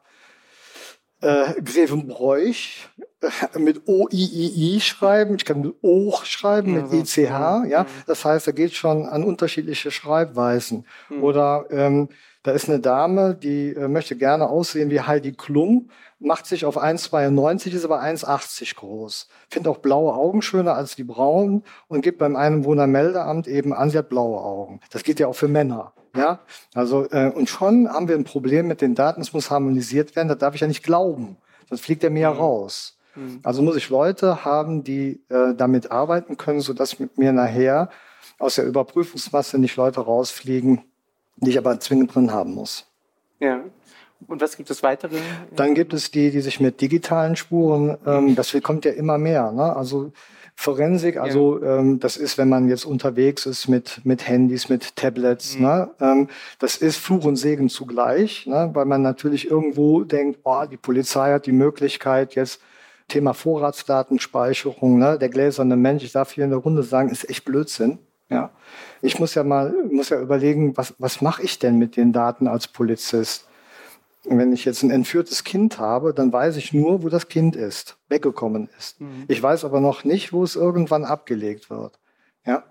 äh, 1.20 1.60
Grevenbräuch 1.62 2.88
äh, 3.20 3.58
mit 3.58 3.82
O-I-I-I 3.86 4.80
schreiben, 4.80 5.36
ich 5.36 5.44
kann 5.44 5.60
mit 5.60 5.74
O 5.82 6.14
schreiben, 6.22 6.74
mit 6.74 6.92
I-C-H, 6.92 7.66
ja. 7.66 7.86
Das 8.06 8.24
heißt, 8.24 8.46
da 8.46 8.52
geht 8.52 8.74
schon 8.74 9.06
an 9.06 9.24
unterschiedliche 9.24 9.90
Schreibweisen. 9.90 10.86
Mhm. 11.08 11.22
Oder 11.22 11.66
ähm, 11.70 12.08
da 12.42 12.52
ist 12.52 12.68
eine 12.68 12.80
Dame, 12.80 13.34
die 13.34 13.74
äh, 13.74 13.88
möchte 13.88 14.16
gerne 14.16 14.48
aussehen 14.48 14.90
wie 14.90 15.00
Heidi 15.00 15.32
Klum, 15.32 15.90
macht 16.18 16.46
sich 16.46 16.64
auf 16.64 16.82
1,92, 16.82 17.74
ist 17.74 17.84
aber 17.84 18.02
1,80 18.02 18.76
groß. 18.76 19.28
Findet 19.48 19.70
auch 19.70 19.78
blaue 19.78 20.14
Augen 20.14 20.40
schöner 20.40 20.74
als 20.74 20.96
die 20.96 21.04
braunen 21.04 21.64
und 21.88 22.00
gibt 22.00 22.18
beim 22.18 22.36
Einwohnermeldeamt 22.36 23.46
eben 23.46 23.74
an, 23.74 23.90
sie 23.90 23.98
hat 23.98 24.08
blaue 24.08 24.40
Augen. 24.40 24.80
Das 24.90 25.02
geht 25.02 25.20
ja 25.20 25.26
auch 25.26 25.34
für 25.34 25.48
Männer. 25.48 25.92
Ja, 26.14 26.40
also 26.74 27.08
äh, 27.10 27.30
und 27.30 27.48
schon 27.48 27.88
haben 27.88 28.08
wir 28.08 28.16
ein 28.16 28.24
Problem 28.24 28.66
mit 28.66 28.80
den 28.80 28.94
Daten. 28.94 29.20
Es 29.20 29.32
muss 29.32 29.50
harmonisiert 29.50 30.16
werden. 30.16 30.28
Das 30.28 30.38
darf 30.38 30.54
ich 30.54 30.60
ja 30.60 30.66
nicht 30.66 30.82
glauben, 30.82 31.36
sonst 31.68 31.82
fliegt 31.82 32.02
er 32.02 32.10
mir 32.10 32.20
ja 32.20 32.34
mhm. 32.34 32.40
raus. 32.40 32.98
Mhm. 33.14 33.40
Also 33.42 33.62
muss 33.62 33.76
ich 33.76 33.88
Leute 33.90 34.44
haben, 34.44 34.82
die 34.84 35.20
äh, 35.28 35.54
damit 35.54 35.90
arbeiten 35.90 36.36
können, 36.36 36.60
so 36.60 36.72
dass 36.72 36.98
mit 36.98 37.18
mir 37.18 37.32
nachher 37.32 37.90
aus 38.38 38.56
der 38.56 38.64
Überprüfungsmasse 38.64 39.58
nicht 39.58 39.76
Leute 39.76 40.00
rausfliegen, 40.00 40.82
die 41.36 41.50
ich 41.50 41.58
aber 41.58 41.78
zwingend 41.80 42.14
drin 42.14 42.32
haben 42.32 42.54
muss. 42.54 42.86
Ja. 43.38 43.60
Und 44.26 44.42
was 44.42 44.56
gibt 44.56 44.70
es 44.70 44.82
weitere? 44.82 45.16
Dann 45.56 45.74
gibt 45.74 45.94
es 45.94 46.10
die, 46.10 46.30
die 46.30 46.42
sich 46.42 46.60
mit 46.60 46.80
digitalen 46.80 47.36
Spuren, 47.36 47.96
ähm, 48.04 48.34
das 48.34 48.54
kommt 48.62 48.84
ja 48.84 48.92
immer 48.92 49.16
mehr. 49.16 49.50
Ne? 49.52 49.74
Also 49.74 50.12
Forensik, 50.60 51.16
also 51.16 51.58
ja. 51.62 51.78
ähm, 51.78 52.00
das 52.00 52.18
ist, 52.18 52.36
wenn 52.36 52.50
man 52.50 52.68
jetzt 52.68 52.84
unterwegs 52.84 53.46
ist 53.46 53.66
mit, 53.66 54.02
mit 54.04 54.28
Handys, 54.28 54.68
mit 54.68 54.94
Tablets, 54.94 55.56
mhm. 55.56 55.62
ne? 55.62 55.90
ähm, 56.02 56.28
das 56.58 56.76
ist 56.76 56.98
Fluch 56.98 57.24
und 57.24 57.36
Segen 57.36 57.70
zugleich, 57.70 58.46
ne? 58.46 58.68
weil 58.74 58.84
man 58.84 59.00
natürlich 59.00 59.50
irgendwo 59.50 60.04
denkt, 60.04 60.40
oh, 60.44 60.64
die 60.70 60.76
Polizei 60.76 61.32
hat 61.32 61.46
die 61.46 61.52
Möglichkeit 61.52 62.34
jetzt 62.34 62.60
Thema 63.08 63.32
Vorratsdatenspeicherung, 63.32 64.98
ne? 64.98 65.18
der 65.18 65.30
gläserne 65.30 65.78
Mensch, 65.78 66.04
ich 66.04 66.12
darf 66.12 66.32
hier 66.32 66.44
in 66.44 66.50
der 66.50 66.58
Runde 66.58 66.82
sagen, 66.82 67.08
ist 67.08 67.30
echt 67.30 67.46
Blödsinn. 67.46 67.98
Ja, 68.28 68.50
ich 69.00 69.18
muss 69.18 69.34
ja 69.34 69.42
mal, 69.42 69.74
muss 69.90 70.10
ja 70.10 70.20
überlegen, 70.20 70.76
was, 70.76 70.94
was 70.98 71.22
mache 71.22 71.42
ich 71.42 71.58
denn 71.58 71.78
mit 71.78 71.96
den 71.96 72.12
Daten 72.12 72.46
als 72.46 72.68
Polizist? 72.68 73.48
Wenn 74.24 74.52
ich 74.52 74.64
jetzt 74.64 74.82
ein 74.82 74.90
entführtes 74.90 75.44
Kind 75.44 75.78
habe, 75.78 76.12
dann 76.12 76.32
weiß 76.32 76.56
ich 76.56 76.72
nur, 76.72 77.02
wo 77.02 77.08
das 77.08 77.28
Kind 77.28 77.56
ist, 77.56 77.96
weggekommen 78.08 78.68
ist. 78.78 79.00
Mhm. 79.00 79.24
Ich 79.28 79.42
weiß 79.42 79.64
aber 79.64 79.80
noch 79.80 80.04
nicht, 80.04 80.32
wo 80.32 80.44
es 80.44 80.56
irgendwann 80.56 81.04
abgelegt 81.04 81.70
wird. 81.70 81.98
Ja? 82.44 82.64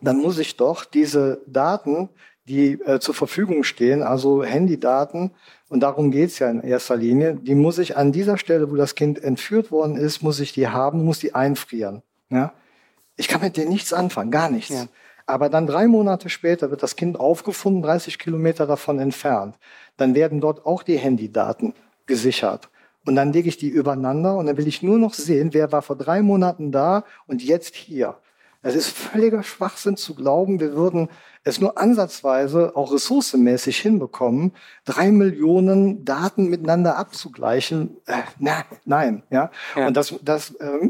Dann 0.00 0.18
muss 0.18 0.38
ich 0.38 0.56
doch 0.56 0.84
diese 0.84 1.42
Daten, 1.46 2.08
die 2.44 2.72
äh, 2.82 3.00
zur 3.00 3.14
Verfügung 3.14 3.64
stehen, 3.64 4.02
also 4.02 4.44
Handydaten, 4.44 5.32
und 5.68 5.80
darum 5.80 6.12
geht's 6.12 6.38
ja 6.38 6.48
in 6.48 6.60
erster 6.60 6.96
Linie, 6.96 7.34
die 7.34 7.56
muss 7.56 7.78
ich 7.78 7.96
an 7.96 8.12
dieser 8.12 8.38
Stelle, 8.38 8.70
wo 8.70 8.76
das 8.76 8.94
Kind 8.94 9.22
entführt 9.22 9.72
worden 9.72 9.96
ist, 9.96 10.22
muss 10.22 10.38
ich 10.38 10.52
die 10.52 10.68
haben, 10.68 11.04
muss 11.04 11.18
die 11.18 11.34
einfrieren. 11.34 12.02
Ja? 12.30 12.52
Ich 13.16 13.26
kann 13.26 13.40
mit 13.40 13.56
denen 13.56 13.70
nichts 13.70 13.92
anfangen, 13.92 14.30
gar 14.30 14.50
nichts. 14.50 14.70
Ja. 14.70 14.86
Aber 15.26 15.48
dann 15.48 15.66
drei 15.66 15.88
Monate 15.88 16.28
später 16.28 16.70
wird 16.70 16.82
das 16.84 16.94
Kind 16.94 17.18
aufgefunden, 17.18 17.82
30 17.82 18.18
Kilometer 18.18 18.66
davon 18.66 19.00
entfernt. 19.00 19.56
Dann 19.96 20.14
werden 20.14 20.40
dort 20.40 20.64
auch 20.64 20.84
die 20.84 20.96
Handydaten 20.96 21.74
gesichert. 22.06 22.68
Und 23.04 23.16
dann 23.16 23.32
lege 23.32 23.48
ich 23.48 23.56
die 23.56 23.68
übereinander 23.68 24.36
und 24.36 24.46
dann 24.46 24.56
will 24.56 24.68
ich 24.68 24.82
nur 24.82 24.98
noch 24.98 25.14
sehen, 25.14 25.52
wer 25.52 25.72
war 25.72 25.82
vor 25.82 25.96
drei 25.96 26.22
Monaten 26.22 26.72
da 26.72 27.04
und 27.26 27.42
jetzt 27.42 27.74
hier. 27.74 28.16
Es 28.66 28.74
ist 28.74 28.88
völliger 28.88 29.44
Schwachsinn 29.44 29.96
zu 29.96 30.16
glauben, 30.16 30.58
wir 30.58 30.72
würden 30.74 31.08
es 31.44 31.60
nur 31.60 31.78
ansatzweise 31.78 32.74
auch 32.74 32.92
ressourcenmäßig 32.92 33.78
hinbekommen, 33.78 34.52
drei 34.84 35.12
Millionen 35.12 36.04
Daten 36.04 36.48
miteinander 36.48 36.96
abzugleichen. 36.98 37.96
Äh, 38.06 38.22
na, 38.40 38.64
nein, 38.84 39.22
ja. 39.30 39.52
ja. 39.76 39.86
Und 39.86 39.96
das, 39.96 40.16
das 40.22 40.50
äh, 40.56 40.88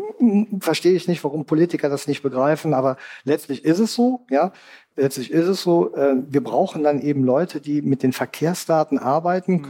verstehe 0.60 0.94
ich 0.94 1.06
nicht, 1.06 1.22
warum 1.22 1.44
Politiker 1.44 1.90
das 1.90 2.06
nicht 2.06 2.22
begreifen, 2.22 2.72
aber 2.72 2.96
letztlich 3.24 3.62
ist 3.64 3.78
es 3.78 3.92
so, 3.92 4.24
ja. 4.30 4.52
Letztlich 4.98 5.30
ist 5.30 5.46
es 5.46 5.60
so, 5.60 5.94
äh, 5.94 6.14
wir 6.26 6.42
brauchen 6.42 6.82
dann 6.82 7.02
eben 7.02 7.22
Leute, 7.22 7.60
die 7.60 7.82
mit 7.82 8.02
den 8.02 8.14
Verkehrsdaten 8.14 8.98
arbeiten 8.98 9.56
mhm. 9.58 9.62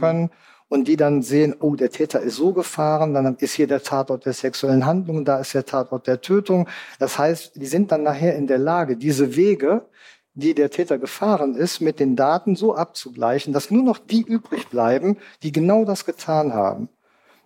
Und 0.69 0.87
die 0.87 0.97
dann 0.97 1.21
sehen, 1.21 1.55
oh, 1.59 1.75
der 1.75 1.91
Täter 1.91 2.19
ist 2.19 2.35
so 2.35 2.53
gefahren, 2.53 3.13
dann 3.13 3.35
ist 3.37 3.53
hier 3.53 3.67
der 3.67 3.83
Tatort 3.83 4.25
der 4.25 4.33
sexuellen 4.33 4.85
Handlung, 4.85 5.23
da 5.23 5.39
ist 5.39 5.53
der 5.53 5.65
Tatort 5.65 6.07
der 6.07 6.21
Tötung. 6.21 6.67
Das 6.99 7.17
heißt, 7.17 7.55
die 7.55 7.65
sind 7.65 7.91
dann 7.91 8.03
nachher 8.03 8.35
in 8.35 8.47
der 8.47 8.57
Lage, 8.57 8.97
diese 8.97 9.35
Wege, 9.35 9.85
die 10.33 10.53
der 10.53 10.69
Täter 10.69 10.97
gefahren 10.99 11.55
ist, 11.55 11.81
mit 11.81 11.99
den 11.99 12.15
Daten 12.15 12.55
so 12.55 12.75
abzugleichen, 12.75 13.53
dass 13.53 13.71
nur 13.71 13.83
noch 13.83 13.97
die 13.97 14.21
übrig 14.21 14.67
bleiben, 14.67 15.17
die 15.41 15.51
genau 15.51 15.83
das 15.85 16.05
getan 16.05 16.53
haben. 16.53 16.89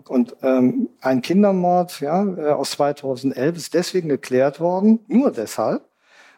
Und 0.08 0.36
ähm, 0.42 0.90
ein 1.00 1.22
Kindermord 1.22 2.02
ja, 2.02 2.24
äh, 2.24 2.50
aus 2.50 2.72
2011 2.72 3.56
ist 3.56 3.74
deswegen 3.74 4.10
geklärt 4.10 4.60
worden, 4.60 5.00
nur 5.08 5.32
deshalb, 5.32 5.84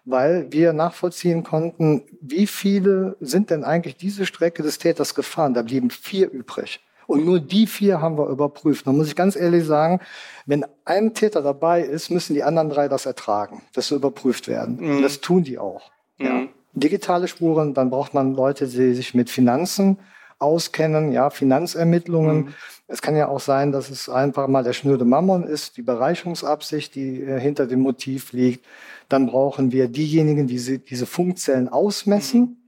weil 0.05 0.51
wir 0.51 0.73
nachvollziehen 0.73 1.43
konnten, 1.43 2.03
wie 2.21 2.47
viele 2.47 3.15
sind 3.19 3.49
denn 3.49 3.63
eigentlich 3.63 3.95
diese 3.95 4.25
Strecke 4.25 4.63
des 4.63 4.77
Täters 4.77 5.15
gefahren. 5.15 5.53
Da 5.53 5.61
blieben 5.61 5.89
vier 5.89 6.29
übrig. 6.29 6.81
Und 7.07 7.25
nur 7.25 7.39
die 7.39 7.67
vier 7.67 8.01
haben 8.01 8.17
wir 8.17 8.27
überprüft. 8.27 8.87
Da 8.87 8.91
muss 8.91 9.07
ich 9.07 9.15
ganz 9.15 9.35
ehrlich 9.35 9.65
sagen, 9.65 9.99
wenn 10.45 10.65
ein 10.85 11.13
Täter 11.13 11.41
dabei 11.41 11.81
ist, 11.81 12.09
müssen 12.09 12.33
die 12.33 12.43
anderen 12.43 12.69
drei 12.69 12.87
das 12.87 13.05
ertragen, 13.05 13.61
dass 13.73 13.89
sie 13.89 13.95
überprüft 13.95 14.47
werden. 14.47 14.77
Mhm. 14.79 14.95
Und 14.97 15.01
das 15.01 15.21
tun 15.21 15.43
die 15.43 15.57
auch. 15.57 15.91
Mhm. 16.17 16.25
Ja. 16.25 16.47
Digitale 16.73 17.27
Spuren, 17.27 17.73
dann 17.73 17.89
braucht 17.89 18.13
man 18.13 18.33
Leute, 18.33 18.67
die 18.67 18.93
sich 18.93 19.13
mit 19.13 19.29
Finanzen 19.29 19.99
auskennen, 20.43 21.11
ja, 21.11 21.29
Finanzermittlungen. 21.29 22.37
Mhm. 22.37 22.53
Es 22.87 23.01
kann 23.01 23.15
ja 23.15 23.27
auch 23.27 23.39
sein, 23.39 23.71
dass 23.71 23.89
es 23.89 24.09
einfach 24.09 24.47
mal 24.47 24.63
der 24.63 24.73
schnöde 24.73 25.05
Mammon 25.05 25.43
ist, 25.43 25.77
die 25.77 25.81
Bereicherungsabsicht, 25.81 26.93
die 26.93 27.21
äh, 27.21 27.39
hinter 27.39 27.65
dem 27.65 27.79
Motiv 27.79 28.33
liegt. 28.33 28.65
Dann 29.09 29.27
brauchen 29.27 29.71
wir 29.71 29.87
diejenigen, 29.87 30.47
die 30.47 30.53
diese, 30.53 30.79
diese 30.79 31.05
Funkzellen 31.05 31.69
ausmessen, 31.69 32.63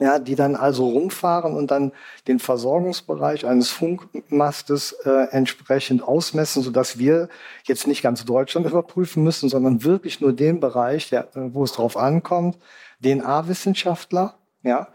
ja, 0.00 0.18
die 0.18 0.34
dann 0.34 0.56
also 0.56 0.88
rumfahren 0.88 1.54
und 1.54 1.70
dann 1.70 1.92
den 2.26 2.38
Versorgungsbereich 2.38 3.46
eines 3.46 3.70
Funkmastes 3.70 4.92
äh, 5.04 5.28
entsprechend 5.30 6.02
ausmessen, 6.02 6.62
sodass 6.62 6.98
wir 6.98 7.28
jetzt 7.64 7.86
nicht 7.86 8.02
ganz 8.02 8.24
Deutschland 8.24 8.66
überprüfen 8.70 9.22
müssen, 9.22 9.48
sondern 9.48 9.84
wirklich 9.84 10.20
nur 10.20 10.32
den 10.32 10.60
Bereich, 10.60 11.10
der, 11.10 11.28
wo 11.34 11.64
es 11.64 11.72
drauf 11.72 11.96
ankommt, 11.96 12.58
DNA-Wissenschaftler, 13.02 14.34
ja. 14.62 14.88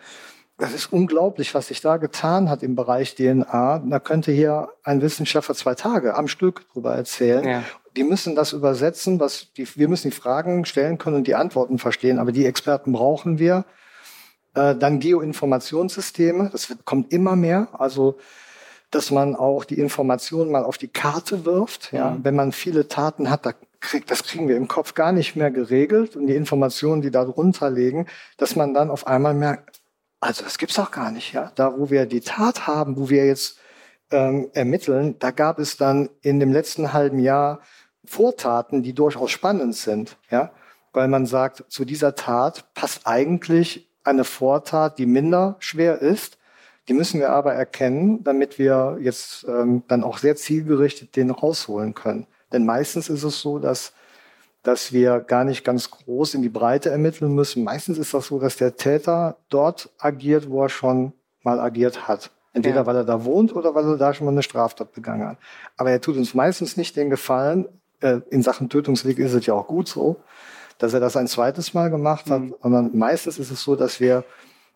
Das 0.59 0.73
ist 0.73 0.91
unglaublich, 0.91 1.55
was 1.55 1.67
sich 1.67 1.81
da 1.81 1.97
getan 1.97 2.49
hat 2.49 2.63
im 2.63 2.75
Bereich 2.75 3.15
DNA. 3.15 3.83
Da 3.85 3.99
könnte 3.99 4.31
hier 4.31 4.69
ein 4.83 5.01
Wissenschaftler 5.01 5.55
zwei 5.55 5.73
Tage 5.73 6.15
am 6.15 6.27
Stück 6.27 6.69
drüber 6.73 6.93
erzählen. 6.95 7.47
Ja 7.47 7.63
die 7.95 8.03
müssen 8.03 8.35
das 8.35 8.53
übersetzen, 8.53 9.19
was 9.19 9.51
die, 9.53 9.67
wir 9.75 9.87
müssen 9.87 10.09
die 10.09 10.15
Fragen 10.15 10.65
stellen 10.65 10.97
können 10.97 11.17
und 11.17 11.27
die 11.27 11.35
Antworten 11.35 11.79
verstehen, 11.79 12.19
aber 12.19 12.31
die 12.31 12.45
Experten 12.45 12.91
brauchen 12.91 13.39
wir. 13.39 13.65
Äh, 14.53 14.75
dann 14.75 14.99
Geoinformationssysteme, 14.99 16.49
das 16.51 16.69
wird, 16.69 16.85
kommt 16.85 17.11
immer 17.11 17.35
mehr, 17.35 17.67
also 17.73 18.17
dass 18.91 19.11
man 19.11 19.35
auch 19.35 19.65
die 19.65 19.79
Informationen 19.79 20.51
mal 20.51 20.63
auf 20.63 20.77
die 20.77 20.87
Karte 20.87 21.45
wirft. 21.45 21.91
Ja, 21.91 22.11
mhm. 22.11 22.23
wenn 22.23 22.35
man 22.35 22.51
viele 22.51 22.87
Taten 22.87 23.29
hat, 23.29 23.45
da 23.45 23.51
kriegt, 23.79 24.09
das 24.09 24.23
kriegen 24.23 24.47
wir 24.47 24.57
im 24.57 24.67
Kopf 24.67 24.93
gar 24.93 25.11
nicht 25.11 25.35
mehr 25.35 25.51
geregelt 25.51 26.15
und 26.15 26.27
die 26.27 26.35
Informationen, 26.35 27.01
die 27.01 27.11
da 27.11 27.25
drunter 27.25 27.69
liegen, 27.69 28.07
dass 28.37 28.55
man 28.55 28.73
dann 28.73 28.89
auf 28.89 29.07
einmal 29.07 29.33
merkt, 29.33 29.78
also 30.19 30.43
das 30.43 30.57
gibt's 30.57 30.75
doch 30.75 30.91
gar 30.91 31.11
nicht. 31.11 31.33
Ja, 31.33 31.51
da 31.55 31.77
wo 31.77 31.89
wir 31.89 32.05
die 32.05 32.21
Tat 32.21 32.67
haben, 32.67 32.97
wo 32.97 33.09
wir 33.09 33.25
jetzt 33.25 33.59
ähm, 34.11 34.49
ermitteln, 34.53 35.17
da 35.19 35.31
gab 35.31 35.59
es 35.59 35.77
dann 35.77 36.09
in 36.21 36.39
dem 36.39 36.51
letzten 36.51 36.93
halben 36.93 37.19
Jahr 37.19 37.61
Vortaten, 38.05 38.81
die 38.81 38.93
durchaus 38.93 39.31
spannend 39.31 39.75
sind, 39.75 40.17
ja, 40.31 40.51
weil 40.93 41.07
man 41.07 41.25
sagt, 41.25 41.63
zu 41.69 41.85
dieser 41.85 42.15
Tat 42.15 42.73
passt 42.73 43.05
eigentlich 43.05 43.87
eine 44.03 44.23
Vortat, 44.23 44.97
die 44.97 45.05
minder 45.05 45.55
schwer 45.59 46.01
ist. 46.01 46.37
Die 46.87 46.93
müssen 46.93 47.19
wir 47.19 47.29
aber 47.29 47.53
erkennen, 47.53 48.23
damit 48.23 48.57
wir 48.57 48.97
jetzt 48.99 49.45
ähm, 49.47 49.83
dann 49.87 50.03
auch 50.03 50.17
sehr 50.17 50.35
zielgerichtet 50.35 51.15
den 51.15 51.29
rausholen 51.29 51.93
können. 51.93 52.25
Denn 52.51 52.65
meistens 52.65 53.09
ist 53.09 53.23
es 53.23 53.41
so, 53.41 53.59
dass, 53.59 53.93
dass 54.63 54.91
wir 54.91 55.19
gar 55.21 55.43
nicht 55.43 55.63
ganz 55.63 55.89
groß 55.89 56.33
in 56.33 56.41
die 56.41 56.49
Breite 56.49 56.89
ermitteln 56.89 57.33
müssen. 57.33 57.63
Meistens 57.63 57.97
ist 57.97 58.13
das 58.13 58.27
so, 58.27 58.39
dass 58.39 58.57
der 58.57 58.75
Täter 58.75 59.37
dort 59.49 59.89
agiert, 59.97 60.49
wo 60.49 60.63
er 60.63 60.69
schon 60.69 61.13
mal 61.43 61.59
agiert 61.59 62.07
hat. 62.07 62.31
Entweder 62.53 62.77
ja. 62.77 62.85
weil 62.85 62.97
er 62.97 63.05
da 63.05 63.23
wohnt 63.23 63.55
oder 63.55 63.73
weil 63.75 63.85
er 63.85 63.97
da 63.97 64.13
schon 64.13 64.25
mal 64.25 64.31
eine 64.31 64.43
Straftat 64.43 64.91
begangen 64.93 65.27
hat. 65.27 65.37
Aber 65.77 65.91
er 65.91 66.01
tut 66.01 66.17
uns 66.17 66.33
meistens 66.33 66.77
nicht 66.77 66.95
den 66.95 67.09
Gefallen, 67.09 67.67
äh, 68.01 68.19
in 68.29 68.41
Sachen 68.41 68.69
Tötungsweg 68.69 69.19
ist 69.19 69.33
es 69.33 69.45
ja 69.45 69.53
auch 69.53 69.67
gut 69.67 69.87
so, 69.87 70.17
dass 70.77 70.93
er 70.93 70.99
das 70.99 71.15
ein 71.15 71.27
zweites 71.27 71.73
Mal 71.73 71.89
gemacht 71.89 72.29
hat, 72.29 72.41
mhm. 72.41 72.55
sondern 72.61 72.97
meistens 72.97 73.39
ist 73.39 73.51
es 73.51 73.63
so, 73.63 73.75
dass 73.75 73.99
wir 73.99 74.23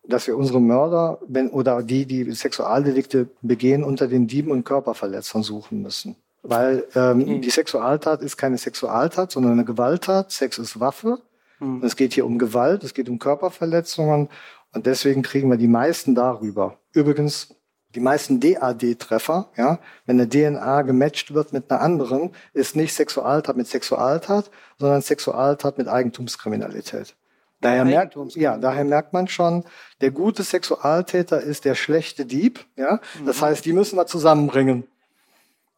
dass 0.06 0.28
wir 0.28 0.38
unsere 0.38 0.60
Mörder 0.60 1.20
wenn, 1.28 1.50
oder 1.50 1.82
die, 1.82 2.06
die 2.06 2.30
Sexualdelikte 2.32 3.30
begehen, 3.42 3.84
unter 3.84 4.08
den 4.08 4.28
Dieben 4.28 4.52
und 4.52 4.66
Körperverletzern 4.66 5.44
suchen 5.44 5.82
müssen. 5.82 6.18
Weil 6.44 6.86
ähm, 6.94 7.20
mhm. 7.20 7.42
die 7.42 7.50
Sexualtat 7.50 8.22
ist 8.22 8.38
keine 8.38 8.58
Sexualtat, 8.58 9.32
sondern 9.32 9.54
eine 9.54 9.66
Gewalttat. 9.66 10.32
Sex 10.32 10.58
ist 10.58 10.80
Waffe. 10.80 11.20
Mhm. 11.60 11.82
Es 11.84 11.96
geht 11.96 12.14
hier 12.14 12.26
um 12.26 12.38
Gewalt, 12.38 12.84
es 12.84 12.94
geht 12.94 13.10
um 13.10 13.18
Körperverletzungen. 13.18 14.30
Und 14.74 14.86
deswegen 14.86 15.22
kriegen 15.22 15.50
wir 15.50 15.58
die 15.58 15.68
meisten 15.68 16.16
darüber. 16.16 16.80
Übrigens, 16.92 17.56
die 17.96 18.00
meisten 18.00 18.40
DAD-Treffer, 18.40 19.50
ja, 19.56 19.80
wenn 20.06 20.20
eine 20.20 20.28
DNA 20.28 20.82
gematcht 20.82 21.34
wird 21.34 21.54
mit 21.54 21.72
einer 21.72 21.82
anderen, 21.82 22.32
ist 22.54 22.76
nicht 22.76 22.94
Sexualtat 22.94 23.56
mit 23.56 23.68
Sexualtat, 23.68 24.50
sondern 24.80 25.02
Sexualtat 25.02 25.78
mit 25.78 25.88
Eigentumskriminalität. 25.88 27.16
Daher 27.62 27.86
merkt, 27.86 28.18
ja, 28.36 28.58
daher 28.58 28.84
merkt 28.84 29.14
man 29.14 29.30
schon, 29.30 29.64
der 30.02 30.12
gute 30.12 30.44
Sexualtäter 30.44 31.40
ist 31.40 31.64
der 31.64 31.76
schlechte 31.76 32.26
Dieb, 32.26 32.66
ja. 32.76 33.00
Das 33.26 33.40
mhm. 33.40 33.46
heißt, 33.46 33.66
die 33.66 33.74
müssen 33.74 33.96
wir 33.96 34.06
zusammenbringen. 34.06 34.86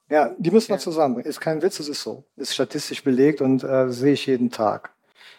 Ja, 0.10 0.32
die 0.38 0.52
müssen 0.52 0.70
wir 0.70 0.78
zusammenbringen. 0.78 1.30
Ist 1.30 1.42
kein 1.42 1.62
Witz, 1.62 1.80
es 1.80 1.90
ist 1.90 2.04
so. 2.04 2.24
Ist 2.36 2.54
statistisch 2.54 3.04
belegt 3.04 3.42
und 3.42 3.64
äh, 3.64 3.90
sehe 3.90 4.14
ich 4.14 4.26
jeden 4.28 4.52
Tag. 4.52 4.92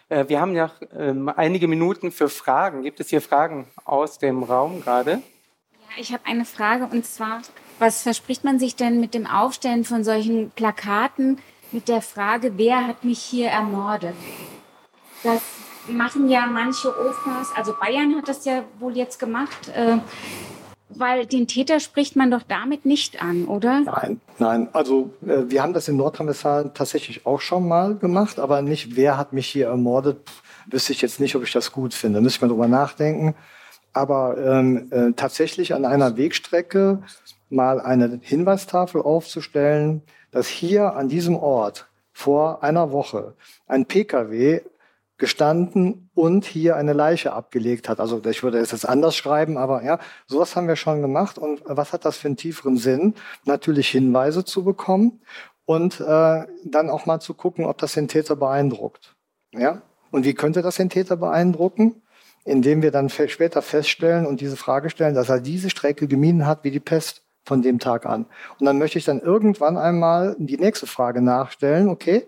Äh, 0.09 0.29
wir 0.29 0.41
haben 0.41 0.55
ja 0.55 0.73
ähm, 0.97 1.29
einige 1.29 1.69
Minuten 1.69 2.11
für 2.11 2.29
Fragen. 2.29 2.83
Gibt 2.83 3.01
es 3.01 3.09
hier 3.09 3.21
Fragen 3.21 3.69
aus 3.85 4.19
dem 4.19 4.43
Raum 4.43 4.81
gerade? 4.81 5.23
ich 5.99 6.13
habe 6.13 6.27
eine 6.27 6.45
Frage 6.45 6.87
und 6.87 7.05
zwar, 7.07 7.41
was 7.79 8.03
verspricht 8.03 8.45
man 8.45 8.59
sich 8.59 8.77
denn 8.77 9.01
mit 9.01 9.15
dem 9.15 9.27
Aufstellen 9.27 9.85
von 9.85 10.05
solchen 10.05 10.51
Plakaten 10.51 11.39
mit 11.73 11.89
der 11.89 12.03
Frage, 12.03 12.53
wer 12.57 12.87
hat 12.87 13.05
mich 13.05 13.21
hier 13.21 13.49
ermordet? 13.49 14.15
Das 15.23 15.43
machen 15.89 16.29
ja 16.29 16.47
manche 16.47 16.89
OFAs, 16.89 17.53
also 17.57 17.75
Bayern 17.79 18.17
hat 18.17 18.29
das 18.29 18.45
ja 18.45 18.65
wohl 18.79 18.97
jetzt 18.97 19.19
gemacht, 19.19 19.69
äh, 19.75 19.99
weil 20.99 21.27
den 21.27 21.47
Täter 21.47 21.81
spricht 21.81 22.17
man 22.17 22.31
doch 22.31 22.43
damit 22.47 22.85
nicht 22.85 23.23
an, 23.23 23.47
oder? 23.47 23.81
Nein, 23.81 24.21
nein. 24.39 24.69
Also 24.73 25.11
äh, 25.27 25.43
wir 25.49 25.63
haben 25.63 25.73
das 25.73 25.89
in 25.89 25.97
Nordrhein-Westfalen 25.97 26.75
tatsächlich 26.75 27.27
auch 27.27 27.41
schon 27.41 27.67
mal 27.69 27.97
gemacht, 27.97 28.39
aber 28.39 28.63
nicht, 28.63 28.97
wer 28.97 29.17
hat 29.17 29.33
mich 29.33 29.47
hier 29.47 29.69
ermordet, 29.69 30.19
wüsste 30.67 30.93
ich 30.93 31.03
jetzt 31.03 31.21
nicht, 31.21 31.37
ob 31.37 31.43
ich 31.43 31.53
das 31.53 31.73
gut 31.73 31.95
finde. 31.95 32.21
Müsste 32.21 32.39
ich 32.39 32.43
mal 32.43 32.49
drüber 32.49 32.69
nachdenken 32.69 33.35
aber 33.97 34.37
ähm, 34.37 34.89
äh, 34.91 35.13
tatsächlich 35.17 35.73
an 35.73 35.87
einer 35.87 36.19
Wegstrecke 36.19 37.03
mal 37.49 37.81
eine 37.81 38.21
Hinweistafel 38.23 39.01
aufzustellen, 39.01 40.03
dass 40.33 40.49
hier 40.49 40.95
an 40.97 41.09
diesem 41.09 41.35
Ort 41.35 41.89
vor 42.13 42.63
einer 42.63 42.93
Woche 42.93 43.35
ein 43.67 43.87
Pkw 43.87 44.61
gestanden 45.19 46.11
und 46.15 46.45
hier 46.45 46.77
eine 46.77 46.93
Leiche 46.93 47.33
abgelegt 47.33 47.89
hat. 47.89 48.01
Also 48.01 48.23
ich 48.25 48.43
würde 48.43 48.59
es 48.59 48.73
jetzt 48.73 48.89
anders 48.89 49.17
schreiben, 49.17 49.57
aber 49.57 49.83
ja, 49.83 49.99
sowas 50.27 50.57
haben 50.57 50.69
wir 50.69 50.77
schon 50.77 51.01
gemacht. 51.01 51.39
Und 51.39 51.63
was 51.65 51.93
hat 51.93 52.05
das 52.05 52.19
für 52.19 52.29
einen 52.29 52.37
tieferen 52.37 52.77
Sinn? 52.77 53.15
Natürlich 53.45 53.89
Hinweise 53.89 54.45
zu 54.45 54.65
bekommen 54.65 55.23
und 55.65 56.01
äh, 56.01 56.47
dann 56.65 56.91
auch 56.91 57.07
mal 57.07 57.21
zu 57.21 57.35
gucken, 57.35 57.65
ob 57.65 57.79
das 57.79 57.95
den 57.95 58.09
Täter 58.09 58.37
beeindruckt. 58.37 59.15
Ja? 59.53 59.83
Und 60.11 60.25
wie 60.25 60.35
könnte 60.35 60.63
das 60.63 60.77
den 60.77 60.91
Täter 60.91 61.17
beeindrucken? 61.17 62.03
indem 62.47 62.81
wir 62.81 62.93
dann 62.93 63.09
später 63.09 63.61
feststellen 63.61 64.25
und 64.25 64.41
diese 64.41 64.57
Frage 64.57 64.89
stellen, 64.89 65.17
dass 65.17 65.29
er 65.29 65.41
diese 65.41 65.69
Strecke 65.69 66.07
gemieden 66.07 66.47
hat 66.47 66.63
wie 66.63 66.71
die 66.71 66.81
Pest 66.81 67.23
von 67.45 67.61
dem 67.61 67.79
Tag 67.79 68.07
an. 68.07 68.27
Und 68.59 68.67
dann 68.67 68.79
möchte 68.79 68.99
ich 68.99 69.05
dann 69.05 69.21
irgendwann 69.21 69.77
einmal 69.77 70.37
die 70.39 70.57
nächste 70.57 70.87
Frage 70.87 71.21
nachstellen, 71.21 71.89
okay, 71.89 72.27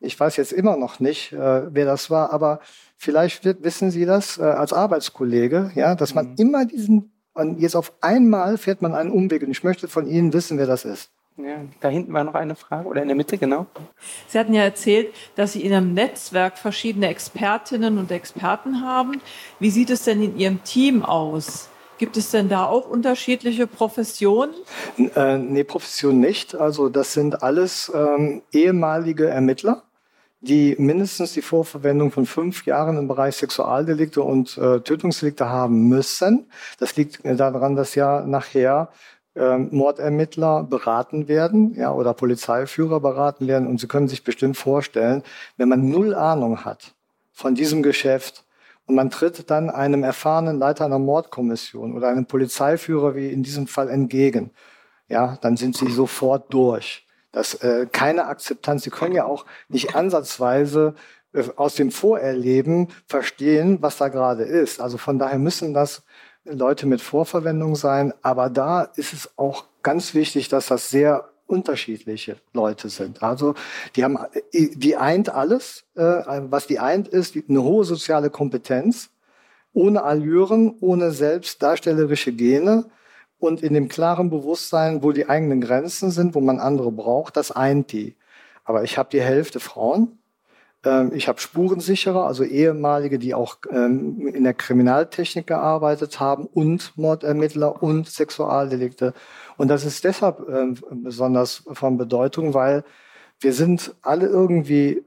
ich 0.00 0.18
weiß 0.18 0.36
jetzt 0.36 0.52
immer 0.52 0.76
noch 0.76 0.98
nicht, 1.00 1.32
äh, 1.32 1.74
wer 1.74 1.84
das 1.84 2.10
war, 2.10 2.32
aber 2.32 2.60
vielleicht 2.96 3.44
wird, 3.44 3.62
wissen 3.62 3.90
Sie 3.90 4.06
das 4.06 4.38
äh, 4.38 4.42
als 4.42 4.72
Arbeitskollege, 4.72 5.72
ja, 5.74 5.94
dass 5.94 6.14
man 6.14 6.30
mhm. 6.30 6.36
immer 6.38 6.64
diesen, 6.64 7.12
und 7.34 7.60
jetzt 7.60 7.76
auf 7.76 7.92
einmal 8.00 8.58
fährt 8.58 8.82
man 8.82 8.94
einen 8.94 9.10
Umweg 9.10 9.42
und 9.42 9.50
ich 9.50 9.62
möchte 9.62 9.88
von 9.88 10.06
Ihnen 10.06 10.32
wissen, 10.32 10.58
wer 10.58 10.66
das 10.66 10.84
ist. 10.84 11.10
Ja, 11.36 11.62
da 11.80 11.88
hinten 11.88 12.12
war 12.12 12.24
noch 12.24 12.34
eine 12.34 12.54
Frage 12.54 12.88
oder 12.88 13.00
in 13.02 13.08
der 13.08 13.16
Mitte, 13.16 13.38
genau. 13.38 13.66
Sie 14.26 14.38
hatten 14.38 14.52
ja 14.52 14.62
erzählt, 14.62 15.14
dass 15.36 15.52
Sie 15.52 15.62
in 15.62 15.72
Ihrem 15.72 15.94
Netzwerk 15.94 16.58
verschiedene 16.58 17.08
Expertinnen 17.08 17.98
und 17.98 18.10
Experten 18.10 18.82
haben. 18.82 19.20
Wie 19.58 19.70
sieht 19.70 19.90
es 19.90 20.04
denn 20.04 20.22
in 20.22 20.36
Ihrem 20.36 20.62
Team 20.64 21.02
aus? 21.02 21.70
Gibt 22.00 22.16
es 22.16 22.30
denn 22.30 22.48
da 22.48 22.64
auch 22.64 22.88
unterschiedliche 22.88 23.66
Professionen? 23.66 24.54
Äh, 25.14 25.36
nee, 25.36 25.64
Professionen 25.64 26.20
nicht. 26.20 26.54
Also 26.54 26.88
das 26.88 27.12
sind 27.12 27.42
alles 27.42 27.92
ähm, 27.94 28.40
ehemalige 28.52 29.28
Ermittler, 29.28 29.82
die 30.40 30.74
mindestens 30.78 31.34
die 31.34 31.42
Vorverwendung 31.42 32.10
von 32.10 32.24
fünf 32.26 32.64
Jahren 32.64 32.96
im 32.96 33.08
Bereich 33.08 33.36
Sexualdelikte 33.36 34.22
und 34.22 34.56
äh, 34.56 34.80
Tötungsdelikte 34.80 35.48
haben 35.48 35.88
müssen. 35.88 36.46
Das 36.78 36.96
liegt 36.96 37.20
daran, 37.24 37.76
dass 37.76 37.94
ja 37.94 38.22
nachher 38.22 38.88
ähm, 39.36 39.68
Mordermittler 39.70 40.64
beraten 40.64 41.28
werden, 41.28 41.74
ja, 41.74 41.92
oder 41.92 42.14
Polizeiführer 42.14 43.00
beraten 43.00 43.46
werden. 43.46 43.68
Und 43.68 43.80
Sie 43.80 43.86
können 43.86 44.08
sich 44.08 44.24
bestimmt 44.24 44.56
vorstellen, 44.56 45.22
wenn 45.56 45.68
man 45.68 45.88
null 45.88 46.14
Ahnung 46.14 46.64
hat 46.64 46.94
von 47.32 47.54
diesem 47.54 47.82
Geschäft 47.82 48.44
und 48.86 48.94
man 48.94 49.10
tritt 49.10 49.50
dann 49.50 49.70
einem 49.70 50.02
erfahrenen 50.02 50.58
Leiter 50.58 50.86
einer 50.86 50.98
Mordkommission 50.98 51.94
oder 51.94 52.08
einem 52.08 52.26
Polizeiführer 52.26 53.14
wie 53.14 53.28
in 53.28 53.42
diesem 53.42 53.66
Fall 53.66 53.88
entgegen, 53.88 54.50
ja, 55.08 55.38
dann 55.42 55.56
sind 55.56 55.76
Sie 55.76 55.90
sofort 55.90 56.52
durch. 56.52 57.06
Das 57.32 57.54
äh, 57.54 57.86
keine 57.90 58.26
Akzeptanz. 58.26 58.82
Sie 58.82 58.90
können 58.90 59.14
ja 59.14 59.24
auch 59.24 59.46
nicht 59.68 59.94
ansatzweise 59.94 60.94
äh, 61.32 61.44
aus 61.56 61.74
dem 61.74 61.90
Vorerleben 61.90 62.88
verstehen, 63.06 63.78
was 63.80 63.98
da 63.98 64.08
gerade 64.08 64.44
ist. 64.44 64.80
Also 64.80 64.98
von 64.98 65.18
daher 65.18 65.38
müssen 65.38 65.72
das 65.72 66.02
Leute 66.44 66.86
mit 66.86 67.00
Vorverwendung 67.00 67.76
sein. 67.76 68.12
Aber 68.22 68.50
da 68.50 68.82
ist 68.82 69.12
es 69.12 69.30
auch 69.36 69.66
ganz 69.82 70.14
wichtig, 70.14 70.48
dass 70.48 70.66
das 70.66 70.90
sehr 70.90 71.28
unterschiedliche 71.46 72.36
Leute 72.52 72.88
sind. 72.88 73.22
Also 73.22 73.54
die 73.96 74.04
haben, 74.04 74.18
die 74.52 74.96
eint 74.96 75.28
alles, 75.28 75.84
äh, 75.96 76.02
was 76.02 76.66
die 76.66 76.78
eint 76.78 77.08
ist, 77.08 77.36
eine 77.36 77.62
hohe 77.62 77.84
soziale 77.84 78.30
Kompetenz, 78.30 79.10
ohne 79.72 80.02
Allüren, 80.02 80.74
ohne 80.80 81.10
selbstdarstellerische 81.10 82.32
Gene 82.32 82.86
und 83.40 83.62
in 83.62 83.74
dem 83.74 83.88
klaren 83.88 84.30
Bewusstsein, 84.30 85.02
wo 85.02 85.12
die 85.12 85.28
eigenen 85.28 85.60
Grenzen 85.60 86.10
sind, 86.10 86.34
wo 86.34 86.40
man 86.40 86.60
andere 86.60 86.92
braucht, 86.92 87.36
das 87.36 87.50
eint 87.50 87.92
die. 87.92 88.14
Aber 88.64 88.84
ich 88.84 88.98
habe 88.98 89.08
die 89.10 89.20
Hälfte 89.20 89.58
Frauen, 89.58 90.18
ähm, 90.84 91.12
ich 91.14 91.28
habe 91.28 91.40
Spurensicherer, 91.40 92.26
also 92.26 92.44
ehemalige, 92.44 93.18
die 93.18 93.34
auch 93.34 93.56
ähm, 93.70 94.26
in 94.28 94.44
der 94.44 94.54
Kriminaltechnik 94.54 95.46
gearbeitet 95.46 96.20
haben 96.20 96.46
und 96.46 96.92
Mordermittler 96.96 97.82
und 97.82 98.08
Sexualdelikte. 98.08 99.12
Und 99.56 99.68
das 99.68 99.84
ist 99.84 100.04
deshalb 100.04 100.48
ähm, 100.48 100.76
besonders 101.02 101.64
von 101.72 101.98
Bedeutung, 101.98 102.54
weil 102.54 102.84
wir 103.40 103.52
sind 103.52 103.94
alle 104.02 104.26
irgendwie, 104.26 105.02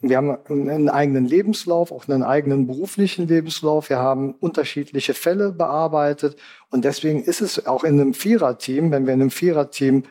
wir 0.00 0.16
haben 0.16 0.38
einen 0.48 0.88
eigenen 0.88 1.26
Lebenslauf, 1.26 1.90
auch 1.90 2.08
einen 2.08 2.22
eigenen 2.22 2.66
beruflichen 2.66 3.26
Lebenslauf. 3.26 3.88
Wir 3.88 3.98
haben 3.98 4.34
unterschiedliche 4.34 5.14
Fälle 5.14 5.52
bearbeitet. 5.52 6.36
Und 6.70 6.84
deswegen 6.84 7.22
ist 7.22 7.40
es 7.40 7.66
auch 7.66 7.84
in 7.84 8.00
einem 8.00 8.14
Viererteam, 8.14 8.90
wenn 8.90 9.06
wir 9.06 9.14
in 9.14 9.20
einem 9.20 9.30
Viererteam 9.30 10.04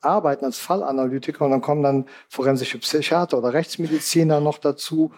arbeiten 0.00 0.46
als 0.46 0.58
Fallanalytiker 0.58 1.44
und 1.44 1.50
dann 1.50 1.60
kommen 1.60 1.82
dann 1.82 2.06
forensische 2.28 2.78
Psychiater 2.78 3.36
oder 3.36 3.52
Rechtsmediziner 3.52 4.40
noch 4.40 4.58
dazu, 4.58 5.12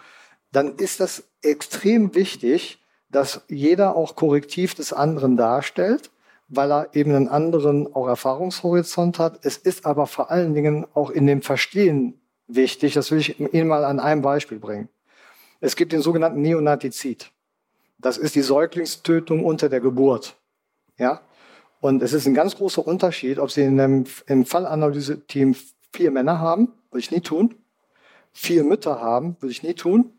dann 0.51 0.75
ist 0.75 0.99
das 0.99 1.23
extrem 1.41 2.13
wichtig, 2.15 2.83
dass 3.09 3.41
jeder 3.47 3.95
auch 3.95 4.15
korrektiv 4.15 4.75
des 4.75 4.91
anderen 4.91 5.37
darstellt, 5.37 6.11
weil 6.49 6.71
er 6.71 6.89
eben 6.93 7.15
einen 7.15 7.29
anderen 7.29 7.93
auch 7.95 8.07
Erfahrungshorizont 8.07 9.19
hat. 9.19 9.39
Es 9.45 9.55
ist 9.57 9.85
aber 9.85 10.07
vor 10.07 10.29
allen 10.29 10.53
Dingen 10.53 10.85
auch 10.93 11.09
in 11.09 11.27
dem 11.27 11.41
Verstehen 11.41 12.19
wichtig, 12.55 12.93
das 12.93 13.11
will 13.11 13.19
ich 13.19 13.39
Ihnen 13.39 13.67
mal 13.67 13.85
an 13.85 13.99
einem 13.99 14.21
Beispiel 14.21 14.59
bringen. 14.59 14.89
Es 15.59 15.75
gibt 15.75 15.91
den 15.91 16.01
sogenannten 16.01 16.41
Neonatizid. 16.41 17.31
Das 17.99 18.17
ist 18.17 18.35
die 18.35 18.41
Säuglingstötung 18.41 19.45
unter 19.45 19.69
der 19.69 19.79
Geburt. 19.79 20.35
Ja? 20.97 21.21
Und 21.79 22.01
es 22.01 22.13
ist 22.13 22.25
ein 22.27 22.33
ganz 22.33 22.55
großer 22.55 22.85
Unterschied, 22.85 23.39
ob 23.39 23.51
Sie 23.51 23.61
in 23.61 23.79
einem, 23.79 24.05
im 24.27 24.45
Fallanalyse-Team 24.45 25.55
vier 25.91 26.11
Männer 26.11 26.39
haben, 26.39 26.73
würde 26.91 26.99
ich 26.99 27.11
nie 27.11 27.21
tun, 27.21 27.55
vier 28.31 28.63
Mütter 28.63 28.99
haben, 28.99 29.37
würde 29.39 29.51
ich 29.51 29.63
nie 29.63 29.73
tun, 29.73 30.11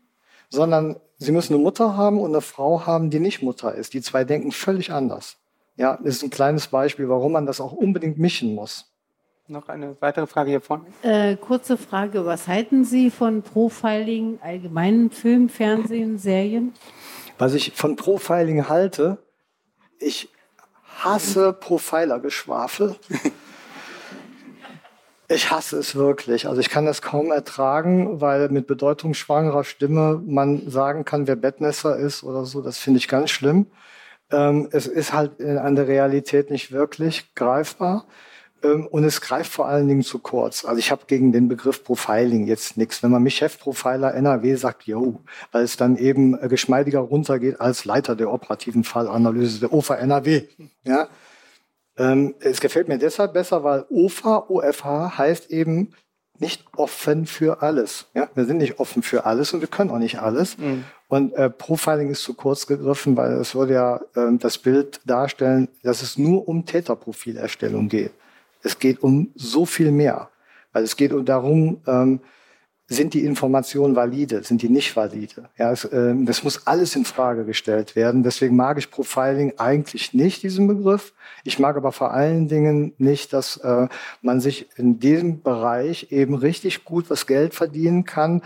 sondern 0.49 0.97
Sie 1.17 1.31
müssen 1.31 1.53
eine 1.53 1.63
Mutter 1.63 1.95
haben 1.95 2.19
und 2.19 2.31
eine 2.31 2.41
Frau 2.41 2.85
haben, 2.85 3.09
die 3.09 3.19
nicht 3.19 3.41
Mutter 3.41 3.73
ist. 3.73 3.93
Die 3.93 4.01
zwei 4.01 4.23
denken 4.23 4.51
völlig 4.51 4.91
anders. 4.91 5.37
Ja, 5.77 5.97
das 6.03 6.15
ist 6.15 6.23
ein 6.23 6.29
kleines 6.29 6.67
Beispiel, 6.67 7.09
warum 7.09 7.33
man 7.33 7.45
das 7.45 7.61
auch 7.61 7.71
unbedingt 7.71 8.17
mischen 8.17 8.55
muss. 8.55 8.94
Noch 9.47 9.69
eine 9.69 9.95
weitere 9.99 10.25
Frage 10.25 10.49
hier 10.49 10.61
vorne. 10.61 10.85
Äh, 11.03 11.35
kurze 11.35 11.77
Frage, 11.77 12.25
was 12.25 12.47
halten 12.47 12.83
Sie 12.83 13.11
von 13.11 13.43
Profiling, 13.43 14.39
allgemeinen 14.41 15.11
Film, 15.11 15.49
Fernsehen, 15.49 16.17
Serien? 16.17 16.73
Was 17.37 17.53
ich 17.53 17.73
von 17.73 17.95
Profiling 17.95 18.67
halte, 18.69 19.19
ich 19.99 20.29
hasse 20.97 21.53
Profiler-Geschwafel. 21.53 22.95
Ich 25.27 25.49
hasse 25.49 25.79
es 25.79 25.95
wirklich. 25.95 26.47
Also 26.47 26.61
ich 26.61 26.69
kann 26.69 26.85
das 26.85 27.01
kaum 27.01 27.31
ertragen, 27.31 28.21
weil 28.21 28.49
mit 28.49 28.67
bedeutungsschwangerer 28.67 29.63
Stimme 29.63 30.21
man 30.23 30.69
sagen 30.69 31.03
kann, 31.03 31.25
wer 31.25 31.35
Bettnässer 31.35 31.97
ist 31.97 32.23
oder 32.23 32.45
so. 32.45 32.61
Das 32.61 32.77
finde 32.77 32.99
ich 32.99 33.07
ganz 33.07 33.31
schlimm. 33.31 33.65
Ähm, 34.29 34.69
es 34.71 34.85
ist 34.85 35.13
halt 35.13 35.41
an 35.41 35.75
der 35.75 35.87
Realität 35.87 36.51
nicht 36.51 36.71
wirklich 36.71 37.33
greifbar. 37.33 38.05
Ähm, 38.63 38.87
und 38.87 39.03
es 39.03 39.21
greift 39.21 39.51
vor 39.51 39.67
allen 39.67 39.87
Dingen 39.87 40.03
zu 40.03 40.19
kurz. 40.19 40.65
Also 40.65 40.79
ich 40.79 40.91
habe 40.91 41.03
gegen 41.07 41.31
den 41.31 41.47
Begriff 41.47 41.83
Profiling 41.83 42.47
jetzt 42.47 42.77
nichts. 42.77 43.03
Wenn 43.03 43.11
man 43.11 43.23
mich 43.23 43.35
Chefprofiler 43.35 44.13
NRW 44.13 44.55
sagt, 44.55 44.83
yo, 44.83 45.21
weil 45.51 45.63
es 45.63 45.77
dann 45.77 45.97
eben 45.97 46.37
äh, 46.39 46.47
geschmeidiger 46.47 46.99
runtergeht 46.99 47.59
als 47.59 47.85
Leiter 47.85 48.15
der 48.15 48.31
operativen 48.31 48.83
Fallanalyse 48.83 49.59
der 49.59 49.73
OFA 49.73 49.95
NRW. 49.95 50.43
Ja? 50.83 51.09
Ähm, 51.97 52.35
es 52.39 52.59
gefällt 52.59 52.87
mir 52.87 52.97
deshalb 52.97 53.33
besser, 53.33 53.63
weil 53.63 53.85
OFA, 53.89 54.45
OFH 54.49 55.17
heißt 55.17 55.51
eben 55.51 55.93
nicht 56.37 56.65
offen 56.75 57.25
für 57.25 57.61
alles. 57.61 58.07
Ja? 58.13 58.29
Wir 58.35 58.45
sind 58.45 58.57
nicht 58.57 58.79
offen 58.79 59.03
für 59.03 59.25
alles 59.25 59.53
und 59.53 59.61
wir 59.61 59.69
können 59.69 59.89
auch 59.89 59.99
nicht 59.99 60.19
alles. 60.19 60.57
Mhm. 60.57 60.83
Und 61.07 61.33
äh, 61.33 61.49
Profiling 61.49 62.09
ist 62.09 62.23
zu 62.23 62.33
kurz 62.33 62.67
gegriffen, 62.67 63.15
weil 63.15 63.33
es 63.33 63.55
würde 63.55 63.73
ja 63.73 64.01
äh, 64.15 64.37
das 64.37 64.57
Bild 64.57 64.99
darstellen, 65.05 65.69
dass 65.83 66.01
es 66.01 66.17
nur 66.17 66.47
um 66.47 66.65
Täterprofilerstellung 66.65 67.87
geht. 67.89 68.11
Es 68.65 68.79
geht 68.79 69.03
um 69.03 69.31
so 69.35 69.65
viel 69.65 69.91
mehr. 69.91 70.29
Weil 70.73 70.83
es 70.83 70.95
geht 70.95 71.13
darum, 71.27 71.81
ähm, 71.87 72.19
sind 72.87 73.13
die 73.13 73.25
Informationen 73.25 73.95
valide, 73.95 74.43
sind 74.43 74.61
die 74.61 74.69
nicht 74.69 74.95
valide? 74.95 75.49
Ja, 75.57 75.71
es, 75.71 75.85
äh, 75.85 76.13
das 76.19 76.43
muss 76.43 76.67
alles 76.67 76.95
in 76.95 77.05
Frage 77.05 77.45
gestellt 77.45 77.95
werden. 77.95 78.23
Deswegen 78.23 78.55
mag 78.55 78.77
ich 78.77 78.91
Profiling 78.91 79.53
eigentlich 79.57 80.13
nicht, 80.13 80.43
diesen 80.43 80.67
Begriff. 80.67 81.13
Ich 81.43 81.57
mag 81.57 81.77
aber 81.77 81.91
vor 81.91 82.11
allen 82.11 82.47
Dingen 82.47 82.93
nicht, 82.97 83.33
dass 83.33 83.57
äh, 83.57 83.87
man 84.21 84.39
sich 84.39 84.67
in 84.77 84.99
diesem 84.99 85.41
Bereich 85.41 86.11
eben 86.11 86.35
richtig 86.35 86.85
gut 86.85 87.09
was 87.09 87.25
Geld 87.25 87.53
verdienen 87.55 88.03
kann 88.03 88.41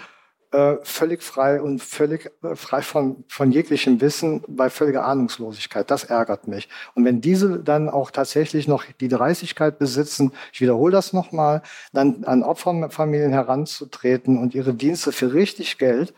äh, 0.51 0.77
völlig 0.83 1.21
frei 1.21 1.61
und 1.61 1.79
völlig 1.79 2.31
äh, 2.43 2.55
frei 2.55 2.81
von, 2.81 3.23
von 3.27 3.51
jeglichem 3.51 4.01
Wissen 4.01 4.43
bei 4.47 4.69
völliger 4.69 5.05
Ahnungslosigkeit. 5.05 5.91
Das 5.91 6.05
ärgert 6.05 6.47
mich. 6.47 6.67
Und 6.95 7.05
wenn 7.05 7.21
diese 7.21 7.59
dann 7.59 7.87
auch 7.87 8.09
tatsächlich 8.09 8.67
noch 8.67 8.83
die 8.99 9.09
Dreistigkeit 9.09 9.77
besitzen, 9.77 10.31
ich 10.51 10.61
wiederhole 10.61 10.91
das 10.91 11.13
nochmal, 11.13 11.61
dann 11.93 12.23
an 12.23 12.41
Opferfamilien 12.41 13.31
heranzutreten 13.31 14.39
und 14.39 14.55
ihre 14.55 14.73
Dienste 14.73 15.11
für 15.11 15.33
richtig 15.33 15.77
Geld 15.77 16.15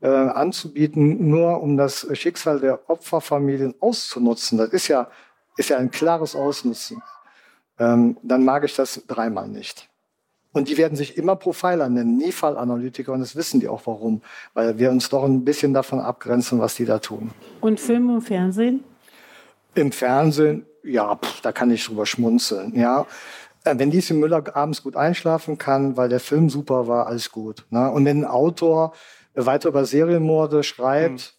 äh, 0.00 0.08
anzubieten, 0.08 1.28
nur 1.28 1.60
um 1.62 1.76
das 1.76 2.06
Schicksal 2.16 2.60
der 2.60 2.88
Opferfamilien 2.88 3.74
auszunutzen, 3.80 4.58
das 4.58 4.70
ist 4.70 4.88
ja, 4.88 5.10
ist 5.56 5.68
ja 5.68 5.76
ein 5.76 5.90
klares 5.90 6.34
Ausnutzen, 6.34 7.02
ähm, 7.78 8.16
dann 8.22 8.44
mag 8.44 8.64
ich 8.64 8.74
das 8.74 9.02
dreimal 9.06 9.48
nicht. 9.48 9.88
Und 10.54 10.68
die 10.68 10.78
werden 10.78 10.96
sich 10.96 11.18
immer 11.18 11.34
Profiler 11.34 11.88
nennen, 11.88 12.16
nie 12.16 12.30
Fallanalytiker. 12.32 13.12
Und 13.12 13.20
das 13.20 13.34
wissen 13.34 13.60
die 13.60 13.68
auch 13.68 13.82
warum. 13.84 14.22
Weil 14.54 14.78
wir 14.78 14.90
uns 14.90 15.08
doch 15.08 15.24
ein 15.24 15.44
bisschen 15.44 15.74
davon 15.74 15.98
abgrenzen, 15.98 16.60
was 16.60 16.76
die 16.76 16.84
da 16.84 17.00
tun. 17.00 17.32
Und 17.60 17.80
Film 17.80 18.08
und 18.08 18.22
Fernsehen? 18.22 18.84
Im 19.74 19.90
Fernsehen, 19.90 20.64
ja, 20.84 21.16
pff, 21.16 21.40
da 21.40 21.50
kann 21.50 21.72
ich 21.72 21.84
drüber 21.84 22.06
schmunzeln. 22.06 22.72
Ja. 22.76 23.06
Äh, 23.64 23.74
wenn 23.78 23.90
Lieschen 23.90 24.20
Müller 24.20 24.44
abends 24.54 24.82
gut 24.82 24.94
einschlafen 24.94 25.58
kann, 25.58 25.96
weil 25.96 26.08
der 26.08 26.20
Film 26.20 26.48
super 26.48 26.86
war, 26.86 27.08
alles 27.08 27.32
gut. 27.32 27.66
Ne? 27.70 27.90
Und 27.90 28.04
wenn 28.04 28.20
ein 28.20 28.24
Autor 28.24 28.92
weiter 29.34 29.70
über 29.70 29.84
Serienmorde 29.84 30.62
schreibt, 30.62 31.34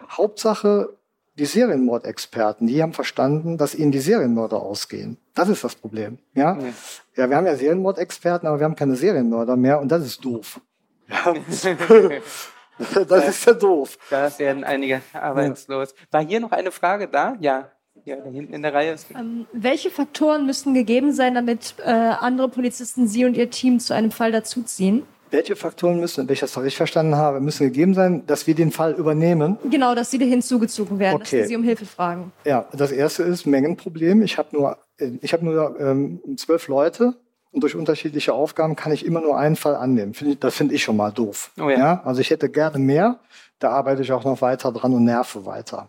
mhm. 0.00 0.06
Hauptsache, 0.10 0.96
die 1.36 1.46
Serienmordexperten, 1.46 2.66
die 2.66 2.82
haben 2.82 2.92
verstanden, 2.92 3.58
dass 3.58 3.74
ihnen 3.74 3.90
die 3.90 4.00
Serienmörder 4.00 4.60
ausgehen. 4.60 5.18
Das 5.34 5.48
ist 5.48 5.64
das 5.64 5.74
Problem. 5.74 6.18
Ja, 6.34 6.58
ja. 6.58 6.68
ja 7.16 7.30
wir 7.30 7.36
haben 7.36 7.46
ja 7.46 7.56
Serienmordexperten, 7.56 8.48
aber 8.48 8.60
wir 8.60 8.64
haben 8.64 8.76
keine 8.76 8.96
Serienmörder 8.96 9.56
mehr 9.56 9.80
und 9.80 9.88
das 9.88 10.04
ist 10.04 10.24
doof. 10.24 10.60
Ja. 11.08 11.34
das 13.08 13.28
ist 13.28 13.46
ja 13.46 13.52
doof. 13.52 13.98
Da 14.10 14.38
werden 14.38 14.64
einige 14.64 15.02
arbeitslos. 15.12 15.94
War 16.10 16.24
hier 16.24 16.40
noch 16.40 16.52
eine 16.52 16.70
Frage 16.70 17.08
da? 17.08 17.36
Ja. 17.40 17.70
Ja, 18.04 18.16
da 18.16 18.28
hinten 18.28 18.52
in 18.52 18.62
der 18.62 18.74
Reihe 18.74 18.92
ist. 18.92 19.06
Ähm, 19.12 19.46
welche 19.52 19.90
Faktoren 19.90 20.46
müssten 20.46 20.74
gegeben 20.74 21.12
sein, 21.12 21.34
damit 21.34 21.76
äh, 21.78 21.90
andere 21.90 22.48
Polizisten 22.48 23.06
Sie 23.06 23.24
und 23.24 23.36
Ihr 23.36 23.50
Team 23.50 23.80
zu 23.80 23.94
einem 23.94 24.10
Fall 24.10 24.30
dazuziehen? 24.30 25.06
Welche 25.34 25.56
Faktoren 25.56 25.98
müssen, 26.00 26.28
wenn 26.28 26.32
ich 26.32 26.40
das 26.40 26.56
richtig 26.56 26.76
verstanden 26.76 27.16
habe, 27.16 27.40
müssen 27.40 27.64
gegeben 27.64 27.94
sein, 27.94 28.24
dass 28.26 28.46
wir 28.46 28.54
den 28.54 28.70
Fall 28.70 28.92
übernehmen? 28.92 29.58
Genau, 29.68 29.94
dass 29.94 30.10
Sie 30.10 30.18
da 30.18 30.24
hinzugezogen 30.24 30.98
werden, 30.98 31.16
okay. 31.16 31.40
dass 31.40 31.48
Sie 31.48 31.56
um 31.56 31.64
Hilfe 31.64 31.86
fragen. 31.86 32.32
Ja, 32.44 32.66
das 32.72 32.92
erste 32.92 33.24
ist 33.24 33.44
Mengenproblem. 33.44 34.22
Ich 34.22 34.38
habe 34.38 34.48
nur, 34.52 34.78
ich 35.20 35.32
habe 35.32 35.44
nur 35.44 35.78
ähm, 35.80 36.20
zwölf 36.36 36.68
Leute 36.68 37.14
und 37.50 37.62
durch 37.62 37.74
unterschiedliche 37.74 38.32
Aufgaben 38.32 38.76
kann 38.76 38.92
ich 38.92 39.04
immer 39.04 39.20
nur 39.20 39.36
einen 39.36 39.56
Fall 39.56 39.74
annehmen. 39.74 40.12
das 40.38 40.54
finde 40.54 40.74
ich 40.74 40.82
schon 40.82 40.96
mal 40.96 41.10
doof. 41.10 41.50
Oh 41.58 41.68
ja. 41.68 41.78
ja. 41.78 42.02
Also 42.04 42.20
ich 42.20 42.30
hätte 42.30 42.48
gerne 42.48 42.78
mehr. 42.78 43.18
Da 43.58 43.70
arbeite 43.70 44.02
ich 44.02 44.12
auch 44.12 44.24
noch 44.24 44.40
weiter 44.40 44.70
dran 44.72 44.92
und 44.94 45.04
nerve 45.04 45.46
weiter, 45.46 45.88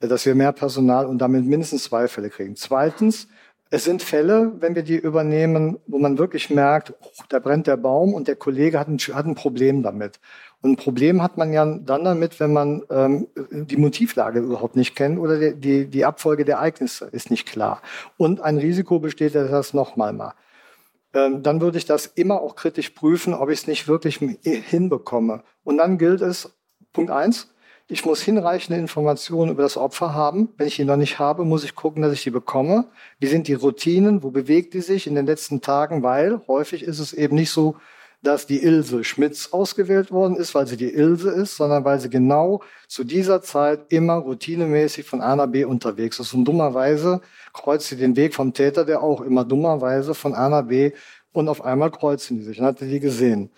dass 0.00 0.26
wir 0.26 0.34
mehr 0.34 0.52
Personal 0.52 1.06
und 1.06 1.18
damit 1.18 1.44
mindestens 1.44 1.84
zwei 1.84 2.08
Fälle 2.08 2.30
kriegen. 2.30 2.56
Zweitens 2.56 3.28
Es 3.74 3.84
sind 3.84 4.02
Fälle, 4.02 4.52
wenn 4.60 4.74
wir 4.74 4.82
die 4.82 4.98
übernehmen, 4.98 5.78
wo 5.86 5.98
man 5.98 6.18
wirklich 6.18 6.50
merkt, 6.50 6.92
oh, 7.00 7.22
da 7.30 7.38
brennt 7.38 7.66
der 7.66 7.78
Baum 7.78 8.12
und 8.12 8.28
der 8.28 8.36
Kollege 8.36 8.78
hat 8.78 8.88
ein, 8.88 8.98
hat 8.98 9.24
ein 9.24 9.34
Problem 9.34 9.82
damit. 9.82 10.20
Und 10.60 10.72
ein 10.72 10.76
Problem 10.76 11.22
hat 11.22 11.38
man 11.38 11.54
ja 11.54 11.64
dann 11.64 12.04
damit, 12.04 12.38
wenn 12.38 12.52
man 12.52 12.82
ähm, 12.90 13.28
die 13.50 13.78
Motivlage 13.78 14.40
überhaupt 14.40 14.76
nicht 14.76 14.94
kennt 14.94 15.18
oder 15.18 15.38
die, 15.38 15.54
die, 15.58 15.86
die 15.86 16.04
Abfolge 16.04 16.44
der 16.44 16.56
Ereignisse 16.56 17.06
ist 17.12 17.30
nicht 17.30 17.48
klar. 17.48 17.80
Und 18.18 18.42
ein 18.42 18.58
Risiko 18.58 18.98
besteht, 18.98 19.34
dass 19.34 19.50
das 19.50 19.72
nochmal 19.72 20.12
mal. 20.12 20.34
Ähm, 21.14 21.42
dann 21.42 21.62
würde 21.62 21.78
ich 21.78 21.86
das 21.86 22.04
immer 22.04 22.42
auch 22.42 22.56
kritisch 22.56 22.90
prüfen, 22.90 23.32
ob 23.32 23.48
ich 23.48 23.60
es 23.60 23.66
nicht 23.66 23.88
wirklich 23.88 24.18
hinbekomme. 24.42 25.44
Und 25.64 25.78
dann 25.78 25.96
gilt 25.96 26.20
es, 26.20 26.52
Punkt 26.92 27.10
eins, 27.10 27.54
ich 27.88 28.04
muss 28.04 28.22
hinreichende 28.22 28.78
Informationen 28.80 29.50
über 29.50 29.62
das 29.62 29.76
Opfer 29.76 30.14
haben. 30.14 30.48
Wenn 30.56 30.68
ich 30.68 30.76
die 30.76 30.84
noch 30.84 30.96
nicht 30.96 31.18
habe, 31.18 31.44
muss 31.44 31.64
ich 31.64 31.74
gucken, 31.74 32.02
dass 32.02 32.12
ich 32.12 32.22
die 32.22 32.30
bekomme. 32.30 32.86
Wie 33.18 33.26
sind 33.26 33.48
die 33.48 33.54
Routinen? 33.54 34.22
Wo 34.22 34.30
bewegt 34.30 34.74
die 34.74 34.80
sich 34.80 35.06
in 35.06 35.14
den 35.14 35.26
letzten 35.26 35.60
Tagen? 35.60 36.02
Weil 36.02 36.40
häufig 36.46 36.82
ist 36.84 37.00
es 37.00 37.12
eben 37.12 37.36
nicht 37.36 37.50
so, 37.50 37.76
dass 38.22 38.46
die 38.46 38.62
Ilse 38.62 39.02
Schmitz 39.02 39.48
ausgewählt 39.50 40.12
worden 40.12 40.36
ist, 40.36 40.54
weil 40.54 40.66
sie 40.66 40.76
die 40.76 40.94
Ilse 40.94 41.30
ist, 41.30 41.56
sondern 41.56 41.84
weil 41.84 41.98
sie 41.98 42.08
genau 42.08 42.62
zu 42.86 43.02
dieser 43.02 43.42
Zeit 43.42 43.86
immer 43.88 44.14
routinemäßig 44.14 45.04
von 45.04 45.20
A 45.20 45.34
nach 45.34 45.48
B 45.48 45.64
unterwegs 45.64 46.20
ist. 46.20 46.32
Und 46.32 46.44
dummerweise 46.44 47.20
kreuzt 47.52 47.88
sie 47.88 47.96
den 47.96 48.14
Weg 48.14 48.34
vom 48.34 48.54
Täter, 48.54 48.84
der 48.84 49.02
auch 49.02 49.20
immer 49.22 49.44
dummerweise 49.44 50.14
von 50.14 50.34
A 50.34 50.48
nach 50.48 50.62
B 50.62 50.92
und 51.32 51.48
auf 51.48 51.64
einmal 51.64 51.90
kreuzen 51.90 52.38
die 52.38 52.44
sich. 52.44 52.60
Und 52.60 52.66
hatte 52.66 52.86
die 52.86 53.00
gesehen. 53.00 53.50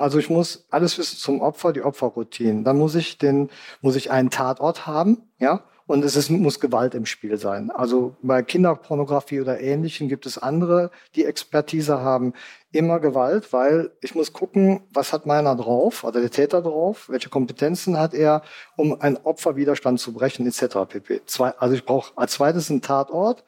Also 0.00 0.18
ich 0.18 0.30
muss 0.30 0.66
alles 0.70 0.96
wissen 0.96 1.18
zum 1.18 1.42
Opfer, 1.42 1.74
die 1.74 1.82
Opferroutinen. 1.82 2.64
Dann 2.64 2.78
muss 2.78 2.94
ich 2.94 3.18
den, 3.18 3.50
muss 3.82 3.96
ich 3.96 4.10
einen 4.10 4.30
Tatort 4.30 4.86
haben, 4.86 5.28
ja. 5.38 5.64
Und 5.86 6.04
es 6.04 6.14
ist, 6.14 6.30
muss 6.30 6.60
Gewalt 6.60 6.94
im 6.94 7.04
Spiel 7.04 7.36
sein. 7.36 7.70
Also 7.72 8.16
bei 8.22 8.42
Kinderpornografie 8.42 9.40
oder 9.40 9.60
Ähnlichem 9.60 10.08
gibt 10.08 10.24
es 10.24 10.38
andere, 10.38 10.92
die 11.16 11.24
Expertise 11.24 12.00
haben. 12.00 12.32
Immer 12.70 13.00
Gewalt, 13.00 13.52
weil 13.52 13.90
ich 14.00 14.14
muss 14.14 14.32
gucken, 14.32 14.82
was 14.94 15.12
hat 15.12 15.26
meiner 15.26 15.56
drauf, 15.56 16.04
oder 16.04 16.20
der 16.20 16.30
Täter 16.30 16.62
drauf, 16.62 17.08
welche 17.08 17.28
Kompetenzen 17.28 17.98
hat 17.98 18.14
er, 18.14 18.42
um 18.76 19.00
einen 19.00 19.16
Opferwiderstand 19.16 19.98
zu 19.98 20.12
brechen, 20.12 20.46
etc. 20.46 20.76
pp. 20.88 21.22
Zwei, 21.26 21.50
also 21.58 21.74
ich 21.74 21.84
brauche 21.84 22.16
als 22.16 22.34
zweites 22.34 22.70
einen 22.70 22.82
Tatort. 22.82 23.44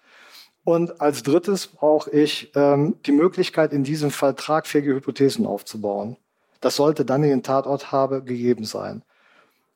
Und 0.64 1.00
als 1.00 1.22
drittes 1.22 1.66
brauche 1.66 2.11
ich 2.11 2.53
ähm, 2.57 2.96
die 3.07 3.12
Möglichkeit, 3.12 3.72
in 3.72 3.84
diesem 3.84 4.11
Fall 4.11 4.34
tragfähige 4.34 4.94
Hypothesen 4.94 5.46
aufzubauen. 5.46 6.16
Das 6.62 6.76
sollte 6.76 7.04
dann 7.04 7.22
in 7.22 7.30
den 7.30 7.42
Tatort 7.42 7.92
habe 7.92 8.22
gegeben 8.22 8.64
sein. 8.64 9.02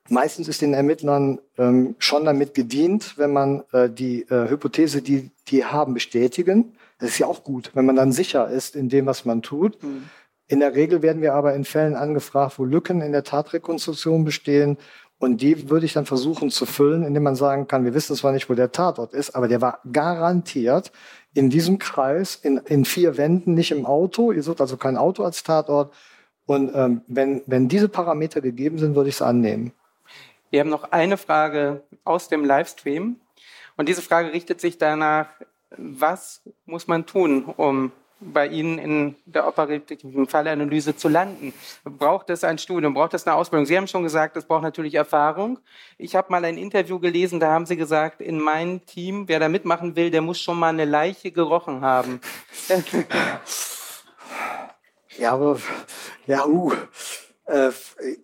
Meistens 0.09 0.49
ist 0.49 0.63
den 0.63 0.73
Ermittlern 0.73 1.41
ähm, 1.59 1.97
schon 1.99 2.25
damit 2.25 2.55
gedient, 2.55 3.19
wenn 3.19 3.33
man 3.33 3.65
äh, 3.73 3.91
die 3.91 4.23
äh, 4.23 4.49
Hypothese, 4.49 5.03
die 5.03 5.31
die 5.49 5.65
haben, 5.65 5.95
bestätigen. 5.95 6.77
Das 6.99 7.11
ist 7.11 7.19
ja 7.19 7.27
auch 7.27 7.45
gut, 7.45 7.73
wenn 7.75 7.87
man 7.87 7.97
dann 7.97 8.13
sicher 8.13 8.49
ist 8.49 8.77
in 8.77 8.89
dem, 8.89 9.07
was 9.07 9.25
man 9.25 9.43
tut. 9.43 9.83
Mhm. 9.83 10.05
In 10.49 10.61
der 10.61 10.75
Regel 10.75 11.03
werden 11.03 11.23
wir 11.23 11.35
aber 11.35 11.55
in 11.55 11.65
Fällen 11.65 11.97
angefragt, 11.97 12.59
wo 12.59 12.65
Lücken 12.65 13.03
in 13.03 13.13
der 13.13 13.25
Tatrekonstruktion 13.25 14.25
bestehen. 14.25 14.79
Und 15.19 15.41
die 15.41 15.71
würde 15.71 15.87
ich 15.87 15.95
dann 15.95 16.07
versuchen 16.07 16.51
zu 16.51 16.67
füllen, 16.67 17.03
indem 17.03 17.23
man 17.23 17.37
sagen 17.37 17.67
kann, 17.67 17.85
wir 17.85 17.95
wissen 17.95 18.15
zwar 18.15 18.33
nicht, 18.33 18.49
wo 18.51 18.55
der 18.55 18.71
Tatort 18.71 19.15
ist, 19.15 19.35
aber 19.35 19.49
der 19.49 19.61
war 19.63 19.81
garantiert 19.91 20.93
in 21.33 21.49
diesem 21.51 21.79
Kreis, 21.79 22.37
in, 22.37 22.59
in 22.59 22.85
vier 22.85 23.17
Wänden, 23.17 23.55
nicht 23.55 23.73
im 23.73 23.87
Auto. 23.87 24.31
Ihr 24.31 24.43
sucht 24.43 24.61
also 24.61 24.77
kein 24.77 24.97
Auto 24.97 25.25
als 25.25 25.43
Tatort, 25.43 25.93
und 26.47 26.73
ähm, 26.75 27.03
wenn, 27.09 27.43
wenn 27.47 27.69
diese 27.69 27.89
Parameter 27.89 28.41
gegeben 28.41 28.79
sind, 28.79 28.95
würde 28.95 29.09
ich 29.09 29.17
es 29.17 29.23
annehmen. 29.23 29.73
Wir 30.51 30.61
haben 30.61 30.71
noch 30.71 30.93
eine 30.93 31.17
Frage 31.17 31.83
aus 32.05 32.29
dem 32.29 32.45
Livestream. 32.45 33.17
Und 33.77 33.89
diese 33.89 34.01
Frage 34.01 34.33
richtet 34.33 34.61
sich 34.61 34.79
danach, 34.79 35.27
was 35.77 36.43
muss 36.65 36.87
man 36.87 37.05
tun, 37.05 37.45
um 37.45 37.93
bei 38.21 38.47
Ihnen 38.47 38.79
in 38.79 39.17
der 39.27 39.47
operativen 39.47 40.27
Fallanalyse 40.27 40.97
zu 40.97 41.09
landen? 41.09 41.53
Braucht 41.85 42.31
es 42.31 42.45
ein 42.45 42.57
Studium? 42.59 42.95
Braucht 42.95 43.13
es 43.13 43.27
eine 43.27 43.37
Ausbildung? 43.37 43.67
Sie 43.67 43.77
haben 43.77 43.89
schon 43.89 44.05
gesagt, 44.05 44.37
es 44.37 44.47
braucht 44.47 44.63
natürlich 44.63 44.95
Erfahrung. 44.95 45.59
Ich 45.99 46.17
habe 46.17 46.31
mal 46.31 46.45
ein 46.45 46.57
Interview 46.57 46.99
gelesen, 46.99 47.41
da 47.41 47.51
haben 47.51 47.67
Sie 47.67 47.77
gesagt, 47.77 48.23
in 48.23 48.41
meinem 48.41 48.87
Team, 48.87 49.29
wer 49.29 49.41
da 49.41 49.49
mitmachen 49.49 49.97
will, 49.97 50.11
der 50.11 50.23
muss 50.23 50.41
schon 50.41 50.59
mal 50.59 50.69
eine 50.71 50.87
Leiche 50.87 51.33
gerochen 51.33 51.83
haben. 51.83 52.21
Ja, 55.19 55.33
aber, 55.33 55.59
ja, 56.27 56.47
uh, 56.47 56.73
äh, 57.49 57.71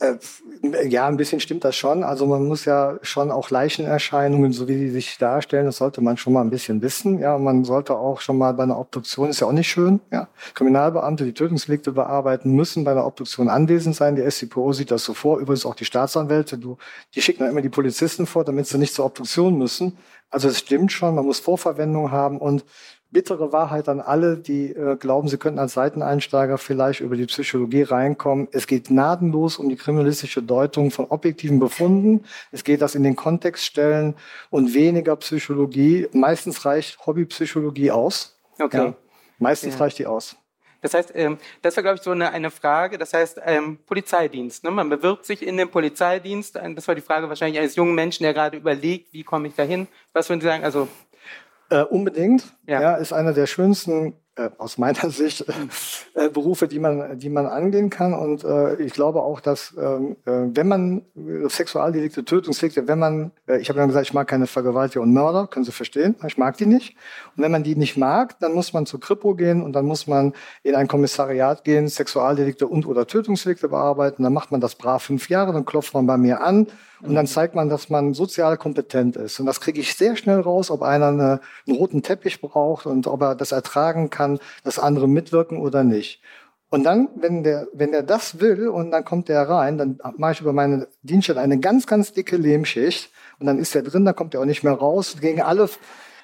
äh, 0.01 0.89
ja, 0.89 1.07
ein 1.07 1.17
bisschen 1.17 1.39
stimmt 1.39 1.63
das 1.63 1.77
schon. 1.77 2.03
Also 2.03 2.27
man 2.27 2.45
muss 2.45 2.65
ja 2.65 2.99
schon 3.03 3.31
auch 3.31 3.51
Leichenerscheinungen, 3.51 4.53
so 4.53 4.67
wie 4.67 4.77
die 4.77 4.91
sich 4.91 5.17
darstellen, 5.17 5.67
das 5.67 5.77
sollte 5.77 6.01
man 6.01 6.17
schon 6.17 6.33
mal 6.33 6.41
ein 6.41 6.51
bisschen 6.51 6.83
wissen. 6.83 7.21
Ja, 7.21 7.39
man 7.39 7.65
sollte 7.65 7.95
auch 7.95 8.21
schon 8.21 8.37
mal 8.37 8.53
bei 8.55 8.65
einer 8.65 8.79
Obduktion, 8.81 9.31
ist 9.31 9.39
ja 9.39 9.47
auch 9.47 9.53
nicht 9.53 9.71
schön. 9.71 10.01
Ja, 10.11 10.27
Kriminalbeamte, 10.55 11.25
die 11.25 11.35
Tötungsdelikte 11.35 11.93
bearbeiten, 11.93 12.51
müssen 12.51 12.83
bei 12.83 12.91
einer 12.91 13.07
Obduktion 13.07 13.49
anwesend 13.49 13.95
sein. 13.95 14.17
Die 14.17 14.29
SCPO 14.29 14.73
sieht 14.73 14.91
das 14.91 15.05
so 15.05 15.15
vor. 15.15 15.39
Übrigens 15.39 15.67
auch 15.67 15.77
die 15.77 15.85
Staatsanwälte, 15.85 16.59
du, 16.59 16.79
die 17.15 17.23
schicken 17.23 17.45
dann 17.45 17.53
immer 17.53 17.63
die 17.63 17.69
Polizisten 17.69 18.27
vor, 18.27 18.45
damit 18.45 18.67
sie 18.67 18.79
nicht 18.79 18.93
zur 18.95 19.05
Obduktion 19.05 19.57
müssen. 19.57 19.99
Also 20.31 20.49
es 20.49 20.59
stimmt 20.59 20.91
schon, 20.91 21.15
man 21.15 21.27
muss 21.27 21.39
Vorverwendung 21.39 22.11
haben 22.11 22.39
und 22.39 22.65
bittere 23.13 23.53
Wahrheit 23.53 23.89
an 23.89 24.01
alle, 24.01 24.39
die 24.39 24.71
äh, 24.71 24.97
glauben, 24.97 25.29
sie 25.29 25.37
könnten 25.37 25.59
als 25.59 25.75
Seiteneinsteiger 25.75 26.59
vielleicht 26.59 27.01
über 27.01 27.17
die 27.17 27.27
Psychologie 27.27 27.83
reinkommen. 27.83 28.49
Es 28.53 28.67
geht 28.67 28.89
gnadenlos 28.89 29.59
um 29.59 29.69
die 29.69 29.77
kriminalistische 29.77 30.43
Deutung 30.43 30.91
von 30.91 31.07
objektiven 31.07 31.61
Befunden. 31.61 32.25
Es 32.51 32.65
geht 32.65 32.81
das 32.81 32.95
in 32.95 33.03
den 33.03 33.15
Kontext 33.15 33.65
stellen 33.65 34.15
und 34.51 34.75
weniger 34.75 35.15
Psychologie. 35.17 36.09
Meistens 36.13 36.65
reicht 36.65 37.07
Hobbypsychologie 37.07 37.91
aus. 37.91 38.39
Okay. 38.59 38.77
Ja, 38.77 38.95
meistens 39.39 39.75
ja. 39.75 39.81
reicht 39.81 39.99
die 39.99 40.07
aus. 40.07 40.37
Das 40.81 40.95
heißt, 40.95 41.13
ähm, 41.15 41.39
das 41.63 41.77
war, 41.77 41.85
glaube 41.85 41.97
ich, 41.99 42.03
so 42.03 42.11
eine, 42.11 42.31
eine 42.33 42.51
Frage. 42.51 42.99
Das 42.99 43.13
heißt, 43.13 43.41
ähm, 43.45 43.79
Polizeidienst. 43.87 44.65
Ne? 44.65 44.71
Man 44.73 44.89
bewirbt 44.89 45.25
sich 45.25 45.47
in 45.47 45.57
den 45.57 45.71
Polizeidienst. 45.71 46.57
Das 46.57 46.89
war 46.89 46.97
die 46.97 47.01
Frage 47.01 47.29
wahrscheinlich 47.29 47.61
eines 47.61 47.77
jungen 47.77 47.95
Menschen, 47.95 48.25
der 48.25 48.35
gerade 48.35 48.57
überlegt, 48.57 49.13
wie 49.13 49.23
komme 49.23 49.47
ich 49.47 49.55
dahin. 49.55 49.87
Was 50.13 50.29
würden 50.29 50.41
Sie 50.41 50.47
sagen? 50.49 50.65
Also 50.65 50.89
äh, 51.73 51.85
unbedingt. 51.85 52.45
Ja. 52.67 52.81
ja. 52.81 52.95
ist 52.97 53.13
einer 53.13 53.33
der 53.33 53.47
schönsten, 53.47 54.15
äh, 54.37 54.51
aus 54.59 54.79
meiner 54.79 55.11
Sicht, 55.11 55.45
äh, 56.15 56.29
Berufe, 56.29 56.69
die 56.69 56.79
man, 56.79 57.19
die 57.19 57.31
man 57.31 57.47
angehen 57.47 57.89
kann. 57.89 58.13
Und 58.13 58.45
äh, 58.45 58.77
ich 58.77 58.93
glaube 58.93 59.23
auch, 59.23 59.41
dass 59.41 59.75
ähm, 59.79 60.17
äh, 60.27 60.49
wenn 60.55 60.69
man 60.69 61.03
äh, 61.17 61.49
Sexualdelikte, 61.49 62.25
Tötungsdelikte, 62.25 62.89
wenn 62.89 62.99
man, 62.99 63.31
ich 63.59 63.69
habe 63.71 63.79
ja 63.79 63.87
gesagt, 63.87 64.07
ich 64.07 64.15
mag 64.15 64.29
keine 64.29 64.47
Vergewaltiger 64.47 65.01
und 65.01 65.13
Mörder, 65.13 65.47
können 65.47 65.65
Sie 65.65 65.73
verstehen, 65.73 66.15
ich 66.27 66.37
mag 66.37 66.57
die 66.59 66.67
nicht. 66.67 66.95
Und 67.37 67.43
wenn 67.43 67.53
man 67.53 67.63
die 67.63 67.77
nicht 67.77 67.97
mag, 67.97 68.39
dann 68.41 68.53
muss 68.53 68.73
man 68.73 68.85
zur 68.85 69.01
Kripo 69.01 69.35
gehen 69.35 69.63
und 69.63 69.73
dann 69.73 69.87
muss 69.87 70.07
man 70.07 70.35
in 70.63 70.75
ein 70.75 70.89
Kommissariat 70.89 71.65
gehen, 71.65 71.89
Sexualdelikte 71.89 72.67
und 72.67 72.87
oder 72.87 73.07
Tötungsdelikte 73.07 73.69
bearbeiten. 73.69 74.23
Dann 74.23 74.33
macht 74.35 74.51
man 74.53 74.61
das 74.61 74.75
brav 74.75 75.03
fünf 75.03 75.29
Jahre, 75.31 75.53
dann 75.53 75.65
klopft 75.65 75.95
man 75.95 76.07
bei 76.07 76.19
mir 76.19 76.43
an 76.43 76.67
und 77.03 77.15
dann 77.17 77.27
zeigt 77.27 77.57
man, 77.57 77.69
dass 77.69 77.91
man 77.91 78.15
sozial 78.15 78.57
kompetent 78.57 79.17
ist. 79.17 79.41
Und 79.41 79.47
das 79.47 79.61
kriege 79.61 79.81
ich 79.81 79.97
sehr 79.97 80.15
schnell 80.15 80.41
raus, 80.41 80.71
ob 80.71 80.83
einer 80.83 81.09
eine, 81.09 81.41
einen 81.67 81.77
roten 81.77 82.03
Teppich 82.03 82.41
braucht 82.41 82.87
und 82.87 83.09
ob 83.09 83.23
er 83.23 83.35
das 83.35 83.51
ertragen 83.51 84.09
kann, 84.09 84.39
dass 84.63 84.79
andere 84.79 85.09
mitwirken 85.09 85.59
oder 85.59 85.83
nicht. 85.83 86.23
Und 86.71 86.85
dann, 86.85 87.09
wenn 87.17 87.43
der, 87.43 87.67
wenn 87.73 87.91
der 87.91 88.05
das 88.05 88.41
will 88.41 88.69
und 88.69 88.93
dann 88.93 89.05
kommt 89.05 89.29
der 89.29 89.49
rein, 89.49 89.79
dann 89.79 89.99
mache 90.17 90.33
ich 90.33 90.41
über 90.41 90.53
meine 90.53 90.87
Dienststelle 91.03 91.41
eine 91.41 91.59
ganz, 91.59 91.87
ganz 91.87 92.13
dicke 92.13 92.37
Lehmschicht 92.37 93.11
und 93.41 93.47
dann 93.47 93.59
ist 93.59 93.75
der 93.75 93.83
drin, 93.83 94.05
dann 94.05 94.15
kommt 94.15 94.35
er 94.35 94.41
auch 94.41 94.47
nicht 94.47 94.63
mehr 94.63 94.73
raus, 94.73 95.17
gegen 95.21 95.43
alle, 95.43 95.69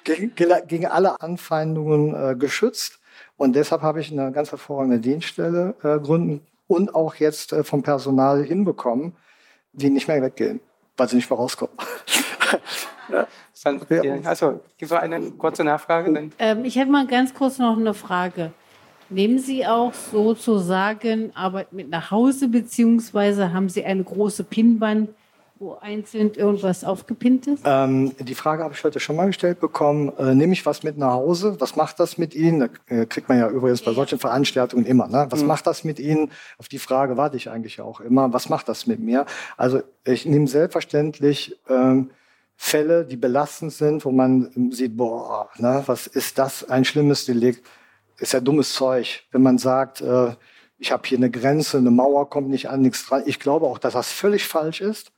gegen, 0.05 0.33
gegen 0.67 0.85
alle 0.87 1.21
Anfeindungen 1.21 2.15
äh, 2.15 2.35
geschützt. 2.35 2.99
Und 3.35 3.55
deshalb 3.55 3.81
habe 3.81 3.99
ich 3.99 4.11
eine 4.11 4.31
ganz 4.31 4.51
hervorragende 4.51 4.99
Dienststelle 4.99 5.75
äh, 5.83 5.99
gründen 5.99 6.41
und 6.67 6.95
auch 6.95 7.15
jetzt 7.15 7.51
äh, 7.51 7.63
vom 7.65 7.83
Personal 7.83 8.43
hinbekommen, 8.43 9.15
die 9.73 9.89
nicht 9.89 10.07
mehr 10.07 10.21
weggehen 10.21 10.61
weil 10.99 11.09
sie 11.09 11.15
nicht 11.15 11.29
mehr 11.29 11.39
rauskommen. 11.39 11.75
ja. 13.09 13.27
Also, 14.23 14.61
gibt 14.77 14.91
es 14.91 14.91
eine 14.91 15.31
kurze 15.31 15.63
Nachfrage? 15.63 16.29
Ähm, 16.39 16.65
ich 16.65 16.75
hätte 16.75 16.91
mal 16.91 17.07
ganz 17.07 17.33
kurz 17.33 17.57
noch 17.57 17.77
eine 17.77 17.93
Frage. 17.93 18.51
Nehmen 19.09 19.39
Sie 19.39 19.65
auch 19.65 19.93
sozusagen 19.93 21.35
Arbeit 21.35 21.73
mit 21.73 21.89
nach 21.89 22.11
Hause, 22.11 22.47
beziehungsweise 22.47 23.51
haben 23.53 23.67
Sie 23.67 23.83
eine 23.83 24.03
große 24.03 24.43
Pinnwand, 24.43 25.09
wo 25.59 25.73
einzeln 25.73 26.33
irgendwas 26.35 26.85
aufgepinnt 26.85 27.45
ist? 27.47 27.63
Ähm, 27.65 28.13
die 28.17 28.33
Frage 28.33 28.63
habe 28.63 28.73
ich 28.73 28.83
heute 28.83 29.01
schon 29.01 29.17
mal 29.17 29.27
gestellt 29.27 29.59
bekommen. 29.59 30.13
Äh, 30.17 30.33
nehme 30.33 30.53
ich 30.53 30.65
was 30.65 30.83
mit 30.83 30.97
nach 30.97 31.11
Hause? 31.11 31.59
Was 31.59 31.75
macht 31.75 31.99
das 31.99 32.17
mit 32.17 32.33
Ihnen? 32.33 32.59
Da 32.59 32.95
äh, 32.95 33.05
kriegt 33.05 33.27
man 33.27 33.37
ja 33.37 33.49
übrigens 33.49 33.81
bei 33.81 33.91
solchen 33.91 34.19
Veranstaltungen 34.19 34.85
immer. 34.85 35.07
Ne? 35.07 35.27
Was 35.29 35.41
mhm. 35.41 35.47
macht 35.47 35.67
das 35.67 35.83
mit 35.83 35.99
Ihnen? 35.99 36.31
Auf 36.57 36.69
die 36.69 36.79
Frage 36.79 37.17
warte 37.17 37.35
ich 37.35 37.49
eigentlich 37.49 37.81
auch 37.81 37.99
immer. 37.99 38.31
Was 38.31 38.47
macht 38.47 38.69
das 38.69 38.87
mit 38.87 39.01
mir? 39.01 39.25
Also 39.57 39.81
ich 40.05 40.25
nehme 40.25 40.47
selbstverständlich 40.47 41.59
ähm, 41.67 42.11
Fälle, 42.55 43.05
die 43.05 43.17
belastend 43.17 43.73
sind, 43.73 44.05
wo 44.05 44.11
man 44.11 44.71
sieht, 44.71 44.95
boah, 44.95 45.49
ne, 45.57 45.83
was 45.87 46.07
ist 46.07 46.37
das? 46.37 46.69
Ein 46.69 46.85
schlimmes 46.85 47.25
Delikt. 47.25 47.65
Ist 48.17 48.31
ja 48.33 48.39
dummes 48.39 48.73
Zeug, 48.73 49.23
wenn 49.31 49.41
man 49.41 49.57
sagt, 49.57 49.99
äh, 50.01 50.35
ich 50.77 50.93
habe 50.93 51.05
hier 51.05 51.17
eine 51.17 51.29
Grenze, 51.29 51.77
eine 51.77 51.91
Mauer 51.91 52.29
kommt 52.29 52.49
nicht 52.49 52.69
an, 52.69 52.81
nichts 52.81 53.05
dran. 53.05 53.23
Ich 53.25 53.41
glaube 53.41 53.65
auch, 53.65 53.77
dass 53.77 53.93
das 53.93 54.11
völlig 54.11 54.47
falsch 54.47 54.79
ist. 54.79 55.11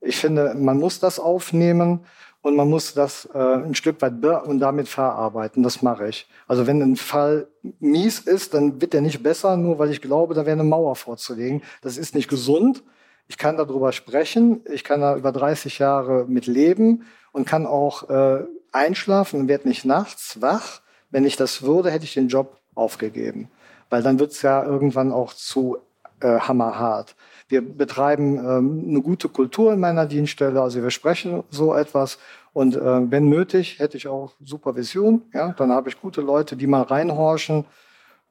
Ich 0.00 0.16
finde, 0.16 0.54
man 0.54 0.78
muss 0.78 1.00
das 1.00 1.18
aufnehmen 1.18 2.00
und 2.40 2.56
man 2.56 2.68
muss 2.68 2.94
das 2.94 3.28
äh, 3.34 3.38
ein 3.38 3.74
Stück 3.74 4.00
weit 4.00 4.24
und 4.24 4.60
damit 4.60 4.88
verarbeiten. 4.88 5.62
Das 5.62 5.82
mache 5.82 6.08
ich. 6.08 6.28
Also 6.46 6.66
wenn 6.66 6.80
ein 6.80 6.96
Fall 6.96 7.48
mies 7.80 8.20
ist, 8.20 8.54
dann 8.54 8.80
wird 8.80 8.94
er 8.94 9.00
nicht 9.00 9.22
besser, 9.22 9.56
nur 9.56 9.78
weil 9.78 9.90
ich 9.90 10.00
glaube, 10.00 10.34
da 10.34 10.46
wäre 10.46 10.54
eine 10.54 10.64
Mauer 10.64 10.96
vorzulegen. 10.96 11.62
Das 11.82 11.96
ist 11.96 12.14
nicht 12.14 12.28
gesund. 12.28 12.82
Ich 13.26 13.38
kann 13.38 13.56
darüber 13.56 13.92
sprechen. 13.92 14.62
Ich 14.72 14.84
kann 14.84 15.00
da 15.00 15.16
über 15.16 15.32
30 15.32 15.78
Jahre 15.78 16.26
mit 16.26 16.46
leben 16.46 17.04
und 17.32 17.46
kann 17.46 17.66
auch 17.66 18.08
äh, 18.08 18.44
einschlafen 18.72 19.40
und 19.40 19.48
werde 19.48 19.68
nicht 19.68 19.84
nachts 19.84 20.40
wach. 20.40 20.80
Wenn 21.10 21.24
ich 21.24 21.36
das 21.36 21.62
würde, 21.62 21.90
hätte 21.90 22.04
ich 22.04 22.14
den 22.14 22.28
Job 22.28 22.58
aufgegeben. 22.74 23.50
Weil 23.90 24.02
dann 24.02 24.18
wird 24.18 24.32
es 24.32 24.42
ja 24.42 24.64
irgendwann 24.64 25.12
auch 25.12 25.34
zu 25.34 25.78
äh, 26.20 26.38
hammerhart. 26.40 27.16
Wir 27.48 27.62
betreiben 27.62 28.36
ähm, 28.38 28.84
eine 28.88 29.00
gute 29.00 29.28
Kultur 29.28 29.72
in 29.72 29.80
meiner 29.80 30.06
Dienststelle, 30.06 30.60
also 30.60 30.82
wir 30.82 30.90
sprechen 30.90 31.44
so 31.48 31.74
etwas 31.74 32.18
und 32.52 32.76
äh, 32.76 33.10
wenn 33.10 33.28
nötig, 33.28 33.78
hätte 33.78 33.96
ich 33.96 34.08
auch 34.08 34.32
Supervision. 34.44 35.22
Ja, 35.32 35.52
dann 35.52 35.70
habe 35.72 35.88
ich 35.88 36.00
gute 36.00 36.20
Leute, 36.20 36.56
die 36.56 36.66
mal 36.66 36.82
reinhorchen. 36.82 37.64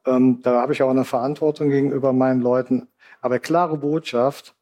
Ähm, 0.06 0.40
da 0.42 0.60
habe 0.60 0.72
ich 0.72 0.82
auch 0.82 0.90
eine 0.90 1.04
Verantwortung 1.04 1.70
gegenüber 1.70 2.12
meinen 2.12 2.40
Leuten. 2.40 2.88
Aber 3.20 3.38
klare 3.38 3.76
Botschaft, 3.76 4.54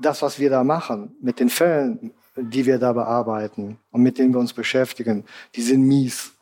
das, 0.00 0.22
was 0.22 0.38
wir 0.38 0.50
da 0.50 0.64
machen, 0.64 1.14
mit 1.20 1.40
den 1.40 1.50
Fällen, 1.50 2.12
die 2.36 2.66
wir 2.66 2.78
da 2.78 2.92
bearbeiten 2.92 3.78
und 3.90 4.02
mit 4.02 4.18
denen 4.18 4.32
wir 4.32 4.40
uns 4.40 4.52
beschäftigen, 4.52 5.24
die 5.54 5.62
sind 5.62 5.82
mies 5.82 6.32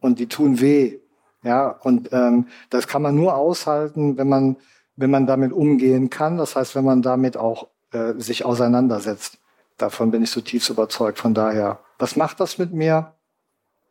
und 0.00 0.18
die 0.18 0.28
tun 0.28 0.60
weh. 0.60 1.00
Ja, 1.42 1.68
und 1.68 2.10
ähm, 2.12 2.46
das 2.70 2.88
kann 2.88 3.02
man 3.02 3.14
nur 3.14 3.34
aushalten, 3.34 4.16
wenn 4.16 4.28
man 4.28 4.56
wenn 4.96 5.10
man 5.10 5.26
damit 5.26 5.52
umgehen 5.52 6.10
kann. 6.10 6.36
Das 6.36 6.56
heißt, 6.56 6.74
wenn 6.74 6.84
man 6.84 7.02
damit 7.02 7.36
auch 7.36 7.68
äh, 7.92 8.14
sich 8.18 8.44
auseinandersetzt. 8.44 9.38
Davon 9.76 10.10
bin 10.10 10.22
ich 10.22 10.30
zutiefst 10.30 10.70
überzeugt. 10.70 11.18
Von 11.18 11.34
daher, 11.34 11.80
was 11.98 12.16
macht 12.16 12.40
das 12.40 12.58
mit 12.58 12.72
mir? 12.72 13.14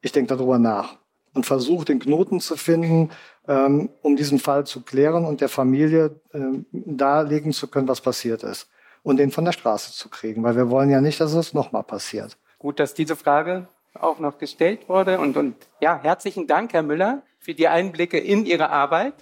Ich 0.01 0.11
denke 0.11 0.35
darüber 0.35 0.59
nach 0.59 0.97
und 1.33 1.45
versuche 1.45 1.85
den 1.85 1.99
Knoten 1.99 2.39
zu 2.39 2.55
finden, 2.55 3.09
ähm, 3.47 3.89
um 4.01 4.15
diesen 4.15 4.39
Fall 4.39 4.65
zu 4.65 4.81
klären 4.81 5.25
und 5.25 5.41
der 5.41 5.49
Familie 5.49 6.19
äh, 6.31 6.39
darlegen 6.71 7.51
zu 7.51 7.67
können, 7.67 7.87
was 7.87 8.01
passiert 8.01 8.43
ist 8.43 8.69
und 9.03 9.17
den 9.17 9.31
von 9.31 9.45
der 9.45 9.51
Straße 9.51 9.91
zu 9.91 10.09
kriegen, 10.09 10.43
weil 10.43 10.55
wir 10.55 10.69
wollen 10.69 10.89
ja 10.89 11.01
nicht, 11.01 11.19
dass 11.19 11.33
es 11.33 11.53
nochmal 11.53 11.83
passiert. 11.83 12.37
Gut, 12.57 12.79
dass 12.79 12.93
diese 12.93 13.15
Frage 13.15 13.67
auch 13.93 14.19
noch 14.19 14.37
gestellt 14.37 14.89
wurde 14.89 15.19
und, 15.19 15.37
und 15.37 15.55
ja, 15.81 15.99
herzlichen 16.01 16.47
Dank, 16.47 16.73
Herr 16.73 16.83
Müller, 16.83 17.21
für 17.39 17.53
die 17.53 17.67
Einblicke 17.67 18.17
in 18.17 18.45
Ihre 18.45 18.69
Arbeit. 18.69 19.13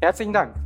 Herzlichen 0.00 0.32
Dank. 0.32 0.65